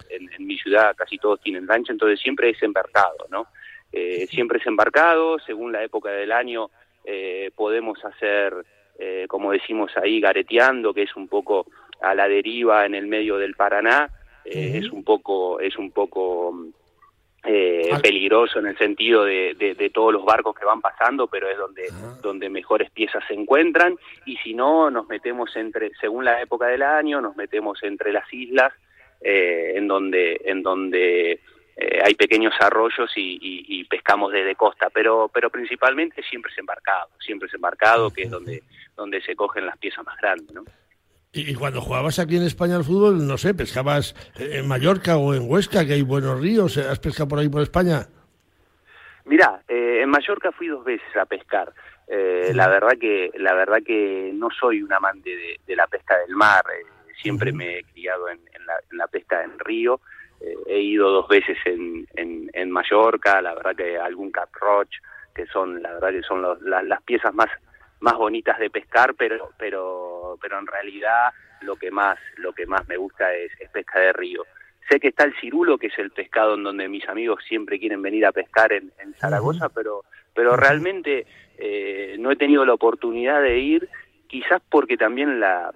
en, 0.08 0.28
en, 0.32 0.46
mi 0.46 0.58
ciudad 0.58 0.96
casi 0.96 1.18
todos 1.18 1.40
tienen 1.42 1.66
lancha, 1.66 1.92
entonces 1.92 2.18
siempre 2.18 2.50
es 2.50 2.62
embarcado, 2.62 3.26
¿no? 3.30 3.46
Eh, 3.92 4.26
siempre 4.30 4.58
es 4.58 4.66
embarcado, 4.66 5.38
según 5.38 5.72
la 5.72 5.82
época 5.82 6.10
del 6.10 6.32
año 6.32 6.70
eh, 7.04 7.50
podemos 7.56 8.04
hacer, 8.04 8.52
eh, 8.98 9.26
como 9.28 9.52
decimos 9.52 9.90
ahí, 9.96 10.20
gareteando, 10.20 10.92
que 10.92 11.02
es 11.02 11.16
un 11.16 11.28
poco 11.28 11.66
a 12.02 12.14
la 12.14 12.28
deriva 12.28 12.84
en 12.84 12.94
el 12.94 13.06
medio 13.06 13.38
del 13.38 13.54
Paraná, 13.54 14.10
es 14.44 14.90
un 14.90 15.04
poco, 15.04 15.60
es 15.60 15.76
un 15.76 15.90
poco 15.90 16.54
ah. 17.42 18.00
peligroso 18.02 18.58
en 18.60 18.68
el 18.68 18.78
sentido 18.78 19.24
de, 19.24 19.54
de, 19.58 19.90
todos 19.90 20.10
los 20.10 20.24
barcos 20.24 20.56
que 20.58 20.64
van 20.64 20.80
pasando, 20.80 21.26
pero 21.26 21.50
es 21.50 21.58
donde, 21.58 21.82
ah. 21.92 22.16
donde 22.22 22.48
mejores 22.48 22.90
piezas 22.90 23.22
se 23.28 23.34
encuentran, 23.34 23.96
y 24.24 24.36
si 24.38 24.54
no, 24.54 24.90
nos 24.90 25.06
metemos 25.06 25.54
entre, 25.54 25.90
según 26.00 26.24
la 26.24 26.40
época 26.40 26.68
del 26.68 26.82
año, 26.82 27.20
nos 27.20 27.36
metemos 27.36 27.82
entre 27.82 28.10
las 28.12 28.32
islas, 28.32 28.72
en 29.20 29.88
donde, 29.88 30.40
en 30.44 30.62
donde 30.62 31.40
eh, 31.80 32.00
hay 32.04 32.14
pequeños 32.14 32.52
arroyos 32.58 33.12
y, 33.14 33.84
pescamos 33.84 34.32
desde 34.32 34.54
costa, 34.54 34.90
pero 34.92 35.30
pero 35.32 35.48
principalmente 35.48 36.22
siempre 36.22 36.52
es 36.52 36.58
embarcado, 36.58 37.08
siempre 37.20 37.48
es 37.48 37.54
embarcado, 37.54 38.10
que 38.10 38.22
es 38.22 38.30
donde 38.30 38.62
donde 38.96 39.22
se 39.22 39.34
cogen 39.34 39.64
las 39.64 39.78
piezas 39.78 40.04
más 40.04 40.16
grandes, 40.20 40.52
¿no? 40.52 40.64
Y 41.32 41.54
cuando 41.54 41.80
jugabas 41.80 42.18
aquí 42.18 42.36
en 42.36 42.42
España 42.42 42.76
al 42.76 42.84
fútbol, 42.84 43.26
no 43.26 43.38
sé, 43.38 43.54
pescabas 43.54 44.14
en 44.38 44.66
Mallorca 44.66 45.16
o 45.16 45.34
en 45.34 45.48
Huesca, 45.48 45.86
que 45.86 45.92
hay 45.92 46.02
buenos 46.02 46.40
ríos, 46.40 46.76
¿has 46.78 46.98
pescado 46.98 47.28
por 47.28 47.38
ahí 47.38 47.48
por 47.48 47.62
España? 47.62 48.08
Mira, 49.24 49.62
eh, 49.68 50.00
en 50.02 50.10
Mallorca 50.10 50.52
fui 50.52 50.68
dos 50.68 50.84
veces 50.84 51.16
a 51.16 51.26
pescar. 51.26 51.72
Eh, 52.08 52.50
la 52.54 52.68
verdad 52.68 52.98
que 52.98 53.30
la 53.36 53.54
verdad 53.54 53.78
que 53.86 54.32
no 54.34 54.48
soy 54.50 54.82
un 54.82 54.92
amante 54.92 55.58
de, 55.64 55.76
la 55.76 55.86
pesca 55.86 56.18
del 56.18 56.34
mar. 56.34 56.64
siempre 57.22 57.52
me 57.52 57.78
he 57.78 57.84
criado 57.84 58.28
en, 58.28 58.40
la, 58.66 58.74
en 58.90 58.98
la 58.98 59.06
pesca 59.06 59.44
en 59.44 59.58
río 59.60 60.00
eh, 60.40 60.54
he 60.66 60.80
ido 60.80 61.10
dos 61.10 61.28
veces 61.28 61.56
en, 61.64 62.06
en, 62.14 62.70
Mallorca, 62.70 63.40
la 63.40 63.54
verdad 63.54 63.74
que 63.74 63.98
algún 63.98 64.30
cap 64.30 64.50
roach, 64.60 64.96
que 65.34 65.46
son, 65.46 65.82
la 65.82 65.94
verdad 65.94 66.10
que 66.10 66.22
son 66.22 66.42
las 66.62 67.02
piezas 67.02 67.34
más 67.34 67.48
más 68.00 68.14
bonitas 68.14 68.58
de 68.58 68.70
pescar, 68.70 69.14
pero 69.14 69.50
pero 69.58 70.38
pero 70.40 70.58
en 70.58 70.66
realidad 70.66 71.30
lo 71.62 71.76
que 71.76 71.90
más 71.90 72.18
lo 72.36 72.52
que 72.52 72.66
más 72.66 72.86
me 72.88 72.96
gusta 72.96 73.34
es, 73.34 73.50
pesca 73.72 73.98
de 74.00 74.12
río. 74.12 74.44
Sé 74.88 75.00
que 75.00 75.08
está 75.08 75.24
el 75.24 75.34
cirulo, 75.38 75.76
que 75.76 75.88
es 75.88 75.98
el 75.98 76.10
pescado 76.10 76.54
en 76.54 76.62
donde 76.62 76.88
mis 76.88 77.06
amigos 77.08 77.44
siempre 77.46 77.78
quieren 77.78 78.00
venir 78.00 78.24
a 78.24 78.32
pescar 78.32 78.72
en, 78.72 78.92
Zaragoza, 79.18 79.68
pero 79.68 80.04
pero 80.34 80.56
realmente 80.56 81.26
eh, 81.58 82.16
no 82.18 82.30
he 82.30 82.36
tenido 82.36 82.64
la 82.64 82.74
oportunidad 82.74 83.42
de 83.42 83.58
ir, 83.58 83.88
quizás 84.28 84.62
porque 84.70 84.96
también 84.96 85.40
la, 85.40 85.72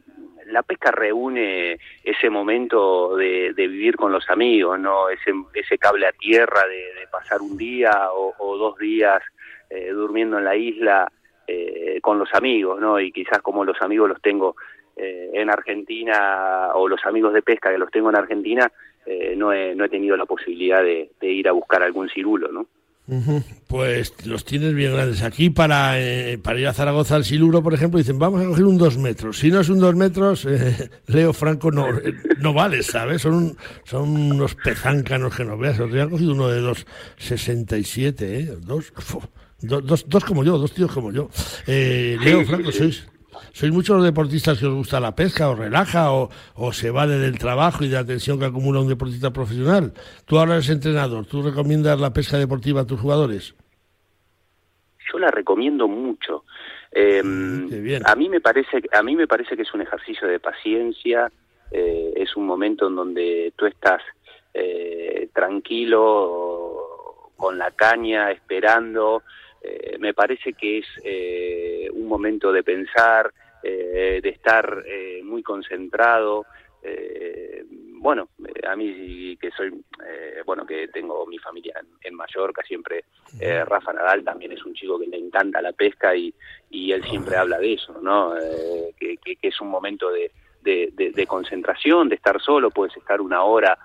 la 0.46 0.62
pesca 0.62 0.90
reúne 0.90 1.78
ese 2.02 2.30
momento 2.30 3.16
de, 3.16 3.52
vivir 3.56 3.96
con 3.96 4.12
los 4.12 4.28
amigos, 4.30 4.78
¿no? 4.78 5.08
Ese, 5.08 5.32
ese 5.54 5.78
cable 5.78 6.06
a 6.06 6.12
tierra 6.12 6.66
de, 6.66 7.06
pasar 7.10 7.40
un 7.42 7.56
día 7.56 8.08
o, 8.12 8.56
dos 8.56 8.78
días 8.78 9.22
eh, 9.68 9.90
durmiendo 9.90 10.38
en 10.38 10.44
la 10.44 10.56
isla 10.56 11.10
eh, 11.46 11.98
con 12.00 12.18
los 12.18 12.32
amigos, 12.34 12.80
¿no? 12.80 12.98
Y 12.98 13.12
quizás 13.12 13.40
como 13.42 13.64
los 13.64 13.80
amigos 13.82 14.08
los 14.08 14.22
tengo 14.22 14.56
eh, 14.96 15.30
en 15.34 15.50
Argentina 15.50 16.70
o 16.74 16.88
los 16.88 17.04
amigos 17.04 17.34
de 17.34 17.42
pesca 17.42 17.70
que 17.70 17.78
los 17.78 17.90
tengo 17.90 18.10
en 18.10 18.16
Argentina, 18.16 18.70
no, 19.36 19.52
he, 19.52 19.74
no 19.74 19.84
he 19.84 19.88
tenido 19.88 20.16
la 20.16 20.26
posibilidad 20.26 20.80
de, 20.80 21.10
de 21.20 21.26
ir 21.26 21.48
a 21.48 21.52
buscar 21.52 21.82
algún 21.82 22.08
cirulo, 22.08 22.52
¿no? 22.52 22.66
Pues 23.66 24.14
los 24.24 24.44
tienes 24.44 24.74
bien 24.74 24.92
grandes. 24.92 25.22
Aquí 25.22 25.50
para, 25.50 26.00
eh, 26.00 26.38
para 26.38 26.60
ir 26.60 26.66
a 26.68 26.72
Zaragoza 26.72 27.16
al 27.16 27.24
Siluro, 27.24 27.62
por 27.62 27.74
ejemplo, 27.74 27.98
dicen, 27.98 28.18
vamos 28.18 28.42
a 28.42 28.46
coger 28.46 28.64
un 28.64 28.78
dos 28.78 28.96
metros. 28.96 29.38
Si 29.38 29.50
no 29.50 29.60
es 29.60 29.68
un 29.68 29.80
dos 29.80 29.94
metros, 29.94 30.46
eh, 30.46 30.88
Leo 31.06 31.32
Franco 31.32 31.70
no, 31.72 31.86
no 32.38 32.54
vale, 32.54 32.82
¿sabes? 32.82 33.22
Son, 33.22 33.56
son 33.84 34.08
unos 34.08 34.54
pezáncanos 34.54 35.34
que 35.34 35.44
no 35.44 35.58
veas. 35.58 35.78
Día 35.90 36.04
han 36.04 36.10
cogido 36.10 36.32
uno 36.32 36.48
de 36.48 36.60
dos 36.60 36.86
67, 37.18 38.38
¿eh? 38.38 38.56
Dos, 38.60 38.92
dos, 39.60 40.04
dos 40.08 40.24
como 40.24 40.44
yo, 40.44 40.56
dos 40.56 40.72
tíos 40.72 40.92
como 40.92 41.12
yo. 41.12 41.28
Eh, 41.66 42.16
Leo 42.22 42.44
Franco, 42.46 42.70
sois 42.70 43.04
¿Sois 43.52 43.70
muchos 43.72 43.96
los 43.96 44.04
deportistas 44.04 44.58
que 44.58 44.66
os 44.66 44.74
gusta 44.74 44.98
la 44.98 45.14
pesca, 45.14 45.50
o 45.50 45.54
relaja, 45.54 46.12
o, 46.12 46.30
o 46.54 46.72
se 46.72 46.90
vale 46.90 47.18
del 47.18 47.38
trabajo 47.38 47.84
y 47.84 47.88
de 47.88 47.96
la 47.96 48.04
tensión 48.04 48.38
que 48.38 48.46
acumula 48.46 48.80
un 48.80 48.88
deportista 48.88 49.30
profesional? 49.30 49.92
Tú 50.24 50.38
ahora 50.38 50.54
eres 50.54 50.70
entrenador, 50.70 51.26
¿tú 51.26 51.42
recomiendas 51.42 52.00
la 52.00 52.12
pesca 52.12 52.38
deportiva 52.38 52.80
a 52.80 52.86
tus 52.86 53.00
jugadores? 53.00 53.54
Yo 55.12 55.18
la 55.18 55.30
recomiendo 55.30 55.86
mucho. 55.86 56.44
Em, 56.90 57.68
a 58.04 58.14
mí 58.14 58.28
me 58.28 58.40
parece, 58.40 58.82
a 58.92 59.02
mí 59.02 59.16
me 59.16 59.26
parece 59.26 59.56
que 59.56 59.62
es 59.62 59.74
un 59.74 59.82
ejercicio 59.82 60.28
de 60.28 60.40
paciencia, 60.40 61.30
eh, 61.70 62.12
es 62.16 62.36
un 62.36 62.46
momento 62.46 62.88
en 62.88 62.96
donde 62.96 63.52
tú 63.56 63.66
estás 63.66 64.02
eh, 64.52 65.28
tranquilo 65.34 67.32
con 67.36 67.58
la 67.58 67.70
caña, 67.70 68.30
esperando, 68.30 69.22
eh, 69.62 69.96
me 69.98 70.12
parece 70.12 70.54
que 70.54 70.78
es 70.78 70.86
eh, 71.04 71.88
un 71.92 72.06
momento 72.06 72.52
de 72.52 72.64
pensar, 72.64 73.32
eh, 73.62 74.20
de 74.22 74.28
estar 74.28 74.84
muy 75.22 75.42
concentrado. 75.42 76.44
bueno, 78.00 78.30
a 78.68 78.74
mí 78.74 79.36
que 79.40 79.50
soy 79.52 79.70
bueno, 80.44 80.66
que 80.66 80.88
tengo 80.88 81.24
mi 81.26 81.38
familia 81.38 81.80
en, 82.02 82.14
Mallorca, 82.16 82.62
siempre 82.64 83.04
eh, 83.40 83.64
Rafa 83.64 83.92
Nadal 83.92 84.24
también 84.24 84.50
es 84.50 84.64
un 84.64 84.74
chico 84.74 84.98
que 84.98 85.06
le 85.06 85.18
encanta 85.18 85.62
la 85.62 85.72
pesca 85.72 86.16
y, 86.16 86.34
y 86.70 86.90
él 86.90 87.04
siempre 87.04 87.36
habla 87.36 87.60
de 87.60 87.74
eso, 87.74 88.00
¿no? 88.02 88.34
Que, 88.98 89.16
que, 89.18 89.38
es 89.40 89.60
un 89.60 89.68
momento 89.68 90.10
de, 90.10 90.32
de, 90.62 91.26
concentración, 91.28 92.08
de 92.08 92.16
estar 92.16 92.42
solo, 92.42 92.70
puedes 92.70 92.96
estar 92.96 93.20
una 93.20 93.44
hora 93.44 93.78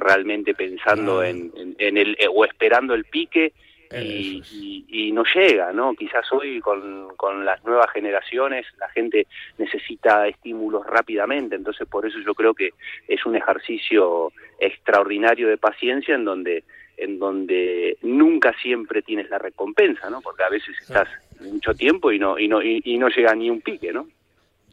realmente 0.00 0.54
pensando 0.54 1.22
en, 1.22 1.52
en, 1.78 1.98
el, 1.98 2.16
o 2.34 2.46
esperando 2.46 2.94
el 2.94 3.04
pique 3.04 3.52
y, 3.92 5.12
no 5.12 5.24
llega, 5.34 5.72
¿no? 5.72 5.94
Quizás 5.94 6.30
hoy 6.32 6.60
con, 6.60 7.08
con 7.16 7.44
las 7.44 7.64
nuevas 7.64 7.90
generaciones 7.92 8.66
la 8.78 8.88
gente 8.90 9.26
necesita 9.56 10.28
estímulos 10.28 10.86
rápidamente, 10.86 11.56
entonces 11.56 11.88
por 11.88 12.06
eso 12.06 12.18
yo 12.24 12.34
creo 12.34 12.54
que 12.54 12.70
es 13.08 13.24
un 13.26 13.34
ejercicio 13.34 14.32
extraordinario 14.60 15.48
de 15.48 15.56
paciencia 15.56 16.14
en 16.14 16.24
donde 16.24 16.64
en 16.96 17.18
donde 17.18 17.96
nunca 18.02 18.52
siempre 18.60 19.02
tienes 19.02 19.30
la 19.30 19.38
recompensa, 19.38 20.10
¿no? 20.10 20.20
Porque 20.20 20.42
a 20.42 20.48
veces 20.48 20.76
estás 20.80 21.08
mucho 21.40 21.72
tiempo 21.72 22.10
y 22.12 22.18
no 22.18 22.38
y 22.38 22.48
no 22.48 22.60
y 22.62 22.98
no 22.98 23.08
llega 23.08 23.34
ni 23.34 23.50
un 23.50 23.60
pique, 23.60 23.92
¿no? 23.92 24.06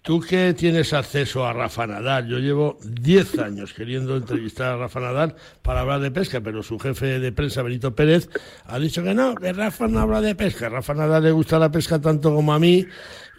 Tú 0.06 0.22
que 0.22 0.54
tienes 0.54 0.94
acceso 0.94 1.48
a 1.48 1.52
Rafa 1.52 1.88
Nadal, 1.88 2.28
yo 2.28 2.38
llevo 2.38 2.78
10 2.84 3.40
años 3.40 3.74
queriendo 3.74 4.16
entrevistar 4.16 4.74
a 4.74 4.78
Rafa 4.78 5.00
Nadal 5.00 5.36
para 5.64 5.82
hablar 5.82 6.00
de 6.00 6.12
pesca, 6.12 6.42
pero 6.42 6.62
su 6.62 6.78
jefe 6.78 7.20
de 7.20 7.32
prensa, 7.32 7.64
Benito 7.64 7.96
Pérez, 7.96 8.30
ha 8.66 8.78
dicho 8.78 9.02
que 9.02 9.16
no, 9.16 9.34
que 9.34 9.52
Rafa 9.52 9.88
no 9.88 10.02
habla 10.02 10.22
de 10.22 10.36
pesca. 10.36 10.70
Rafa 10.70 10.94
Nadal 10.94 11.24
le 11.24 11.32
gusta 11.32 11.58
la 11.58 11.72
pesca 11.72 12.00
tanto 12.00 12.36
como 12.36 12.54
a 12.54 12.60
mí 12.60 12.86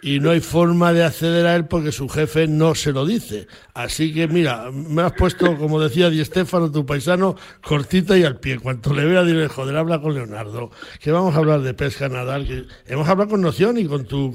y 0.01 0.19
no 0.19 0.31
hay 0.31 0.41
forma 0.41 0.93
de 0.93 1.03
acceder 1.03 1.45
a 1.45 1.55
él 1.55 1.65
porque 1.65 1.91
su 1.91 2.07
jefe 2.07 2.47
no 2.47 2.75
se 2.75 2.91
lo 2.91 3.05
dice. 3.05 3.47
Así 3.73 4.13
que 4.13 4.27
mira, 4.27 4.71
me 4.71 5.01
has 5.01 5.13
puesto, 5.13 5.57
como 5.57 5.79
decía 5.79 6.09
Di 6.09 6.23
Stefano, 6.23 6.71
tu 6.71 6.85
paisano, 6.85 7.35
cortita 7.63 8.17
y 8.17 8.23
al 8.23 8.39
pie. 8.39 8.59
Cuanto 8.59 8.93
le 8.93 9.05
vea, 9.05 9.23
dile, 9.23 9.47
joder, 9.47 9.75
habla 9.75 9.99
con 9.99 10.13
Leonardo, 10.13 10.71
que 10.99 11.11
vamos 11.11 11.35
a 11.35 11.39
hablar 11.39 11.61
de 11.61 11.73
pesca 11.73 12.09
Nadal, 12.09 12.45
que 12.45 12.65
hemos 12.85 13.07
hablado 13.07 13.31
con 13.31 13.41
Noción 13.41 13.77
y 13.77 13.85
con 13.85 14.05
tu 14.05 14.31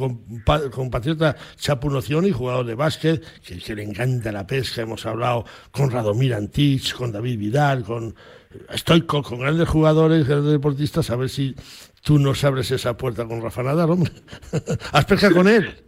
compatriota 0.72 1.36
Chapu 1.56 1.90
Noción 1.90 2.26
y 2.26 2.32
jugador 2.32 2.66
de 2.66 2.74
básquet, 2.74 3.24
que, 3.42 3.74
le 3.74 3.84
encanta 3.84 4.32
la 4.32 4.46
pesca. 4.46 4.82
Hemos 4.82 5.06
hablado 5.06 5.44
con 5.70 5.90
Radomir 5.90 6.34
Antich, 6.34 6.94
con 6.94 7.12
David 7.12 7.38
Vidal, 7.38 7.84
con... 7.84 8.14
Estoy 8.70 9.02
con, 9.02 9.22
con 9.22 9.38
grandes 9.38 9.66
jugadores, 9.66 10.28
grandes 10.28 10.52
deportistas, 10.52 11.08
a 11.08 11.16
ver 11.16 11.30
si 11.30 11.54
tú 12.02 12.18
nos 12.18 12.44
abres 12.44 12.70
esa 12.70 12.96
puerta 12.96 13.26
con 13.26 13.42
Rafa 13.42 13.62
Nadal, 13.62 13.90
hombre. 13.90 14.12
¿Has 14.92 15.04
pescado 15.04 15.34
con 15.34 15.48
él? 15.48 15.68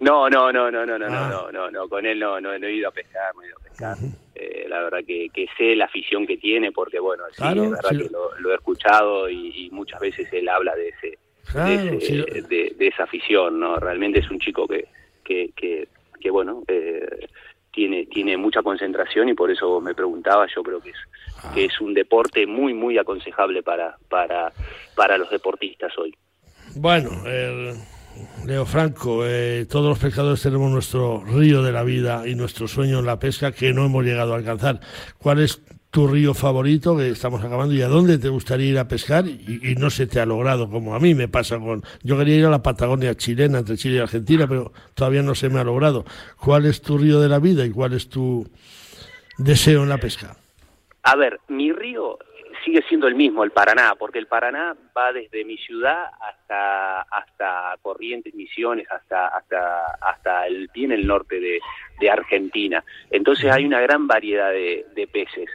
No, 0.00 0.28
no, 0.28 0.50
no, 0.50 0.68
no, 0.68 0.84
no, 0.84 0.98
no, 0.98 1.08
no, 1.08 1.16
ah. 1.16 1.50
no, 1.52 1.70
no, 1.70 1.88
con 1.88 2.04
él 2.04 2.18
no, 2.18 2.40
no, 2.40 2.52
he 2.52 2.74
ido 2.74 2.88
a 2.88 2.90
pescar, 2.90 3.32
no 3.36 3.42
he 3.42 3.46
ido 3.46 3.56
a 3.56 3.62
pescar. 3.62 3.96
eh, 4.34 4.66
la 4.68 4.82
verdad 4.82 4.98
que, 5.06 5.28
que, 5.32 5.46
sé 5.56 5.76
la 5.76 5.84
afición 5.84 6.26
que 6.26 6.38
tiene, 6.38 6.72
porque 6.72 6.98
bueno, 6.98 7.22
sí, 7.30 7.40
la 7.40 7.54
verdad 7.54 7.90
que 7.90 8.10
lo, 8.40 8.50
he 8.50 8.54
escuchado 8.54 9.30
y, 9.30 9.70
muchas 9.70 10.00
veces 10.00 10.26
él 10.32 10.48
habla 10.48 10.74
de 10.74 10.88
ese, 10.88 11.18
de, 12.48 12.74
de, 12.76 12.86
esa 12.88 13.04
afición, 13.04 13.60
¿no? 13.60 13.76
Realmente 13.76 14.18
es 14.18 14.28
un 14.28 14.40
chico 14.40 14.66
que, 14.66 14.88
que, 15.22 15.52
que, 15.54 15.86
que 16.20 16.30
bueno, 16.32 16.64
eh, 16.66 17.28
tiene, 17.72 18.06
tiene 18.06 18.36
mucha 18.36 18.62
concentración 18.62 19.28
y 19.28 19.34
por 19.34 19.52
eso 19.52 19.80
me 19.80 19.94
preguntaba, 19.94 20.48
yo 20.52 20.64
creo 20.64 20.80
que 20.80 20.90
es, 20.90 20.96
que 21.54 21.64
es 21.66 21.80
un 21.80 21.94
deporte 21.94 22.46
muy, 22.46 22.74
muy 22.74 22.98
aconsejable 22.98 23.62
para, 23.62 23.96
para, 24.08 24.52
para 24.94 25.18
los 25.18 25.30
deportistas 25.30 25.92
hoy. 25.98 26.14
Bueno, 26.74 27.10
Leo 28.46 28.66
Franco, 28.66 29.26
eh, 29.26 29.66
todos 29.68 29.88
los 29.88 29.98
pescadores 29.98 30.42
tenemos 30.42 30.70
nuestro 30.70 31.22
río 31.24 31.62
de 31.62 31.72
la 31.72 31.82
vida 31.82 32.26
y 32.26 32.34
nuestro 32.34 32.66
sueño 32.66 33.00
en 33.00 33.06
la 33.06 33.18
pesca 33.18 33.52
que 33.52 33.72
no 33.72 33.84
hemos 33.84 34.04
llegado 34.04 34.32
a 34.32 34.36
alcanzar. 34.36 34.80
¿Cuál 35.18 35.40
es 35.40 35.62
tu 35.92 36.08
río 36.08 36.32
favorito 36.32 36.96
que 36.96 37.10
estamos 37.10 37.44
acabando 37.44 37.74
y 37.74 37.82
a 37.82 37.88
dónde 37.88 38.16
te 38.16 38.30
gustaría 38.30 38.70
ir 38.70 38.78
a 38.78 38.88
pescar 38.88 39.28
y, 39.28 39.74
no 39.76 39.90
se 39.90 40.06
te 40.06 40.20
ha 40.20 40.26
logrado 40.26 40.70
como 40.70 40.94
a 40.94 41.00
mí 41.00 41.14
me 41.14 41.28
pasa 41.28 41.58
con 41.58 41.82
yo 42.02 42.16
quería 42.16 42.36
ir 42.36 42.46
a 42.46 42.50
la 42.50 42.62
Patagonia 42.62 43.14
chilena 43.14 43.58
entre 43.58 43.76
Chile 43.76 43.96
y 43.96 43.98
Argentina 43.98 44.46
pero 44.46 44.72
todavía 44.94 45.22
no 45.22 45.34
se 45.34 45.50
me 45.50 45.60
ha 45.60 45.64
logrado 45.64 46.06
cuál 46.38 46.64
es 46.64 46.80
tu 46.80 46.96
río 46.96 47.20
de 47.20 47.28
la 47.28 47.38
vida 47.40 47.66
y 47.66 47.70
cuál 47.70 47.92
es 47.92 48.08
tu 48.08 48.48
deseo 49.36 49.82
en 49.82 49.90
la 49.90 49.98
pesca 49.98 50.34
a 51.02 51.16
ver 51.16 51.40
mi 51.48 51.72
río 51.72 52.18
sigue 52.64 52.82
siendo 52.88 53.08
el 53.08 53.14
mismo 53.14 53.44
el 53.44 53.50
Paraná 53.50 53.94
porque 53.98 54.18
el 54.18 54.26
Paraná 54.26 54.76
va 54.96 55.12
desde 55.12 55.44
mi 55.44 55.56
ciudad 55.58 56.10
hasta 56.20 57.02
hasta 57.02 57.76
Corrientes 57.82 58.34
Misiones 58.34 58.86
hasta 58.90 59.28
hasta 59.28 59.96
hasta 60.00 60.46
el 60.46 60.68
bien 60.72 60.92
el 60.92 61.06
norte 61.06 61.40
de, 61.40 61.60
de 62.00 62.10
Argentina. 62.10 62.84
Entonces 63.10 63.50
hay 63.50 63.64
una 63.64 63.80
gran 63.80 64.06
variedad 64.06 64.50
de, 64.50 64.86
de 64.94 65.06
peces. 65.06 65.50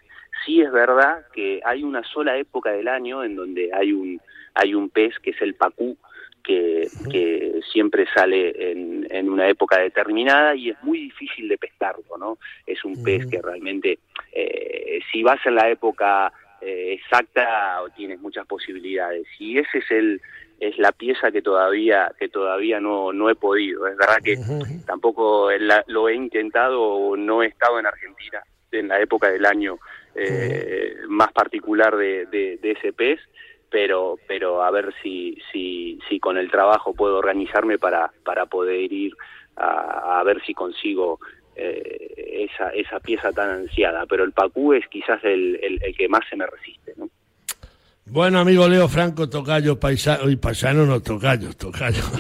Sí 0.46 0.62
es 0.62 0.72
verdad 0.72 1.26
que 1.34 1.62
hay 1.66 1.84
una 1.84 2.04
sola 2.04 2.38
época 2.38 2.72
del 2.72 2.88
año 2.88 3.24
en 3.24 3.36
donde 3.36 3.72
hay 3.74 3.92
un, 3.92 4.22
hay 4.54 4.74
un 4.74 4.90
pez 4.90 5.18
que 5.20 5.32
es 5.32 5.42
el 5.42 5.56
pacú, 5.56 5.98
que, 6.44 6.88
que 7.12 7.60
siempre 7.72 8.06
sale 8.14 8.72
en, 8.72 9.08
en, 9.10 9.30
una 9.30 9.48
época 9.48 9.80
determinada 9.80 10.56
y 10.56 10.70
es 10.70 10.82
muy 10.84 11.00
difícil 11.00 11.48
de 11.50 11.58
pescarlo, 11.58 12.18
¿no? 12.18 12.38
Es 12.66 12.84
un 12.86 13.04
pez 13.04 13.26
que 13.28 13.42
realmente, 13.42 14.00
eh, 14.32 15.00
si 15.12 15.24
vas 15.24 15.46
en 15.46 15.56
la 15.56 15.70
época 15.70 16.32
eh, 16.62 16.94
exacta, 16.94 17.80
tienes 17.96 18.20
muchas 18.20 18.46
posibilidades. 18.48 19.28
Y 19.40 19.58
ese 19.58 19.80
es 19.80 19.92
el 19.92 20.22
es 20.60 20.76
la 20.80 20.92
pieza 20.92 21.32
que 21.32 21.44
todavía 21.44 22.12
que 22.18 22.30
todavía 22.30 22.80
no, 22.80 23.14
no 23.14 23.30
he 23.30 23.36
podido. 23.36 23.88
Es 23.88 23.96
verdad 23.96 24.22
que 24.24 24.38
tampoco 24.86 25.50
lo 25.88 26.10
he 26.10 26.16
intentado 26.16 26.82
o 26.82 27.16
no 27.16 27.44
he 27.44 27.48
estado 27.48 27.80
en 27.80 27.86
Argentina 27.86 28.44
en 28.72 28.88
la 28.88 29.00
época 29.00 29.30
del 29.30 29.46
año 29.46 29.78
eh, 30.16 30.96
más 31.08 31.32
particular 31.32 31.96
de, 31.96 32.26
de, 32.26 32.72
ese 32.72 32.92
pez, 32.92 33.20
pero, 33.70 34.18
pero 34.28 34.64
a 34.64 34.72
ver 34.72 34.94
si, 35.02 35.38
si, 35.52 36.00
si 36.08 36.20
con 36.20 36.38
el 36.38 36.50
trabajo 36.50 36.94
puedo 36.94 37.18
organizarme 37.18 37.78
para, 37.78 38.12
para 38.24 38.46
poder 38.46 38.92
ir 38.92 39.14
a, 39.56 40.20
a 40.20 40.24
ver 40.24 40.42
si 40.46 40.54
consigo 40.54 41.20
eh, 41.56 42.48
esa, 42.52 42.70
esa 42.70 43.00
pieza 43.00 43.32
tan 43.32 43.50
ansiada. 43.50 44.06
Pero 44.06 44.24
el 44.24 44.32
Pacú 44.32 44.74
es 44.74 44.88
quizás 44.88 45.24
el, 45.24 45.60
el, 45.62 45.80
el 45.84 45.96
que 45.96 46.08
más 46.08 46.22
se 46.30 46.36
me 46.36 46.46
resiste. 46.46 46.94
¿no? 46.98 47.10
Bueno, 48.10 48.40
amigo 48.40 48.70
Leo 48.70 48.88
Franco, 48.88 49.28
tocayo, 49.28 49.78
paisano, 49.78 50.30
y 50.30 50.38
paisano 50.38 50.86
no, 50.86 51.02
tocayo, 51.02 51.54
tocayo. 51.54 52.04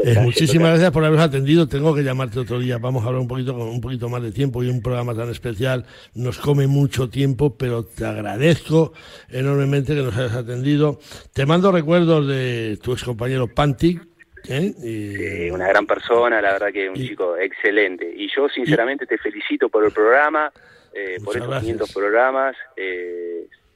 Eh, 0.00 0.14
muchísimas 0.20 0.70
gracias 0.70 0.92
por 0.92 1.04
habernos 1.04 1.26
atendido. 1.26 1.66
Tengo 1.66 1.92
que 1.92 2.02
llamarte 2.02 2.38
otro 2.38 2.60
día. 2.60 2.78
Vamos 2.78 3.02
a 3.02 3.08
hablar 3.08 3.20
un 3.20 3.28
poquito 3.28 3.52
con 3.52 3.68
un 3.68 3.80
poquito 3.80 4.08
más 4.08 4.22
de 4.22 4.30
tiempo 4.30 4.62
y 4.62 4.70
un 4.70 4.80
programa 4.80 5.12
tan 5.12 5.28
especial 5.28 5.84
nos 6.14 6.38
come 6.38 6.68
mucho 6.68 7.10
tiempo, 7.10 7.58
pero 7.58 7.84
te 7.84 8.06
agradezco 8.06 8.92
enormemente 9.28 9.96
que 9.96 10.02
nos 10.02 10.16
hayas 10.16 10.36
atendido. 10.36 11.00
Te 11.34 11.44
mando 11.46 11.72
recuerdos 11.72 12.28
de 12.28 12.78
tu 12.80 12.92
ex 12.92 13.02
compañero 13.02 13.48
Pantic. 13.48 14.00
¿eh? 14.48 15.50
una 15.52 15.66
gran 15.66 15.84
persona, 15.84 16.40
la 16.40 16.52
verdad 16.52 16.72
que 16.72 16.88
un 16.88 16.94
chico 16.94 17.36
excelente. 17.36 18.10
Y 18.16 18.30
yo 18.34 18.48
sinceramente 18.48 19.04
te 19.04 19.18
felicito 19.18 19.68
por 19.68 19.84
el 19.84 19.90
programa, 19.90 20.50
eh, 20.94 21.18
por 21.22 21.36
estos 21.36 21.58
500 21.58 21.92
programas. 21.92 22.56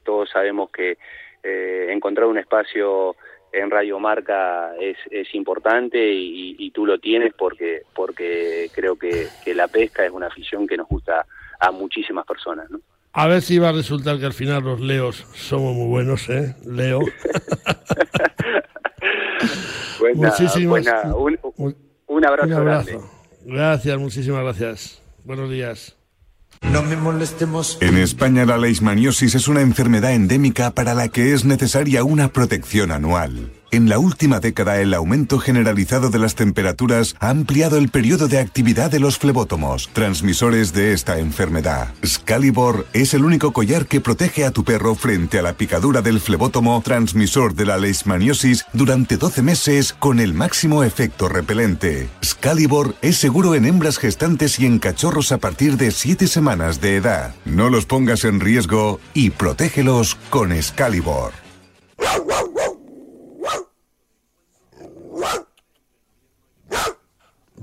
todos 0.03 0.29
sabemos 0.31 0.71
que 0.71 0.97
eh, 1.43 1.87
encontrar 1.89 2.27
un 2.27 2.37
espacio 2.37 3.15
en 3.53 3.69
Radio 3.69 3.99
Marca 3.99 4.71
es, 4.79 4.97
es 5.11 5.33
importante 5.35 5.99
y, 6.11 6.71
tú 6.71 6.87
lo 6.87 6.97
tienes 6.97 7.33
porque, 7.37 7.83
porque 7.95 8.71
creo 8.73 8.97
que, 8.97 9.27
la 9.53 9.67
pesca 9.67 10.03
es 10.03 10.11
una 10.11 10.25
afición 10.27 10.65
que 10.65 10.75
nos 10.75 10.87
gusta 10.87 11.23
a 11.59 11.71
muchísimas 11.71 12.25
personas. 12.25 12.69
¿no? 12.71 12.79
A 13.13 13.27
ver 13.27 13.43
si 13.43 13.59
va 13.59 13.69
a 13.69 13.73
resultar 13.73 14.19
que 14.19 14.25
al 14.25 14.33
final 14.33 14.63
los 14.63 14.81
leos 14.81 15.27
somos 15.33 15.75
muy 15.75 15.87
buenos, 15.87 16.27
¿eh? 16.29 16.55
Leo. 16.65 17.01
muchísimas, 20.15 20.87
un, 22.07 22.25
abrazo. 22.25 23.07
Gracias, 23.45 23.99
muchísimas 23.99 24.41
gracias. 24.41 25.03
Buenos 25.23 25.51
días. 25.51 25.95
No 26.71 26.83
me 26.83 26.95
molestemos. 26.95 27.77
En 27.81 27.97
España 27.97 28.45
la 28.45 28.57
leishmaniosis 28.57 29.35
es 29.35 29.47
una 29.47 29.61
enfermedad 29.61 30.13
endémica 30.13 30.71
para 30.71 30.93
la 30.93 31.09
que 31.09 31.33
es 31.33 31.45
necesaria 31.45 32.03
una 32.03 32.29
protección 32.29 32.91
anual. 32.91 33.51
En 33.73 33.89
la 33.89 33.97
última 33.97 34.39
década, 34.39 34.79
el 34.81 34.93
aumento 34.93 35.39
generalizado 35.39 36.11
de 36.11 36.19
las 36.19 36.35
temperaturas 36.35 37.15
ha 37.19 37.31
ampliado 37.31 37.79
el 37.79 37.89
periodo 37.89 38.27
de 38.27 38.37
actividad 38.37 38.91
de 38.91 38.99
los 38.99 39.17
flebótomos, 39.17 39.89
transmisores 39.93 40.73
de 40.73 40.93
esta 40.93 41.17
enfermedad. 41.17 41.91
Scalibor 42.05 42.85
es 42.93 43.15
el 43.15 43.25
único 43.25 43.51
collar 43.51 43.87
que 43.87 43.99
protege 43.99 44.45
a 44.45 44.51
tu 44.51 44.63
perro 44.63 44.93
frente 44.93 45.39
a 45.39 45.41
la 45.41 45.53
picadura 45.53 46.03
del 46.03 46.19
flebótomo, 46.19 46.79
transmisor 46.85 47.55
de 47.55 47.65
la 47.65 47.79
leishmaniosis, 47.79 48.63
durante 48.73 49.17
12 49.17 49.41
meses 49.41 49.93
con 49.93 50.19
el 50.19 50.35
máximo 50.35 50.83
efecto 50.83 51.27
repelente. 51.27 52.09
Scalibor 52.23 52.93
es 53.01 53.17
seguro 53.17 53.55
en 53.55 53.65
hembras 53.65 53.97
gestantes 53.97 54.59
y 54.59 54.67
en 54.67 54.77
cachorros 54.77 55.31
a 55.31 55.39
partir 55.39 55.77
de 55.77 55.89
7 55.89 56.27
semanas 56.27 56.79
de 56.79 56.97
edad. 56.97 57.33
No 57.43 57.71
los 57.71 57.87
pongas 57.87 58.23
en 58.23 58.39
riesgo 58.39 58.99
y 59.15 59.31
protégelos 59.31 60.15
con 60.29 60.53
Scalibor. 60.61 61.33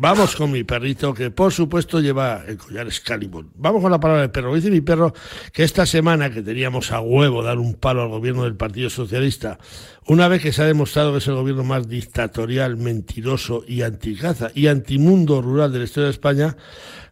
Vamos 0.03 0.35
con 0.35 0.51
mi 0.51 0.65
perrito, 0.65 1.13
que 1.13 1.31
por 1.31 1.53
supuesto 1.53 2.01
lleva 2.01 2.43
el 2.49 2.57
collar 2.57 2.87
Excalibur. 2.87 3.45
Vamos 3.57 3.83
con 3.83 3.93
la 3.93 4.01
palabra 4.01 4.23
del 4.23 4.31
perro. 4.31 4.55
Dice 4.55 4.71
mi 4.71 4.81
perro 4.81 5.13
que 5.53 5.63
esta 5.63 5.85
semana 5.85 6.31
que 6.31 6.41
teníamos 6.41 6.91
a 6.91 7.03
huevo 7.03 7.43
dar 7.43 7.59
un 7.59 7.75
palo 7.75 8.01
al 8.01 8.09
gobierno 8.09 8.45
del 8.45 8.57
Partido 8.57 8.89
Socialista, 8.89 9.59
una 10.07 10.27
vez 10.27 10.41
que 10.41 10.53
se 10.53 10.63
ha 10.63 10.65
demostrado 10.65 11.13
que 11.13 11.19
es 11.19 11.29
el 11.29 11.35
gobierno 11.35 11.65
más 11.65 11.87
dictatorial, 11.87 12.79
mentiroso 12.79 13.63
y 13.69 13.83
anticaza 13.83 14.51
y 14.55 14.69
antimundo 14.69 15.43
rural 15.43 15.71
de 15.71 15.81
la 15.81 15.85
historia 15.85 16.07
de 16.07 16.13
España, 16.13 16.57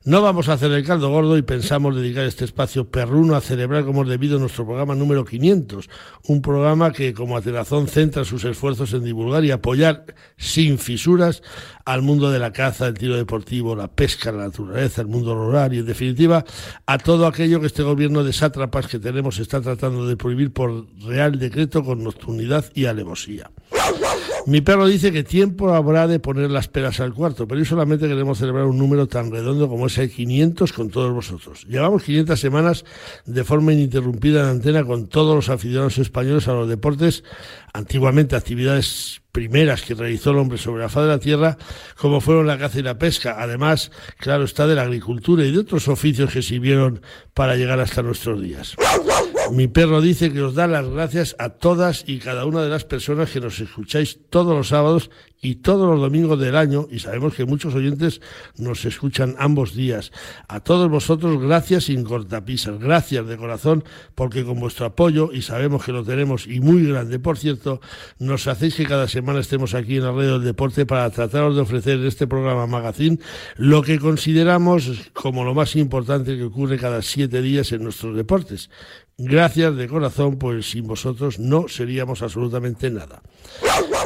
no 0.09 0.22
vamos 0.22 0.48
a 0.48 0.54
hacer 0.54 0.72
el 0.72 0.86
caldo 0.86 1.11
gordo 1.11 1.36
y 1.36 1.42
pensamos 1.42 1.94
dedicar 1.94 2.24
este 2.24 2.46
espacio 2.46 2.90
perruno 2.90 3.36
a 3.36 3.42
celebrar 3.42 3.84
como 3.84 4.04
es 4.04 4.09
debido 4.09 4.38
nuestro 4.38 4.64
programa 4.64 4.94
número 4.94 5.22
500, 5.22 5.90
un 6.28 6.40
programa 6.40 6.94
que 6.94 7.12
como 7.12 7.36
Atenazón 7.36 7.88
centra 7.88 8.24
sus 8.24 8.42
esfuerzos 8.44 8.94
en 8.94 9.04
divulgar 9.04 9.44
y 9.44 9.50
apoyar 9.50 10.06
sin 10.38 10.78
fisuras 10.78 11.42
al 11.84 12.00
mundo 12.00 12.30
de 12.30 12.38
la 12.38 12.54
caza, 12.54 12.86
el 12.86 12.94
tiro 12.94 13.16
deportivo, 13.16 13.76
la 13.76 13.88
pesca, 13.88 14.32
la 14.32 14.44
naturaleza, 14.44 15.02
el 15.02 15.09
mundo 15.09 15.34
rural 15.34 15.74
y 15.74 15.80
en 15.80 15.86
definitiva 15.86 16.42
a 16.86 16.96
todo 16.96 17.26
aquello 17.26 17.61
que 17.61 17.66
este 17.66 17.82
gobierno 17.82 18.24
de 18.24 18.32
sátrapas 18.32 18.86
que 18.86 18.98
tenemos 18.98 19.38
está 19.38 19.61
tratando 19.61 20.06
de 20.06 20.16
prohibir 20.16 20.54
por 20.54 20.86
real 21.04 21.38
decreto 21.38 21.84
con 21.84 22.02
nocturnidad 22.02 22.64
y 22.74 22.86
alevosía. 22.86 23.50
Mi 24.49 24.62
perro 24.62 24.86
dice 24.86 25.12
que 25.12 25.24
tiempo 25.24 25.74
habrá 25.74 26.07
de 26.07 26.20
poner 26.20 26.51
las 26.51 26.68
peras 26.68 27.01
al 27.01 27.12
cuarto, 27.12 27.46
pero 27.46 27.61
hoy 27.61 27.66
solamente 27.66 28.09
queremos 28.09 28.38
celebrar 28.38 28.64
un 28.64 28.78
número 28.78 29.07
tan 29.07 29.30
redondo 29.30 29.68
como 29.68 29.88
ese 29.88 30.09
500 30.09 30.72
con 30.72 30.88
todos 30.88 31.12
vosotros. 31.12 31.66
Llevamos 31.68 32.03
500 32.03 32.40
semanas 32.40 32.86
de 33.26 33.44
forma 33.44 33.74
ininterrumpida 33.74 34.40
en 34.44 34.46
antena 34.46 34.84
con 34.84 35.07
todos 35.09 35.36
los 35.36 35.51
aficionados 35.51 35.99
españoles 35.99 36.49
a 36.49 36.55
los 36.55 36.66
deportes, 36.66 37.24
antiguamente 37.74 38.36
actividades 38.36 39.20
primeras 39.39 39.82
que 39.82 39.95
realizó 39.95 40.32
el 40.32 40.39
hombre 40.39 40.59
sobre 40.59 40.82
la 40.82 40.89
faz 40.89 41.05
de 41.05 41.11
la 41.11 41.20
tierra, 41.20 41.57
como 41.97 42.20
fueron 42.20 42.49
la 42.49 42.59
caza 42.59 42.80
y 42.80 42.82
la 42.82 42.99
pesca. 42.99 43.36
Además, 43.39 43.93
claro 44.16 44.43
está, 44.43 44.66
de 44.66 44.74
la 44.74 44.82
agricultura 44.82 45.45
y 45.45 45.53
de 45.53 45.59
otros 45.59 45.86
oficios 45.86 46.32
que 46.32 46.43
sirvieron 46.43 47.03
para 47.34 47.55
llegar 47.55 47.78
hasta 47.78 48.03
nuestros 48.03 48.43
días. 48.43 48.74
Mi 49.53 49.68
perro 49.68 50.01
dice 50.01 50.32
que 50.32 50.43
os 50.43 50.57
da 50.57 50.66
las 50.66 50.89
gracias 50.89 51.36
a 51.39 51.51
todas 51.51 52.03
y 52.05 52.18
cada 52.18 52.47
una 52.47 52.64
de 52.64 52.68
las 52.68 52.84
personas 52.84 53.30
que 53.30 53.39
nos 53.39 53.61
escucháis 53.61 54.18
todos 54.28 54.57
los 54.57 54.66
sábados 54.66 55.09
y 55.41 55.57
todos 55.57 55.89
los 55.89 56.01
domingos 56.01 56.39
del 56.39 56.57
año, 56.57 56.86
y 56.91 56.99
sabemos 56.99 57.34
que 57.34 57.45
muchos 57.45 57.74
oyentes 57.74 58.20
nos 58.57 58.84
escuchan 58.84 59.36
ambos 59.39 59.74
días. 59.74 60.12
A 60.49 60.61
todos 60.61 60.91
vosotros, 60.91 61.41
gracias 61.41 61.84
sin 61.84 62.05
cortapisas, 62.05 62.78
gracias 62.78 63.26
de 63.26 63.36
corazón, 63.36 63.84
porque 64.14 64.45
con 64.45 64.59
vuestro 64.59 64.86
apoyo, 64.86 65.30
y 65.32 65.43
sabemos 65.43 65.84
que 65.84 65.93
lo 65.93 66.05
tenemos, 66.05 66.47
y 66.47 66.61
muy 66.61 66.86
grande, 66.86 67.18
por 67.18 67.39
cierto, 67.39 67.80
nos 68.18 68.47
hacéis 68.49 68.74
que 68.74 68.86
cada 68.86 69.09
semana 69.09 69.41
estemos 69.41 69.74
aquí 69.74 69.97
en 69.97 70.05
la 70.05 70.12
red 70.12 70.32
del 70.32 70.45
deporte 70.45 70.86
para 70.86 71.11
trataros 71.11 71.55
de 71.55 71.62
ofrecer 71.62 72.01
en 72.01 72.07
este 72.07 72.26
programa 72.26 72.66
Magazine 72.66 73.18
lo 73.57 73.82
que 73.82 73.99
consideramos 73.99 74.91
como 75.12 75.45
lo 75.45 75.55
más 75.55 75.76
importante 75.76 76.36
que 76.36 76.45
ocurre 76.45 76.78
cada 76.78 77.03
siete 77.03 77.43
días 77.43 77.72
en 77.72 77.82
nuestros 77.82 78.16
deportes. 78.16 78.70
Gracias 79.21 79.75
de 79.75 79.89
corazón, 79.89 80.39
pues 80.39 80.71
sin 80.71 80.87
vosotros 80.87 81.41
no 81.41 81.66
seríamos 81.66 82.23
absolutamente 82.23 82.89
nada. 82.89 83.21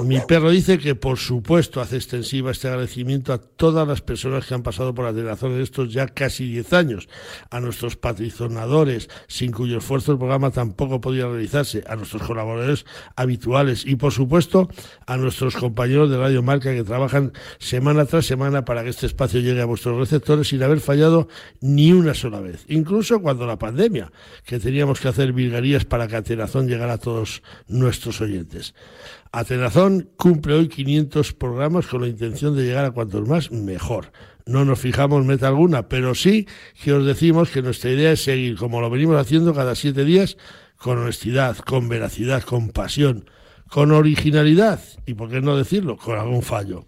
Mi 0.04 0.18
perro 0.20 0.50
dice 0.50 0.78
que 0.78 0.94
por 0.94 1.18
supuesto 1.18 1.82
hace 1.82 1.96
extensiva 1.96 2.50
este 2.50 2.68
agradecimiento 2.68 3.32
a 3.34 3.38
todas 3.38 3.86
las 3.86 4.00
personas 4.00 4.46
que 4.46 4.54
han 4.54 4.62
pasado 4.62 4.94
por 4.94 5.04
la 5.04 5.12
delegación 5.12 5.54
de 5.54 5.62
estos 5.62 5.92
ya 5.92 6.08
casi 6.08 6.50
10 6.50 6.72
años, 6.72 7.08
a 7.50 7.60
nuestros 7.60 7.96
patrizonadores, 7.96 9.10
sin 9.28 9.52
cuyo 9.52 9.78
esfuerzo 9.78 10.12
el 10.12 10.18
programa 10.18 10.50
tampoco 10.50 11.00
podía 11.00 11.26
realizarse, 11.26 11.84
a 11.86 11.94
nuestros 11.94 12.22
colaboradores 12.22 12.86
habituales 13.14 13.84
y 13.86 13.96
por 13.96 14.12
supuesto 14.12 14.68
a 15.06 15.18
nuestros 15.18 15.56
compañeros 15.56 16.10
de 16.10 16.16
Radio 16.16 16.42
Marca 16.42 16.72
que 16.72 16.84
trabajan 16.84 17.32
semana 17.58 18.06
tras 18.06 18.24
semana 18.24 18.64
para 18.64 18.82
que 18.82 18.90
este 18.90 19.06
espacio 19.06 19.40
llegue 19.40 19.60
a 19.60 19.66
vuestros 19.66 19.98
receptores 19.98 20.48
sin 20.48 20.62
haber 20.62 20.80
fallado 20.80 21.28
ni 21.60 21.92
una 21.92 22.14
sola 22.14 22.40
vez, 22.40 22.64
incluso 22.68 23.20
cuando 23.20 23.46
la 23.46 23.58
pandemia, 23.58 24.10
que 24.46 24.58
teníamos 24.58 25.01
que 25.02 25.08
hacer 25.08 25.32
virgarías 25.32 25.84
para 25.84 26.06
que 26.06 26.16
Atenazón 26.16 26.68
llegara 26.68 26.94
a 26.94 26.98
todos 26.98 27.42
nuestros 27.66 28.20
oyentes. 28.20 28.74
Atenazón 29.32 30.10
cumple 30.16 30.54
hoy 30.54 30.68
500 30.68 31.32
programas 31.34 31.86
con 31.86 32.02
la 32.02 32.08
intención 32.08 32.56
de 32.56 32.64
llegar 32.64 32.84
a 32.84 32.92
cuantos 32.92 33.28
más 33.28 33.50
mejor. 33.50 34.12
No 34.46 34.64
nos 34.64 34.78
fijamos 34.78 35.24
meta 35.24 35.48
alguna, 35.48 35.88
pero 35.88 36.14
sí 36.14 36.46
que 36.82 36.92
os 36.92 37.04
decimos 37.04 37.50
que 37.50 37.62
nuestra 37.62 37.90
idea 37.90 38.12
es 38.12 38.22
seguir, 38.22 38.56
como 38.56 38.80
lo 38.80 38.90
venimos 38.90 39.16
haciendo 39.16 39.54
cada 39.54 39.74
siete 39.74 40.04
días, 40.04 40.36
con 40.76 40.98
honestidad, 40.98 41.56
con 41.58 41.88
veracidad, 41.88 42.42
con 42.42 42.70
pasión, 42.70 43.28
con 43.68 43.90
originalidad 43.90 44.80
y, 45.06 45.14
por 45.14 45.30
qué 45.30 45.40
no 45.40 45.56
decirlo, 45.56 45.96
con 45.96 46.18
algún 46.18 46.42
fallo 46.42 46.86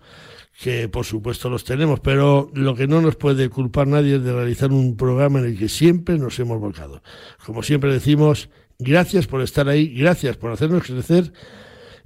que 0.59 0.89
por 0.89 1.05
supuesto 1.05 1.51
los 1.51 1.65
tenemos, 1.65 2.01
pero 2.01 2.51
lo 2.55 2.75
que 2.75 2.87
no 2.87 3.01
nos 3.01 3.17
puede 3.17 3.49
culpar 3.49 3.87
nadie 3.87 4.17
es 4.17 4.23
de 4.23 4.33
realizar 4.33 4.73
un 4.73 4.97
programa 4.97 5.41
en 5.41 5.47
el 5.47 5.59
que 5.59 5.69
siempre 5.69 6.19
nos 6.19 6.39
hemos 6.39 6.61
volcado. 6.61 7.03
Como 7.45 7.63
siempre 7.63 7.93
decimos, 7.93 8.51
gracias 8.79 9.27
por 9.27 9.43
estar 9.43 9.69
ahí, 9.69 9.95
gracias 9.95 10.37
por 10.37 10.53
hacernos 10.53 10.85
crecer, 10.85 11.33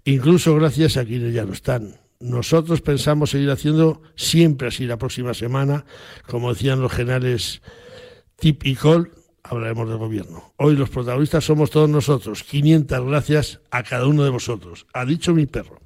incluso 0.05 0.55
gracias 0.55 0.96
a 0.96 1.05
quienes 1.05 1.34
ya 1.34 1.44
no 1.44 1.53
están. 1.53 2.01
Nosotros 2.20 2.80
pensamos 2.80 3.30
seguir 3.30 3.51
haciendo 3.51 4.03
siempre 4.16 4.68
así 4.68 4.86
la 4.86 4.96
próxima 4.96 5.34
semana, 5.34 5.84
como 6.26 6.53
decían 6.53 6.80
los 6.80 6.92
generales 6.92 7.62
Tip 8.36 8.64
y 8.66 8.74
Col, 8.74 9.12
hablaremos 9.42 9.88
del 9.88 9.99
gobierno. 9.99 10.53
Hoy 10.57 10.74
los 10.74 10.90
protagonistas 10.90 11.44
somos 11.44 11.70
todos 11.70 11.88
nosotros. 11.88 12.42
500 12.44 13.07
gracias 13.07 13.61
a 13.70 13.82
cada 13.82 14.07
uno 14.07 14.24
de 14.24 14.30
vosotros. 14.30 14.86
Ha 14.94 15.05
dicho 15.05 15.32
mi 15.32 15.46
perro. 15.46 15.80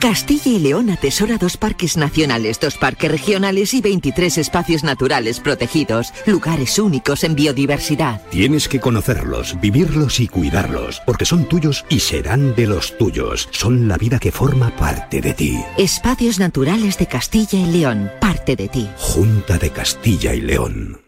Castilla 0.00 0.50
y 0.50 0.58
León 0.58 0.88
atesora 0.88 1.36
dos 1.36 1.58
parques 1.58 1.98
nacionales, 1.98 2.58
dos 2.58 2.78
parques 2.78 3.10
regionales 3.10 3.74
y 3.74 3.82
23 3.82 4.38
espacios 4.38 4.82
naturales 4.82 5.40
protegidos, 5.40 6.14
lugares 6.24 6.78
únicos 6.78 7.22
en 7.22 7.34
biodiversidad. 7.34 8.22
Tienes 8.30 8.66
que 8.66 8.80
conocerlos, 8.80 9.60
vivirlos 9.60 10.18
y 10.20 10.26
cuidarlos, 10.26 11.02
porque 11.04 11.26
son 11.26 11.44
tuyos 11.44 11.84
y 11.90 12.00
serán 12.00 12.54
de 12.54 12.66
los 12.66 12.96
tuyos. 12.96 13.50
Son 13.50 13.88
la 13.88 13.98
vida 13.98 14.18
que 14.18 14.32
forma 14.32 14.74
parte 14.74 15.20
de 15.20 15.34
ti. 15.34 15.58
Espacios 15.76 16.38
naturales 16.38 16.96
de 16.96 17.06
Castilla 17.06 17.58
y 17.58 17.66
León, 17.66 18.10
parte 18.22 18.56
de 18.56 18.68
ti. 18.68 18.88
Junta 18.96 19.58
de 19.58 19.68
Castilla 19.68 20.32
y 20.32 20.40
León. 20.40 20.98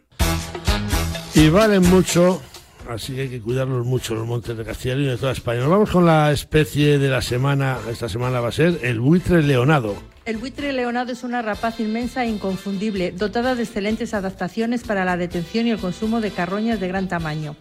Y 1.35 1.49
valen 1.49 1.89
mucho 1.89 2.43
así 2.93 3.15
que 3.15 3.23
hay 3.23 3.29
que 3.29 3.41
cuidarlos 3.41 3.87
mucho 3.87 4.15
los 4.15 4.27
montes 4.27 4.57
de 4.57 4.65
León 4.65 5.03
y 5.03 5.07
de 5.07 5.17
toda 5.17 5.33
España. 5.33 5.61
Nos 5.61 5.71
vamos 5.71 5.91
con 5.91 6.07
la 6.07 6.33
especie 6.33 6.99
de 6.99 7.09
la 7.09 7.23
semana, 7.23 7.79
esta 7.91 8.09
semana 8.09 8.41
va 8.41 8.49
a 8.49 8.53
ser 8.53 8.81
el 8.83 9.01
buitre 9.01 9.43
leonado. 9.43 9.95
El 10.25 10.37
buitre 10.37 10.73
leonado 10.73 11.11
es 11.13 11.25
una 11.25 11.43
rapaz 11.43 11.81
inmensa 11.81 12.25
e 12.25 12.29
inconfundible, 12.29 13.11
dotada 13.13 13.55
de 13.55 13.65
excelentes 13.65 14.15
adaptaciones 14.15 14.85
para 14.85 15.05
la 15.05 15.17
detención 15.17 15.67
y 15.67 15.71
el 15.71 15.79
consumo 15.79 16.21
de 16.21 16.31
carroñas 16.31 16.79
de 16.79 16.89
gran 16.89 17.09
tamaño. 17.09 17.57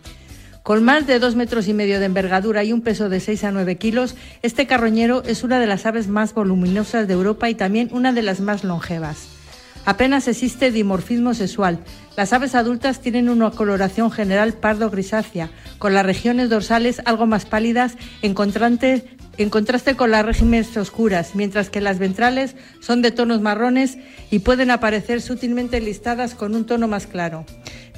Con 0.64 0.84
más 0.84 1.08
de 1.08 1.18
dos 1.18 1.36
metros 1.36 1.68
y 1.68 1.74
medio 1.74 2.00
de 2.00 2.06
envergadura 2.06 2.64
y 2.64 2.72
un 2.72 2.82
peso 2.82 3.10
de 3.10 3.20
6 3.20 3.46
a 3.46 3.52
9 3.52 3.78
kilos, 3.78 4.16
este 4.44 4.68
carroñero 4.68 5.24
es 5.24 5.44
una 5.44 5.60
de 5.60 5.66
las 5.66 5.88
aves 5.88 6.08
más 6.08 6.36
voluminosas 6.36 7.08
de 7.08 7.14
Europa 7.16 7.50
y 7.50 7.56
también 7.56 7.90
una 7.92 8.14
de 8.14 8.22
las 8.22 8.42
más 8.42 8.64
longevas. 8.64 9.41
Apenas 9.86 10.28
existe 10.28 10.72
dimorfismo 10.72 11.34
sexual. 11.34 11.80
Las 12.16 12.34
aves 12.34 12.54
adultas 12.54 13.02
tienen 13.02 13.30
una 13.30 13.52
coloración 13.52 14.12
general 14.12 14.54
pardo 14.54 14.90
grisácea, 14.90 15.50
con 15.80 15.94
las 15.94 16.06
regiones 16.06 16.50
dorsales 16.50 17.02
algo 17.06 17.26
más 17.26 17.46
pálidas 17.46 17.96
en 18.22 18.34
contraste, 18.34 19.18
en 19.38 19.50
contraste 19.50 19.96
con 19.96 20.12
las 20.12 20.26
regímenes 20.26 20.76
oscuras, 20.78 21.36
mientras 21.36 21.70
que 21.70 21.82
las 21.82 22.00
ventrales 22.00 22.56
son 22.80 23.02
de 23.02 23.12
tonos 23.12 23.42
marrones 23.42 23.98
y 24.30 24.40
pueden 24.40 24.72
aparecer 24.72 25.22
sutilmente 25.22 25.80
listadas 25.82 26.36
con 26.36 26.56
un 26.56 26.66
tono 26.66 26.88
más 26.88 27.08
claro. 27.08 27.46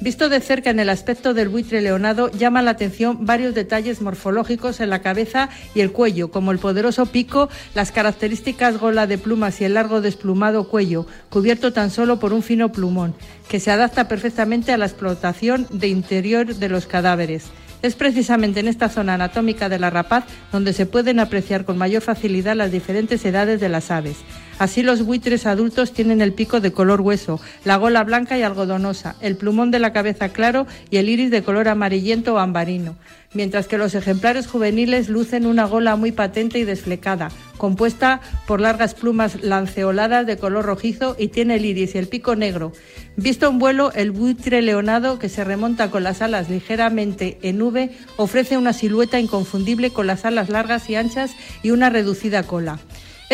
Visto 0.00 0.28
de 0.28 0.40
cerca 0.40 0.70
en 0.70 0.80
el 0.80 0.88
aspecto 0.88 1.34
del 1.34 1.48
buitre 1.48 1.80
leonado, 1.80 2.30
llama 2.30 2.62
la 2.62 2.72
atención 2.72 3.26
varios 3.26 3.54
detalles 3.54 4.00
morfológicos 4.00 4.80
en 4.80 4.90
la 4.90 5.02
cabeza 5.02 5.48
y 5.74 5.80
el 5.80 5.92
cuello, 5.92 6.30
como 6.30 6.50
el 6.50 6.58
poderoso 6.58 7.06
pico, 7.06 7.48
las 7.74 7.92
características 7.92 8.78
gola 8.78 9.06
de 9.06 9.18
plumas 9.18 9.60
y 9.60 9.64
el 9.64 9.74
largo 9.74 10.00
desplumado 10.00 10.68
cuello, 10.68 11.06
cubierto 11.30 11.72
tan 11.72 11.90
solo 11.90 12.18
por 12.18 12.32
un 12.32 12.42
fino 12.42 12.72
plumón, 12.72 13.14
que 13.48 13.60
se 13.60 13.70
adapta 13.70 14.08
perfectamente 14.08 14.72
a 14.72 14.78
la 14.78 14.86
explotación 14.86 15.66
de 15.70 15.88
interior 15.88 16.54
de 16.54 16.68
los 16.68 16.86
cadáveres. 16.86 17.44
Es 17.84 17.96
precisamente 17.96 18.60
en 18.60 18.68
esta 18.68 18.88
zona 18.88 19.12
anatómica 19.12 19.68
de 19.68 19.78
la 19.78 19.90
rapaz 19.90 20.24
donde 20.50 20.72
se 20.72 20.86
pueden 20.86 21.20
apreciar 21.20 21.66
con 21.66 21.76
mayor 21.76 22.00
facilidad 22.00 22.56
las 22.56 22.72
diferentes 22.72 23.22
edades 23.26 23.60
de 23.60 23.68
las 23.68 23.90
aves. 23.90 24.16
Así 24.58 24.82
los 24.82 25.02
buitres 25.02 25.46
adultos 25.46 25.92
tienen 25.92 26.20
el 26.20 26.32
pico 26.32 26.60
de 26.60 26.72
color 26.72 27.00
hueso, 27.00 27.40
la 27.64 27.76
gola 27.76 28.04
blanca 28.04 28.38
y 28.38 28.42
algodonosa, 28.42 29.16
el 29.20 29.36
plumón 29.36 29.70
de 29.70 29.80
la 29.80 29.92
cabeza 29.92 30.28
claro 30.28 30.66
y 30.90 30.98
el 30.98 31.08
iris 31.08 31.30
de 31.32 31.42
color 31.42 31.68
amarillento 31.68 32.34
o 32.34 32.38
ambarino, 32.38 32.96
mientras 33.32 33.66
que 33.66 33.78
los 33.78 33.96
ejemplares 33.96 34.46
juveniles 34.46 35.08
lucen 35.08 35.46
una 35.46 35.64
gola 35.64 35.96
muy 35.96 36.12
patente 36.12 36.60
y 36.60 36.64
desflecada, 36.64 37.30
compuesta 37.58 38.20
por 38.46 38.60
largas 38.60 38.94
plumas 38.94 39.42
lanceoladas 39.42 40.24
de 40.26 40.36
color 40.36 40.64
rojizo 40.66 41.16
y 41.18 41.28
tiene 41.28 41.56
el 41.56 41.64
iris 41.64 41.96
y 41.96 41.98
el 41.98 42.06
pico 42.06 42.36
negro. 42.36 42.72
Visto 43.16 43.48
en 43.48 43.58
vuelo, 43.58 43.92
el 43.92 44.12
buitre 44.12 44.62
leonado, 44.62 45.18
que 45.18 45.28
se 45.28 45.42
remonta 45.42 45.90
con 45.90 46.04
las 46.04 46.22
alas 46.22 46.48
ligeramente 46.48 47.38
en 47.42 47.60
V, 47.60 47.90
ofrece 48.16 48.56
una 48.56 48.72
silueta 48.72 49.18
inconfundible 49.18 49.90
con 49.90 50.06
las 50.06 50.24
alas 50.24 50.48
largas 50.48 50.88
y 50.90 50.94
anchas 50.94 51.32
y 51.62 51.72
una 51.72 51.90
reducida 51.90 52.44
cola. 52.44 52.78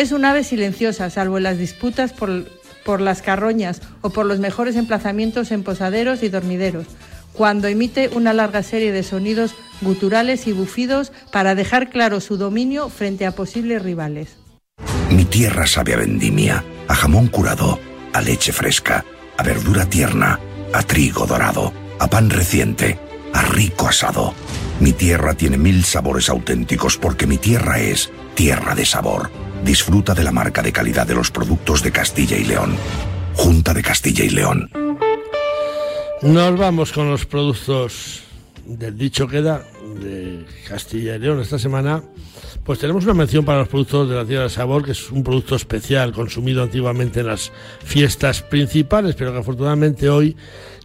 Es 0.01 0.11
un 0.11 0.25
ave 0.25 0.43
silenciosa, 0.43 1.11
salvo 1.11 1.37
en 1.37 1.43
las 1.43 1.59
disputas 1.59 2.11
por, 2.11 2.49
por 2.83 3.01
las 3.01 3.21
carroñas 3.21 3.83
o 4.01 4.09
por 4.09 4.25
los 4.25 4.39
mejores 4.39 4.75
emplazamientos 4.75 5.51
en 5.51 5.61
posaderos 5.61 6.23
y 6.23 6.29
dormideros, 6.29 6.87
cuando 7.33 7.67
emite 7.67 8.09
una 8.11 8.33
larga 8.33 8.63
serie 8.63 8.91
de 8.91 9.03
sonidos 9.03 9.53
guturales 9.81 10.47
y 10.47 10.53
bufidos 10.53 11.11
para 11.31 11.53
dejar 11.53 11.91
claro 11.91 12.19
su 12.19 12.37
dominio 12.37 12.89
frente 12.89 13.27
a 13.27 13.35
posibles 13.35 13.83
rivales. 13.83 14.37
Mi 15.11 15.23
tierra 15.23 15.67
sabe 15.67 15.93
a 15.93 15.97
vendimia, 15.97 16.63
a 16.87 16.95
jamón 16.95 17.27
curado, 17.27 17.77
a 18.11 18.21
leche 18.23 18.51
fresca, 18.51 19.05
a 19.37 19.43
verdura 19.43 19.85
tierna, 19.85 20.39
a 20.73 20.81
trigo 20.81 21.27
dorado, 21.27 21.73
a 21.99 22.07
pan 22.07 22.31
reciente, 22.31 22.97
a 23.33 23.43
rico 23.43 23.87
asado. 23.87 24.33
Mi 24.81 24.93
tierra 24.93 25.35
tiene 25.35 25.59
mil 25.59 25.85
sabores 25.85 26.27
auténticos 26.27 26.97
porque 26.97 27.27
mi 27.27 27.37
tierra 27.37 27.79
es 27.79 28.11
tierra 28.33 28.73
de 28.73 28.83
sabor. 28.83 29.29
Disfruta 29.63 30.15
de 30.15 30.23
la 30.23 30.31
marca 30.31 30.63
de 30.63 30.71
calidad 30.71 31.05
de 31.05 31.13
los 31.13 31.29
productos 31.29 31.83
de 31.83 31.91
Castilla 31.91 32.35
y 32.35 32.45
León. 32.45 32.75
Junta 33.35 33.75
de 33.75 33.83
Castilla 33.83 34.23
y 34.25 34.31
León. 34.31 34.71
Nos 36.23 36.57
vamos 36.57 36.91
con 36.93 37.11
los 37.11 37.27
productos 37.27 38.23
del 38.65 38.97
dicho 38.97 39.27
queda 39.27 39.63
de 40.01 40.45
Castilla 40.67 41.15
y 41.15 41.19
León 41.19 41.39
esta 41.39 41.59
semana. 41.59 42.03
Pues 42.63 42.79
tenemos 42.79 43.03
una 43.05 43.13
mención 43.13 43.43
para 43.43 43.59
los 43.59 43.67
productos 43.67 44.09
de 44.09 44.15
la 44.15 44.25
Tierra 44.25 44.43
de 44.43 44.49
Sabor, 44.49 44.83
que 44.83 44.91
es 44.91 45.11
un 45.11 45.23
producto 45.23 45.55
especial 45.55 46.11
consumido 46.11 46.61
antiguamente 46.61 47.21
en 47.21 47.27
las 47.27 47.51
fiestas 47.83 48.41
principales, 48.41 49.15
pero 49.15 49.31
que 49.31 49.39
afortunadamente 49.39 50.09
hoy 50.09 50.35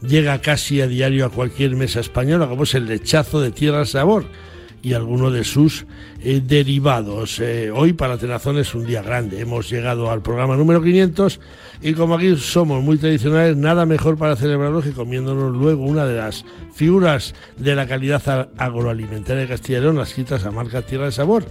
llega 0.00 0.40
casi 0.40 0.80
a 0.80 0.86
diario 0.86 1.26
a 1.26 1.30
cualquier 1.30 1.76
mesa 1.76 2.00
española, 2.00 2.48
como 2.48 2.62
es 2.62 2.74
el 2.74 2.86
lechazo 2.86 3.40
de 3.40 3.50
Tierra 3.50 3.84
Sabor 3.84 4.24
y 4.82 4.94
alguno 4.94 5.30
de 5.30 5.44
sus 5.44 5.84
eh, 6.22 6.40
derivados. 6.44 7.40
Eh, 7.40 7.70
hoy 7.70 7.92
para 7.92 8.18
Tenazón 8.18 8.58
es 8.58 8.74
un 8.74 8.86
día 8.86 9.02
grande. 9.02 9.40
Hemos 9.40 9.68
llegado 9.68 10.10
al 10.10 10.22
programa 10.22 10.56
número 10.56 10.82
500 10.82 11.40
y 11.82 11.94
como 11.94 12.14
aquí 12.14 12.36
somos 12.36 12.82
muy 12.82 12.98
tradicionales, 12.98 13.56
nada 13.56 13.86
mejor 13.86 14.16
para 14.16 14.36
celebrarlo 14.36 14.82
que 14.82 14.92
comiéndonos 14.92 15.54
luego 15.54 15.84
una 15.84 16.06
de 16.06 16.16
las 16.16 16.44
figuras 16.74 17.34
de 17.56 17.74
la 17.74 17.86
calidad 17.86 18.50
agroalimentaria 18.56 19.42
de 19.42 19.48
Castilla 19.48 19.78
y 19.78 19.82
León, 19.82 19.96
las 19.96 20.14
quitas 20.14 20.44
a 20.44 20.50
marca 20.50 20.82
Tierra 20.82 21.06
de 21.06 21.12
Sabor. 21.12 21.44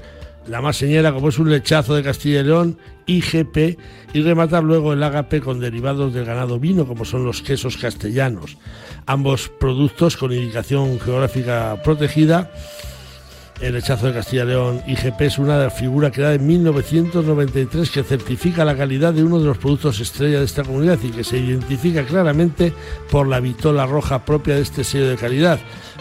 La 0.47 0.61
más 0.61 0.77
señera 0.77 1.11
como 1.11 1.29
es 1.29 1.39
un 1.39 1.49
lechazo 1.49 1.95
de 1.95 2.03
Castilla 2.03 2.41
y 2.41 2.43
León, 2.43 2.77
IGP, 3.07 3.79
y 4.13 4.21
rematar 4.21 4.63
luego 4.63 4.93
el 4.93 5.01
ágape 5.01 5.41
con 5.41 5.59
derivados 5.59 6.13
del 6.13 6.25
ganado 6.25 6.59
vino, 6.59 6.85
como 6.85 7.03
son 7.03 7.25
los 7.25 7.41
quesos 7.41 7.77
castellanos. 7.77 8.57
Ambos 9.07 9.49
productos 9.59 10.17
con 10.17 10.31
indicación 10.31 10.99
geográfica 10.99 11.81
protegida 11.83 12.51
el 13.61 13.73
rechazo 13.73 14.07
de 14.07 14.13
Castilla 14.13 14.43
y 14.43 14.47
León. 14.47 14.81
IGP 14.85 15.21
es 15.21 15.37
una 15.37 15.69
figuras 15.69 16.11
creada 16.11 16.33
en 16.35 16.45
1993 16.45 17.89
que 17.89 18.03
certifica 18.03 18.65
la 18.65 18.75
calidad 18.75 19.13
de 19.13 19.23
uno 19.23 19.39
de 19.39 19.45
los 19.45 19.57
productos 19.57 19.99
estrella 19.99 20.39
de 20.39 20.45
esta 20.45 20.63
comunidad 20.63 20.99
y 21.03 21.11
que 21.11 21.23
se 21.23 21.37
identifica 21.37 22.05
claramente 22.05 22.73
por 23.09 23.27
la 23.27 23.39
vitola 23.39 23.85
roja 23.85 24.25
propia 24.25 24.55
de 24.55 24.61
este 24.61 24.83
sello 24.83 25.09
de 25.09 25.15
calidad, 25.15 25.59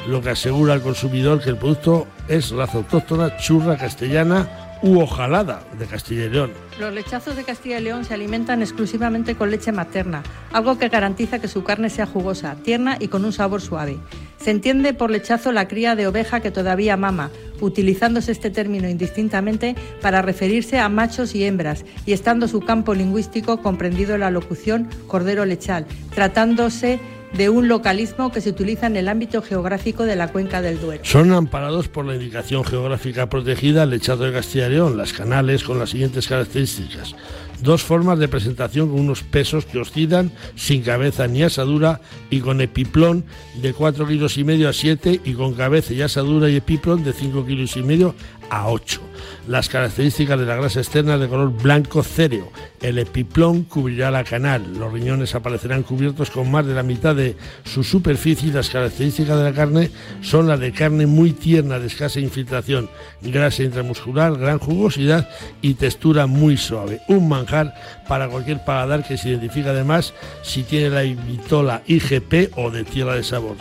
lo 0.08 0.20
que 0.20 0.30
asegura 0.30 0.74
al 0.74 0.82
consumidor 0.82 1.40
que 1.40 1.50
el 1.50 1.56
producto 1.56 2.06
es 2.28 2.50
raza 2.50 2.78
autóctona, 2.78 3.36
churra 3.36 3.76
castellana 3.76 4.48
u 4.84 5.00
ojalada 5.00 5.64
de 5.78 5.86
Castilla 5.86 6.26
y 6.26 6.28
León. 6.28 6.52
Los 6.78 6.92
lechazos 6.92 7.36
de 7.36 7.44
Castilla 7.44 7.78
y 7.80 7.82
León 7.82 8.04
se 8.04 8.12
alimentan 8.12 8.60
exclusivamente 8.60 9.34
con 9.34 9.50
leche 9.50 9.72
materna, 9.72 10.22
algo 10.52 10.78
que 10.78 10.90
garantiza 10.90 11.38
que 11.38 11.48
su 11.48 11.64
carne 11.64 11.88
sea 11.88 12.04
jugosa, 12.04 12.56
tierna 12.62 12.98
y 13.00 13.08
con 13.08 13.24
un 13.24 13.32
sabor 13.32 13.62
suave. 13.62 13.96
Se 14.36 14.50
entiende 14.50 14.92
por 14.92 15.10
lechazo 15.10 15.52
la 15.52 15.68
cría 15.68 15.96
de 15.96 16.06
oveja 16.06 16.40
que 16.40 16.50
todavía 16.50 16.98
mama, 16.98 17.30
utilizándose 17.62 18.30
este 18.32 18.50
término 18.50 18.86
indistintamente 18.86 19.74
para 20.02 20.20
referirse 20.20 20.78
a 20.78 20.90
machos 20.90 21.34
y 21.34 21.44
hembras, 21.44 21.86
y 22.04 22.12
estando 22.12 22.46
su 22.46 22.60
campo 22.60 22.92
lingüístico 22.92 23.62
comprendido 23.62 24.14
en 24.14 24.20
la 24.20 24.30
locución 24.30 24.90
cordero 25.06 25.46
lechal, 25.46 25.86
tratándose 26.14 27.00
de 27.36 27.48
un 27.48 27.66
localismo 27.68 28.30
que 28.30 28.40
se 28.40 28.50
utiliza 28.50 28.86
en 28.86 28.96
el 28.96 29.08
ámbito 29.08 29.42
geográfico 29.42 30.04
de 30.04 30.14
la 30.14 30.28
cuenca 30.28 30.62
del 30.62 30.80
Duero. 30.80 31.04
Son 31.04 31.32
amparados 31.32 31.88
por 31.88 32.04
la 32.04 32.14
indicación 32.14 32.64
geográfica 32.64 33.28
protegida 33.28 33.86
lechado 33.86 34.24
de 34.24 34.32
Castilla 34.32 34.68
y 34.68 34.70
León, 34.70 34.96
las 34.96 35.12
canales 35.12 35.64
con 35.64 35.78
las 35.78 35.90
siguientes 35.90 36.28
características. 36.28 37.16
Dos 37.60 37.82
formas 37.82 38.18
de 38.18 38.28
presentación 38.28 38.90
con 38.90 39.00
unos 39.00 39.22
pesos 39.22 39.64
que 39.64 39.78
oscilan, 39.78 40.30
sin 40.54 40.82
cabeza 40.82 41.26
ni 41.26 41.42
asadura 41.42 42.00
y 42.30 42.40
con 42.40 42.60
epiplón 42.60 43.24
de 43.60 43.72
4 43.72 44.06
kilos 44.06 44.36
y 44.38 44.44
medio 44.44 44.68
a 44.68 44.72
7 44.72 45.20
y 45.24 45.32
con 45.32 45.54
cabeza 45.54 45.92
y 45.94 46.02
asadura 46.02 46.48
y 46.50 46.56
epiplón 46.56 47.04
de 47.04 47.12
5 47.12 47.46
kilos 47.46 47.76
y 47.76 47.82
medio 47.82 48.14
a 48.50 48.68
8. 48.68 49.00
Las 49.46 49.68
características 49.68 50.38
de 50.38 50.46
la 50.46 50.56
grasa 50.56 50.80
externa 50.80 51.18
de 51.18 51.28
color 51.28 51.52
blanco 51.52 52.02
céreo. 52.02 52.50
El 52.80 52.98
epiplón 52.98 53.64
cubrirá 53.64 54.10
la 54.10 54.24
canal. 54.24 54.78
Los 54.78 54.92
riñones 54.92 55.34
aparecerán 55.34 55.82
cubiertos 55.82 56.30
con 56.30 56.50
más 56.50 56.66
de 56.66 56.74
la 56.74 56.82
mitad 56.82 57.14
de 57.14 57.36
su 57.64 57.84
superficie 57.84 58.48
y 58.48 58.52
las 58.52 58.70
características 58.70 59.36
de 59.36 59.44
la 59.44 59.52
carne 59.52 59.90
son 60.22 60.48
las 60.48 60.60
de 60.60 60.72
carne 60.72 61.06
muy 61.06 61.32
tierna, 61.32 61.78
de 61.78 61.86
escasa 61.86 62.20
infiltración, 62.20 62.88
grasa 63.22 63.62
intramuscular, 63.62 64.36
gran 64.38 64.58
jugosidad 64.58 65.28
y 65.60 65.74
textura 65.74 66.26
muy 66.26 66.56
suave. 66.56 67.00
Un 67.08 67.28
manjar 67.28 67.74
para 68.08 68.28
cualquier 68.28 68.64
paladar 68.64 69.06
que 69.06 69.18
se 69.18 69.30
identifica 69.30 69.70
además 69.70 70.14
si 70.42 70.62
tiene 70.62 70.90
la 70.90 71.02
vitola 71.02 71.82
IGP 71.86 72.56
o 72.56 72.70
de 72.70 72.84
tierra 72.84 73.14
de 73.14 73.24
sabor. 73.24 73.56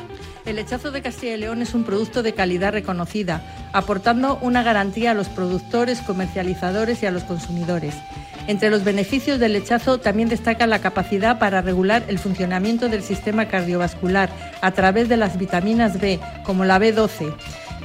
El 0.45 0.57
lechazo 0.57 0.91
de 0.91 1.01
Castilla 1.01 1.35
y 1.35 1.37
León 1.37 1.61
es 1.61 1.73
un 1.73 1.85
producto 1.85 2.21
de 2.21 2.33
calidad 2.33 2.73
reconocida, 2.73 3.41
aportando 3.71 4.37
una 4.41 4.61
garantía 4.61 5.11
a 5.11 5.13
los 5.13 5.29
productores, 5.29 6.01
comercializadores 6.01 7.01
y 7.01 7.05
a 7.05 7.11
los 7.11 7.23
consumidores. 7.23 7.95
Entre 8.47 8.69
los 8.69 8.83
beneficios 8.83 9.39
del 9.39 9.53
lechazo 9.53 9.99
también 9.99 10.27
destaca 10.27 10.67
la 10.67 10.79
capacidad 10.79 11.39
para 11.39 11.61
regular 11.61 12.03
el 12.09 12.19
funcionamiento 12.19 12.89
del 12.89 13.03
sistema 13.03 13.47
cardiovascular 13.47 14.29
a 14.61 14.71
través 14.71 15.07
de 15.07 15.15
las 15.15 15.37
vitaminas 15.37 16.01
B, 16.01 16.19
como 16.43 16.65
la 16.65 16.77
B12. 16.77 17.33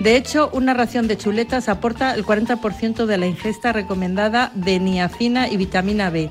De 0.00 0.16
hecho, 0.16 0.50
una 0.52 0.74
ración 0.74 1.06
de 1.06 1.16
chuletas 1.16 1.68
aporta 1.68 2.12
el 2.14 2.24
40% 2.24 3.06
de 3.06 3.18
la 3.18 3.26
ingesta 3.26 3.72
recomendada 3.72 4.50
de 4.54 4.80
niacina 4.80 5.48
y 5.48 5.56
vitamina 5.56 6.10
B. 6.10 6.28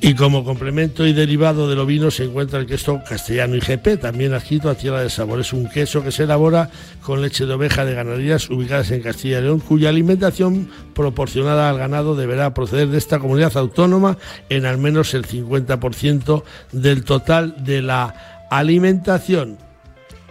Y 0.00 0.14
como 0.14 0.44
complemento 0.44 1.06
y 1.06 1.12
derivado 1.12 1.68
del 1.68 1.78
ovino 1.78 2.10
se 2.10 2.24
encuentra 2.24 2.58
el 2.60 2.66
queso 2.66 3.00
castellano 3.08 3.56
IGP, 3.56 4.00
también 4.00 4.32
adscrito 4.32 4.70
a 4.70 4.74
Tierra 4.74 5.02
de 5.02 5.10
Sabor. 5.10 5.40
Es 5.40 5.52
un 5.52 5.68
queso 5.68 6.02
que 6.02 6.12
se 6.12 6.24
elabora 6.24 6.70
con 7.02 7.20
leche 7.20 7.46
de 7.46 7.54
oveja 7.54 7.84
de 7.84 7.94
ganaderías 7.94 8.48
ubicadas 8.50 8.90
en 8.90 9.02
Castilla 9.02 9.38
y 9.40 9.42
León, 9.42 9.60
cuya 9.60 9.88
alimentación 9.88 10.70
proporcionada 10.94 11.68
al 11.68 11.78
ganado 11.78 12.14
deberá 12.14 12.54
proceder 12.54 12.88
de 12.88 12.98
esta 12.98 13.18
comunidad 13.18 13.56
autónoma 13.56 14.18
en 14.48 14.66
al 14.66 14.78
menos 14.78 15.14
el 15.14 15.26
50% 15.26 16.42
del 16.72 17.04
total 17.04 17.64
de 17.64 17.82
la 17.82 18.46
alimentación. 18.50 19.67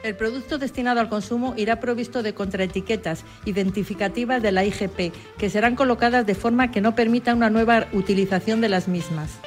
El 0.03 0.15
producto 0.15 0.57
destinado 0.57 0.99
al 0.99 1.09
consumo 1.09 1.53
irá 1.57 1.79
provisto 1.79 2.23
de 2.23 2.33
contraetiquetas 2.33 3.23
identificativas 3.45 4.41
de 4.41 4.51
la 4.51 4.63
IGP, 4.63 5.13
que 5.37 5.49
serán 5.49 5.75
colocadas 5.75 6.25
de 6.25 6.35
forma 6.35 6.71
que 6.71 6.81
no 6.81 6.95
permita 6.95 7.33
una 7.33 7.49
nueva 7.49 7.87
utilización 7.93 8.61
de 8.61 8.69
las 8.69 8.87
mismas. 8.87 9.39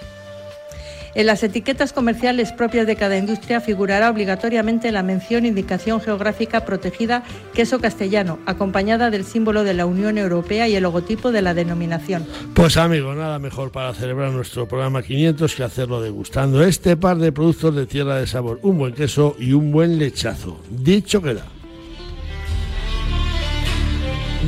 En 1.14 1.26
las 1.26 1.42
etiquetas 1.42 1.92
comerciales 1.92 2.52
propias 2.52 2.86
de 2.86 2.96
cada 2.96 3.16
industria 3.16 3.60
figurará 3.60 4.10
obligatoriamente 4.10 4.92
la 4.92 5.02
mención 5.02 5.44
indicación 5.44 6.00
geográfica 6.00 6.64
protegida 6.64 7.24
queso 7.52 7.80
castellano, 7.80 8.38
acompañada 8.46 9.10
del 9.10 9.24
símbolo 9.24 9.64
de 9.64 9.74
la 9.74 9.86
Unión 9.86 10.18
Europea 10.18 10.68
y 10.68 10.76
el 10.76 10.84
logotipo 10.84 11.32
de 11.32 11.42
la 11.42 11.54
denominación. 11.54 12.26
Pues 12.54 12.76
amigo, 12.76 13.14
nada 13.14 13.38
mejor 13.38 13.72
para 13.72 13.92
celebrar 13.94 14.30
nuestro 14.30 14.68
programa 14.68 15.02
500 15.02 15.54
que 15.54 15.64
hacerlo 15.64 16.00
degustando 16.00 16.62
este 16.62 16.96
par 16.96 17.18
de 17.18 17.32
productos 17.32 17.74
de 17.74 17.86
tierra 17.86 18.16
de 18.16 18.26
sabor, 18.26 18.60
un 18.62 18.78
buen 18.78 18.94
queso 18.94 19.36
y 19.38 19.52
un 19.52 19.72
buen 19.72 19.98
lechazo. 19.98 20.60
Dicho 20.70 21.20
queda. 21.20 21.59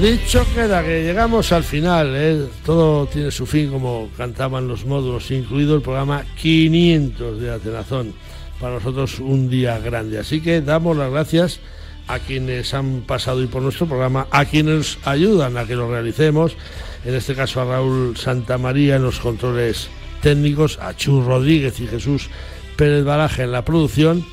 Dicho 0.01 0.45
queda 0.55 0.83
que 0.83 1.05
llegamos 1.05 1.53
al 1.53 1.63
final, 1.63 2.15
¿eh? 2.17 2.47
todo 2.65 3.07
tiene 3.07 3.31
su 3.31 3.45
fin 3.45 3.71
como 3.71 4.09
cantaban 4.17 4.67
los 4.67 4.87
módulos, 4.87 5.31
incluido 5.31 5.77
el 5.77 5.83
programa 5.83 6.25
500 6.41 7.39
de 7.39 7.51
Atenazón. 7.51 8.15
Para 8.59 8.75
nosotros 8.77 9.19
un 9.19 9.51
día 9.51 9.79
grande. 9.79 10.19
Así 10.19 10.41
que 10.41 10.63
damos 10.63 10.97
las 10.97 11.11
gracias 11.11 11.61
a 12.09 12.19
quienes 12.19 12.73
han 12.73 13.03
pasado 13.03 13.43
y 13.43 13.47
por 13.47 13.63
nuestro 13.63 13.87
programa, 13.87 14.27
a 14.31 14.47
quienes 14.47 14.99
ayudan 15.05 15.59
a 15.59 15.67
que 15.67 15.77
lo 15.77 15.91
realicemos, 15.91 16.57
en 17.05 17.15
este 17.15 17.35
caso 17.35 17.61
a 17.61 17.65
Raúl 17.67 18.17
Santamaría 18.17 18.97
en 18.97 19.03
los 19.03 19.21
controles 19.21 19.89
técnicos, 20.23 20.79
a 20.81 20.97
Chu 20.97 21.23
Rodríguez 21.23 21.79
y 21.81 21.87
Jesús 21.87 22.31
Pérez 22.77 23.05
Baraja 23.05 23.45
en 23.45 23.53
la 23.53 23.65
producción 23.65 24.25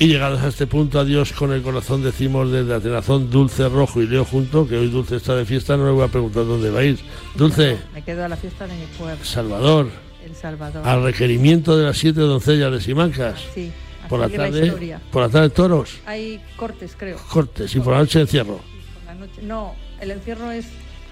y 0.00 0.06
llegados 0.06 0.40
a 0.40 0.48
este 0.48 0.66
punto, 0.66 0.98
adiós 0.98 1.34
con 1.34 1.52
el 1.52 1.60
corazón, 1.60 2.02
decimos 2.02 2.50
desde 2.50 2.74
Atenazón, 2.74 3.28
Dulce 3.28 3.68
Rojo 3.68 4.00
y 4.00 4.06
Leo 4.06 4.24
junto, 4.24 4.66
que 4.66 4.78
hoy 4.78 4.88
Dulce 4.88 5.16
está 5.16 5.36
de 5.36 5.44
fiesta, 5.44 5.76
no 5.76 5.84
le 5.84 5.90
voy 5.92 6.04
a 6.04 6.08
preguntar 6.08 6.46
dónde 6.46 6.70
va 6.70 6.80
a 6.80 6.84
ir. 6.84 6.98
Dulce. 7.34 7.76
Me 7.92 8.00
quedo 8.00 8.24
a 8.24 8.28
la 8.28 8.36
fiesta 8.38 8.66
de 8.66 8.76
mi 8.76 8.86
pueblo. 8.96 9.22
Salvador. 9.22 9.90
El 10.24 10.34
Salvador. 10.34 10.88
Al 10.88 11.02
requerimiento 11.02 11.76
de 11.76 11.84
las 11.84 11.98
siete 11.98 12.22
doncellas 12.22 12.72
de 12.72 12.80
Simancas. 12.80 13.40
Sí. 13.54 13.70
Por 14.08 14.20
la 14.20 14.30
tarde. 14.30 14.98
Por 15.12 15.22
la 15.22 15.28
tarde 15.28 15.50
toros. 15.50 15.98
Hay 16.06 16.40
cortes, 16.56 16.96
creo. 16.96 17.18
Cortes. 17.28 17.74
Y 17.74 17.80
por 17.80 17.92
la 17.92 17.98
noche 17.98 18.22
encierro. 18.22 18.58
Por 18.94 19.04
la 19.04 19.14
noche, 19.14 19.42
no, 19.42 19.74
el 20.00 20.12
encierro 20.12 20.50
es 20.50 20.64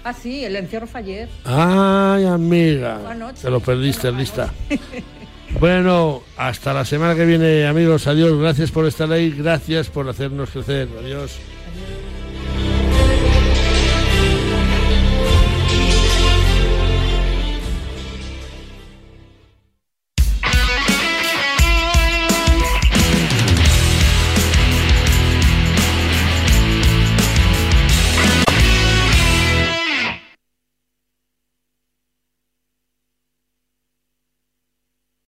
Ah, 0.03 0.13
sí, 0.13 0.43
el 0.43 0.55
encierro 0.55 0.87
fue 0.87 1.01
ayer. 1.01 1.29
Ay, 1.43 2.25
amiga. 2.25 2.99
Te 3.39 3.49
lo 3.51 3.59
perdiste, 3.59 4.11
lista. 4.11 4.51
bueno, 5.57 6.21
hasta 6.37 6.73
la 6.73 6.85
semana 6.85 7.15
que 7.15 7.25
viene, 7.25 7.65
amigos. 7.65 8.07
Adiós. 8.07 8.37
Gracias 8.39 8.71
por 8.71 8.85
estar 8.85 9.11
ahí. 9.11 9.31
Gracias 9.31 9.89
por 9.89 10.07
hacernos 10.07 10.49
crecer. 10.51 10.87
Adiós. 10.99 11.39